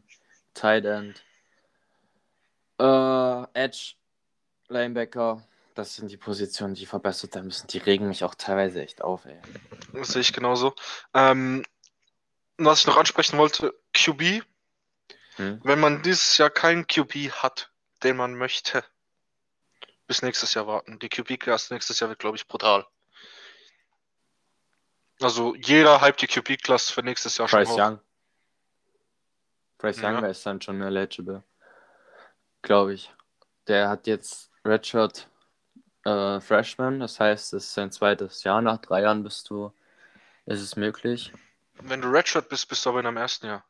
Tight 0.54 0.86
End, 0.86 1.24
äh, 2.80 3.44
Edge, 3.54 3.96
Linebacker, 4.68 5.42
das 5.76 5.96
sind 5.96 6.10
die 6.10 6.18
Positionen, 6.18 6.74
die 6.74 6.86
verbessert 6.86 7.36
werden 7.36 7.48
müssen. 7.48 7.68
Die 7.68 7.78
regen 7.78 8.08
mich 8.08 8.24
auch 8.24 8.36
teilweise 8.36 8.82
echt 8.82 9.02
auf, 9.02 9.26
ey. 9.26 9.40
Das 9.94 10.10
sehe 10.10 10.22
ich 10.22 10.34
genauso. 10.34 10.74
Ähm, 11.14 11.64
was 12.58 12.80
ich 12.80 12.88
noch 12.88 12.98
ansprechen 12.98 13.38
wollte, 13.38 13.74
QB. 13.94 14.44
Hm? 15.36 15.60
Wenn 15.64 15.80
man 15.80 16.02
dieses 16.02 16.38
Jahr 16.38 16.50
keinen 16.50 16.88
QB 16.88 17.32
hat, 17.32 17.72
den 18.04 18.18
man 18.18 18.36
möchte, 18.36 18.84
bis 20.08 20.22
nächstes 20.22 20.54
Jahr 20.54 20.68
warten. 20.68 21.00
Die 21.00 21.10
QB-Klasse 21.10 21.74
nächstes 21.74 22.00
Jahr 22.00 22.10
wird, 22.10 22.20
glaube 22.20 22.38
ich, 22.38 22.48
brutal. 22.48 22.86
Also 25.22 25.56
jeder 25.56 26.02
hype 26.02 26.18
die 26.18 26.28
QB-Klasse 26.28 26.94
für 26.94 27.04
nächstes 27.04 27.38
Jahr 27.38 27.48
Price 27.48 27.70
schon 27.70 27.80
Young. 27.80 28.00
Young 29.84 30.24
ja. 30.24 30.28
ist 30.28 30.46
dann 30.46 30.62
schon 30.62 30.82
eligible. 30.82 31.44
Glaube 32.62 32.94
ich. 32.94 33.12
Der 33.68 33.90
hat 33.90 34.08
jetzt 34.08 34.52
Redshirt 34.64 35.28
äh, 36.06 36.40
Freshman, 36.40 37.00
das 37.00 37.20
heißt, 37.20 37.54
es 37.54 37.66
ist 37.66 37.74
sein 37.74 37.92
zweites 37.92 38.44
Jahr. 38.44 38.62
Nach 38.62 38.78
drei 38.78 39.02
Jahren 39.02 39.24
bist 39.24 39.50
du, 39.50 39.72
ist 40.46 40.62
es 40.62 40.76
möglich. 40.76 41.32
Wenn 41.82 42.02
du 42.02 42.10
Redshirt 42.10 42.50
bist, 42.50 42.68
bist 42.68 42.86
du 42.86 42.90
aber 42.90 43.00
in 43.00 43.06
deinem 43.06 43.18
ersten 43.18 43.48
Jahr. 43.48 43.66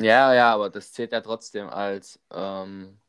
Ja, 0.00 0.34
ja, 0.34 0.52
aber 0.52 0.70
das 0.70 0.92
zählt 0.92 1.12
ja 1.12 1.20
trotzdem 1.20 1.68
als 1.68 2.20
ähm, 2.32 3.00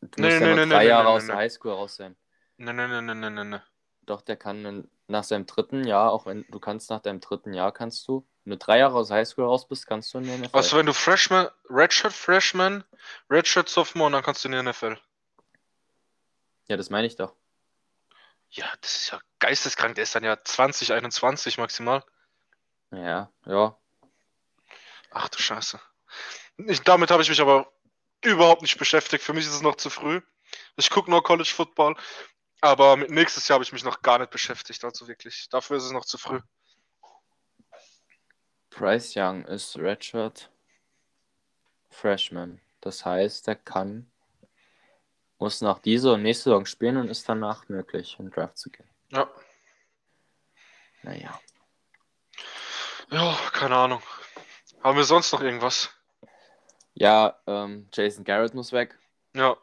du 0.00 0.22
nee, 0.22 0.28
musst 0.28 0.40
nee, 0.40 0.48
ja 0.48 0.66
nee, 0.66 0.70
drei 0.72 0.86
Jahre 0.86 1.08
aus 1.08 1.26
der 1.26 1.36
Highschool 1.36 1.72
raus 1.72 1.96
sein. 1.96 2.16
Ne, 2.56 2.74
ne, 2.74 2.88
ne, 2.88 3.02
ne, 3.02 3.14
ne, 3.14 3.30
ne, 3.30 3.44
ne. 3.44 3.62
Doch, 4.02 4.22
der 4.22 4.36
kann 4.36 4.88
nach 5.06 5.24
seinem 5.24 5.46
dritten 5.46 5.84
Jahr, 5.84 6.12
auch 6.12 6.26
wenn 6.26 6.44
du 6.48 6.58
kannst 6.58 6.90
nach 6.90 7.00
deinem 7.00 7.20
dritten 7.20 7.52
Jahr, 7.52 7.72
kannst 7.72 8.06
du, 8.08 8.26
wenn 8.44 8.52
du 8.52 8.56
drei 8.56 8.78
Jahre 8.78 8.96
aus 8.96 9.10
Highschool 9.10 9.44
raus 9.44 9.68
bist, 9.68 9.86
kannst 9.86 10.12
du 10.12 10.18
in 10.18 10.24
die 10.24 10.36
NFL. 10.36 10.56
Also 10.56 10.76
wenn 10.76 10.86
du 10.86 10.92
Freshman, 10.92 11.48
Redshirt 11.70 12.12
Freshman, 12.12 12.84
Redshirt 13.30 13.68
Sophomore 13.68 14.06
und 14.06 14.12
dann 14.12 14.22
kannst 14.22 14.44
du 14.44 14.48
in 14.48 14.52
die 14.52 14.62
NFL. 14.62 14.98
Ja, 16.68 16.76
das 16.76 16.90
meine 16.90 17.06
ich 17.06 17.16
doch. 17.16 17.34
Ja, 18.50 18.66
das 18.80 18.96
ist 18.96 19.10
ja 19.10 19.20
geisteskrank. 19.38 19.94
Der 19.94 20.04
ist 20.04 20.14
dann 20.14 20.24
ja 20.24 20.42
2021 20.42 21.58
maximal. 21.58 22.02
Ja, 22.90 23.30
ja. 23.46 23.76
Ach 25.10 25.28
du 25.28 25.38
Scheiße. 25.38 25.80
Ich, 26.58 26.82
damit 26.82 27.10
habe 27.10 27.22
ich 27.22 27.28
mich 27.28 27.40
aber 27.40 27.72
überhaupt 28.22 28.62
nicht 28.62 28.78
beschäftigt. 28.78 29.22
Für 29.22 29.32
mich 29.32 29.46
ist 29.46 29.54
es 29.54 29.62
noch 29.62 29.76
zu 29.76 29.90
früh. 29.90 30.20
Ich 30.76 30.90
gucke 30.90 31.10
nur 31.10 31.22
College 31.22 31.52
Football. 31.54 31.96
Aber 32.60 32.96
mit 32.96 33.10
nächstes 33.10 33.46
Jahr 33.46 33.54
habe 33.54 33.64
ich 33.64 33.72
mich 33.72 33.84
noch 33.84 34.02
gar 34.02 34.18
nicht 34.18 34.30
beschäftigt. 34.30 34.82
Also 34.84 35.06
wirklich. 35.06 35.48
Dafür 35.50 35.76
ist 35.76 35.84
es 35.84 35.92
noch 35.92 36.04
zu 36.04 36.18
früh. 36.18 36.40
Bryce 38.70 39.14
Young 39.16 39.44
ist 39.44 39.76
Redshirt 39.78 40.50
Freshman. 41.90 42.60
Das 42.80 43.04
heißt, 43.04 43.48
er 43.48 43.56
kann, 43.56 44.10
muss 45.38 45.60
nach 45.60 45.78
dieser 45.78 46.14
und 46.14 46.22
nächste 46.22 46.44
Saison 46.44 46.66
spielen 46.66 46.96
und 46.96 47.08
ist 47.08 47.28
danach 47.28 47.68
möglich, 47.68 48.16
in 48.18 48.26
den 48.26 48.32
Draft 48.32 48.58
zu 48.58 48.70
gehen. 48.70 48.88
Ja. 49.10 49.28
Naja. 51.02 51.40
Ja, 53.10 53.38
keine 53.52 53.76
Ahnung. 53.76 54.02
Haben 54.82 54.96
wir 54.96 55.04
sonst 55.04 55.32
noch 55.32 55.40
irgendwas? 55.40 55.90
Ja, 57.00 57.38
ähm, 57.46 57.88
Jason 57.92 58.24
Garrett 58.24 58.54
muss 58.54 58.72
weg. 58.72 58.98
Ja. 59.34 59.56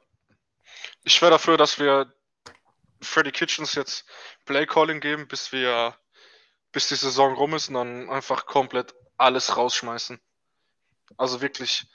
Ich 1.03 1.21
wäre 1.21 1.31
dafür, 1.31 1.57
dass 1.57 1.79
wir 1.79 2.13
Freddy 3.01 3.31
Kitchens 3.31 3.75
jetzt 3.75 4.05
Play 4.45 4.65
Calling 4.65 5.01
geben, 5.01 5.27
bis 5.27 5.51
wir 5.51 5.95
bis 6.71 6.87
die 6.87 6.95
Saison 6.95 7.33
rum 7.33 7.53
ist 7.53 7.69
und 7.69 7.75
dann 7.75 8.09
einfach 8.09 8.45
komplett 8.45 8.95
alles 9.17 9.55
rausschmeißen. 9.55 10.19
Also 11.17 11.41
wirklich 11.41 11.87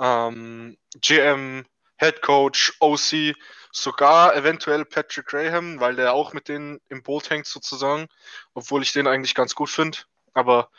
ähm, 0.00 0.76
GM, 1.00 1.64
Head 1.96 2.20
Coach, 2.22 2.74
OC, 2.80 3.34
sogar 3.72 4.34
eventuell 4.36 4.84
Patrick 4.84 5.26
Graham, 5.26 5.80
weil 5.80 5.96
der 5.96 6.12
auch 6.12 6.32
mit 6.32 6.48
denen 6.48 6.80
im 6.88 7.02
Boot 7.02 7.30
hängt 7.30 7.46
sozusagen, 7.46 8.08
obwohl 8.54 8.82
ich 8.82 8.92
den 8.92 9.06
eigentlich 9.06 9.34
ganz 9.34 9.54
gut 9.54 9.70
finde. 9.70 9.98
Aber 10.34 10.70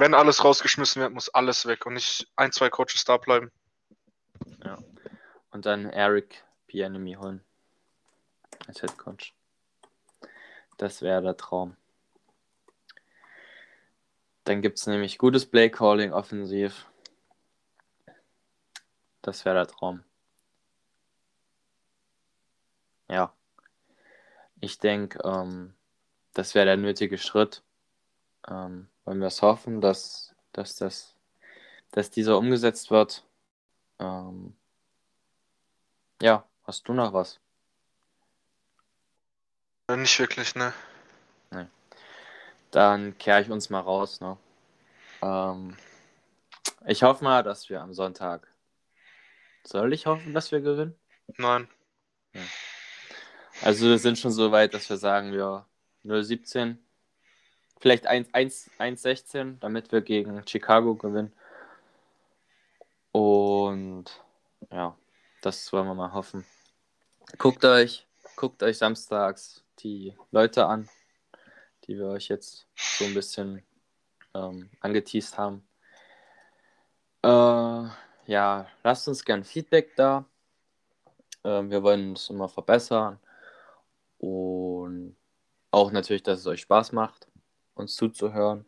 wenn 0.00 0.14
alles 0.14 0.44
rausgeschmissen 0.44 1.02
wird, 1.02 1.12
muss 1.12 1.28
alles 1.28 1.66
weg 1.66 1.86
und 1.86 1.94
nicht 1.94 2.26
ein, 2.36 2.52
zwei 2.52 2.70
Coaches 2.70 3.04
da 3.04 3.18
bleiben. 3.18 3.52
Ja. 4.64 4.78
Und 5.50 5.66
dann 5.66 5.86
Eric 5.90 6.42
Pianemi 6.66 7.14
holen. 7.14 7.44
Als 8.66 8.80
Head 8.80 8.96
Coach. 8.98 9.34
Das 10.78 11.02
wäre 11.02 11.22
der 11.22 11.36
Traum. 11.36 11.76
Dann 14.44 14.62
gibt 14.62 14.78
es 14.78 14.86
nämlich 14.86 15.18
gutes 15.18 15.46
Play 15.46 15.70
Calling 15.70 16.12
offensiv. 16.12 16.86
Das 19.22 19.44
wäre 19.44 19.56
der 19.56 19.66
Traum. 19.66 20.02
Ja. 23.08 23.34
Ich 24.60 24.78
denke, 24.78 25.20
ähm, 25.24 25.74
das 26.32 26.54
wäre 26.54 26.66
der 26.66 26.76
nötige 26.76 27.18
Schritt. 27.18 27.62
Ähm, 28.48 28.89
wollen 29.04 29.20
wir 29.20 29.28
es 29.28 29.42
hoffen, 29.42 29.80
dass, 29.80 30.34
dass, 30.52 30.76
das, 30.76 31.16
dass 31.92 32.10
dieser 32.10 32.38
umgesetzt 32.38 32.90
wird. 32.90 33.24
Ähm, 33.98 34.54
ja, 36.22 36.44
hast 36.64 36.88
du 36.88 36.92
noch 36.92 37.12
was? 37.12 37.40
Nicht 39.88 40.18
wirklich, 40.18 40.54
ne? 40.54 40.72
Dann 42.70 43.18
kehre 43.18 43.42
ich 43.42 43.50
uns 43.50 43.70
mal 43.70 43.80
raus. 43.80 44.20
Ne? 44.20 44.36
Ähm, 45.22 45.76
ich 46.86 47.02
hoffe 47.02 47.24
mal, 47.24 47.42
dass 47.42 47.68
wir 47.68 47.80
am 47.80 47.92
Sonntag. 47.92 48.46
Soll 49.64 49.92
ich 49.92 50.06
hoffen, 50.06 50.32
dass 50.32 50.52
wir 50.52 50.60
gewinnen? 50.60 50.94
Nein. 51.36 51.68
Also 53.62 53.86
wir 53.86 53.98
sind 53.98 54.18
schon 54.18 54.30
so 54.30 54.52
weit, 54.52 54.72
dass 54.72 54.88
wir 54.88 54.96
sagen, 54.96 55.32
wir 55.32 55.66
0,17. 56.04 56.76
Vielleicht 57.80 58.08
1,16, 58.08 59.58
damit 59.58 59.90
wir 59.90 60.02
gegen 60.02 60.46
Chicago 60.46 60.94
gewinnen. 60.94 61.32
Und 63.10 64.04
ja, 64.70 64.94
das 65.40 65.72
wollen 65.72 65.86
wir 65.86 65.94
mal 65.94 66.12
hoffen. 66.12 66.44
Guckt 67.38 67.64
euch, 67.64 68.06
guckt 68.36 68.62
euch 68.62 68.76
samstags 68.76 69.64
die 69.78 70.14
Leute 70.30 70.66
an, 70.66 70.90
die 71.84 71.96
wir 71.96 72.08
euch 72.08 72.28
jetzt 72.28 72.66
so 72.76 73.06
ein 73.06 73.14
bisschen 73.14 73.62
ähm, 74.34 74.68
angeteased 74.80 75.38
haben. 75.38 75.66
Äh, 77.22 77.88
ja, 78.26 78.66
lasst 78.84 79.08
uns 79.08 79.24
gern 79.24 79.42
Feedback 79.42 79.96
da. 79.96 80.26
Ähm, 81.44 81.70
wir 81.70 81.82
wollen 81.82 82.10
uns 82.10 82.28
immer 82.28 82.48
verbessern. 82.50 83.18
Und 84.18 85.16
auch 85.70 85.92
natürlich, 85.92 86.22
dass 86.22 86.40
es 86.40 86.46
euch 86.46 86.60
Spaß 86.60 86.92
macht, 86.92 87.29
uns 87.80 87.96
zuzuhören. 87.96 88.64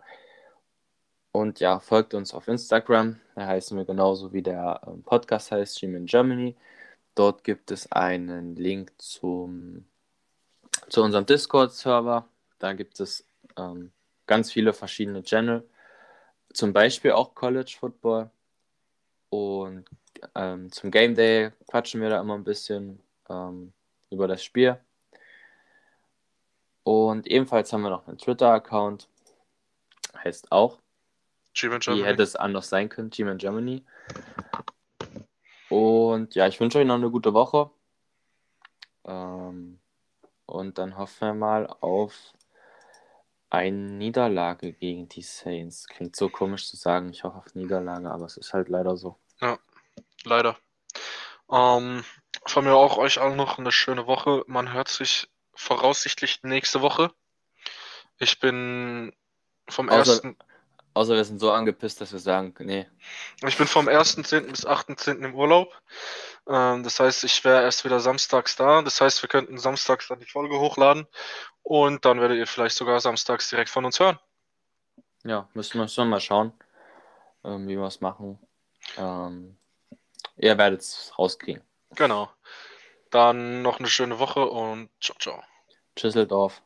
Und 1.33 1.61
ja, 1.61 1.81
folgt 1.81 2.15
uns 2.15 2.35
auf 2.35 2.49
Instagram. 2.49 3.19
Da 3.35 3.47
heißen 3.47 3.77
wir 3.77 3.85
genauso 3.87 4.33
wie 4.33 4.43
der 4.43 4.81
ähm, 4.87 5.03
Podcast 5.03 5.51
heißt, 5.51 5.81
Gym 5.81 5.95
in 5.97 6.07
Germany. 6.07 6.57
Dort 7.15 7.45
gibt 7.45 7.71
es 7.71 7.91
einen 7.93 8.57
Link 8.57 8.93
zum, 8.99 9.87
zu 10.89 11.03
unserem 11.03 11.27
Discord-Server. 11.27 12.27
Da 12.59 12.73
gibt 12.75 13.01
es 13.01 13.27
ähm, 13.57 13.93
ganz 14.27 14.53
viele 14.53 14.73
verschiedene 14.73 15.23
Channel. 15.23 15.67
Zum 16.53 16.73
Beispiel 16.73 17.13
auch 17.13 17.35
College 17.35 17.77
Football. 17.79 18.31
Und 19.31 19.85
ähm, 20.35 20.71
zum 20.71 20.91
Game 20.91 21.15
Day 21.15 21.51
quatschen 21.67 22.03
wir 22.03 22.11
da 22.11 22.21
immer 22.21 22.35
ein 22.35 22.45
bisschen 22.45 23.01
ähm, 23.31 23.73
über 24.11 24.29
das 24.29 24.45
Spiel. 24.45 24.79
Und 26.85 27.27
ebenfalls 27.27 27.73
haben 27.73 27.83
wir 27.83 27.91
noch 27.91 28.09
einen 28.09 28.19
Twitter-Account. 28.19 29.09
Heißt 30.25 30.51
auch. 30.53 30.79
Wie 31.55 32.05
hätte 32.05 32.23
es 32.23 32.37
anders 32.37 32.69
sein 32.69 32.89
können? 32.89 33.11
Team 33.11 33.37
Germany. 33.39 33.85
Und 35.69 36.35
ja, 36.35 36.47
ich 36.47 36.59
wünsche 36.61 36.79
euch 36.79 36.87
noch 36.87 36.97
eine 36.97 37.11
gute 37.11 37.35
Woche. 37.35 37.71
Ähm, 39.05 39.81
und 40.47 40.79
dann 40.79 40.97
hoffen 40.97 41.29
wir 41.29 41.35
mal 41.35 41.67
auf 41.81 42.33
eine 43.51 43.77
Niederlage 43.77 44.73
gegen 44.73 45.09
die 45.09 45.23
Saints. 45.23 45.87
Klingt 45.87 46.17
so 46.17 46.29
komisch 46.29 46.69
zu 46.69 46.77
sagen, 46.77 47.11
ich 47.11 47.25
hoffe 47.25 47.39
auf 47.39 47.55
Niederlage, 47.55 48.11
aber 48.11 48.25
es 48.25 48.37
ist 48.37 48.55
halt 48.55 48.69
leider 48.69 48.97
so. 48.97 49.19
Ja, 49.41 49.59
leider. 50.25 50.57
Ähm, 51.51 52.05
von 52.47 52.65
mir 52.65 52.75
auch 52.75 52.97
euch 52.97 53.21
allen 53.21 53.37
noch 53.37 53.59
eine 53.59 53.73
schöne 53.73 54.07
Woche. 54.07 54.45
Man 54.47 54.73
hört 54.73 54.89
sich 54.89 55.29
voraussichtlich 55.55 56.43
nächste 56.43 56.81
Woche. 56.81 57.13
Ich 58.19 58.39
bin 58.39 59.13
vom 59.69 59.89
Außer, 59.89 60.13
ersten. 60.13 60.37
außer 60.95 61.15
wir 61.15 61.25
sind 61.25 61.39
so 61.39 61.53
angepisst, 61.53 62.01
dass 62.01 62.13
wir 62.13 62.19
sagen, 62.19 62.55
nee. 62.61 62.87
Ich 63.47 63.57
bin 63.57 63.67
vom 63.67 63.89
1.10. 63.89 64.51
bis 64.51 64.67
8.10. 64.67 65.25
im 65.25 65.35
Urlaub. 65.35 65.81
Ähm, 66.49 66.83
das 66.83 67.01
heißt, 67.01 67.25
ich 67.25 67.45
wäre 67.45 67.63
erst 67.63 67.85
wieder 67.85 68.01
samstags 68.01 68.57
da. 68.57 68.83
Das 68.83 69.01
heißt, 69.01 69.23
wir 69.23 69.29
könnten 69.29 69.59
samstags 69.59 70.09
dann 70.09 70.21
die 70.21 70.27
Folge 70.27 70.59
hochladen 70.59 71.07
und 71.63 72.05
dann 72.05 72.21
werdet 72.21 72.39
ihr 72.39 72.47
vielleicht 72.47 72.77
sogar 72.77 73.01
samstags 73.01 73.49
direkt 73.51 73.71
von 73.71 73.85
uns 73.85 74.01
hören. 74.01 74.19
Ja, 75.25 75.49
müssen 75.55 75.79
wir 75.79 75.87
schon 75.89 76.09
mal 76.09 76.21
schauen, 76.21 76.53
ähm, 77.45 77.69
wie 77.69 77.77
wir 77.77 77.87
es 77.87 78.01
machen. 78.01 78.39
Ähm, 78.97 79.57
ihr 80.37 80.59
werdet 80.59 80.81
es 80.81 81.13
rauskriegen. 81.17 81.63
Genau. 81.95 82.31
Dann 83.13 83.63
noch 83.63 83.79
eine 83.79 83.87
schöne 83.87 84.19
Woche 84.19 84.45
und 84.45 84.91
ciao, 85.01 85.17
ciao. 85.21 85.41
Tschüsseldorf. 85.97 86.63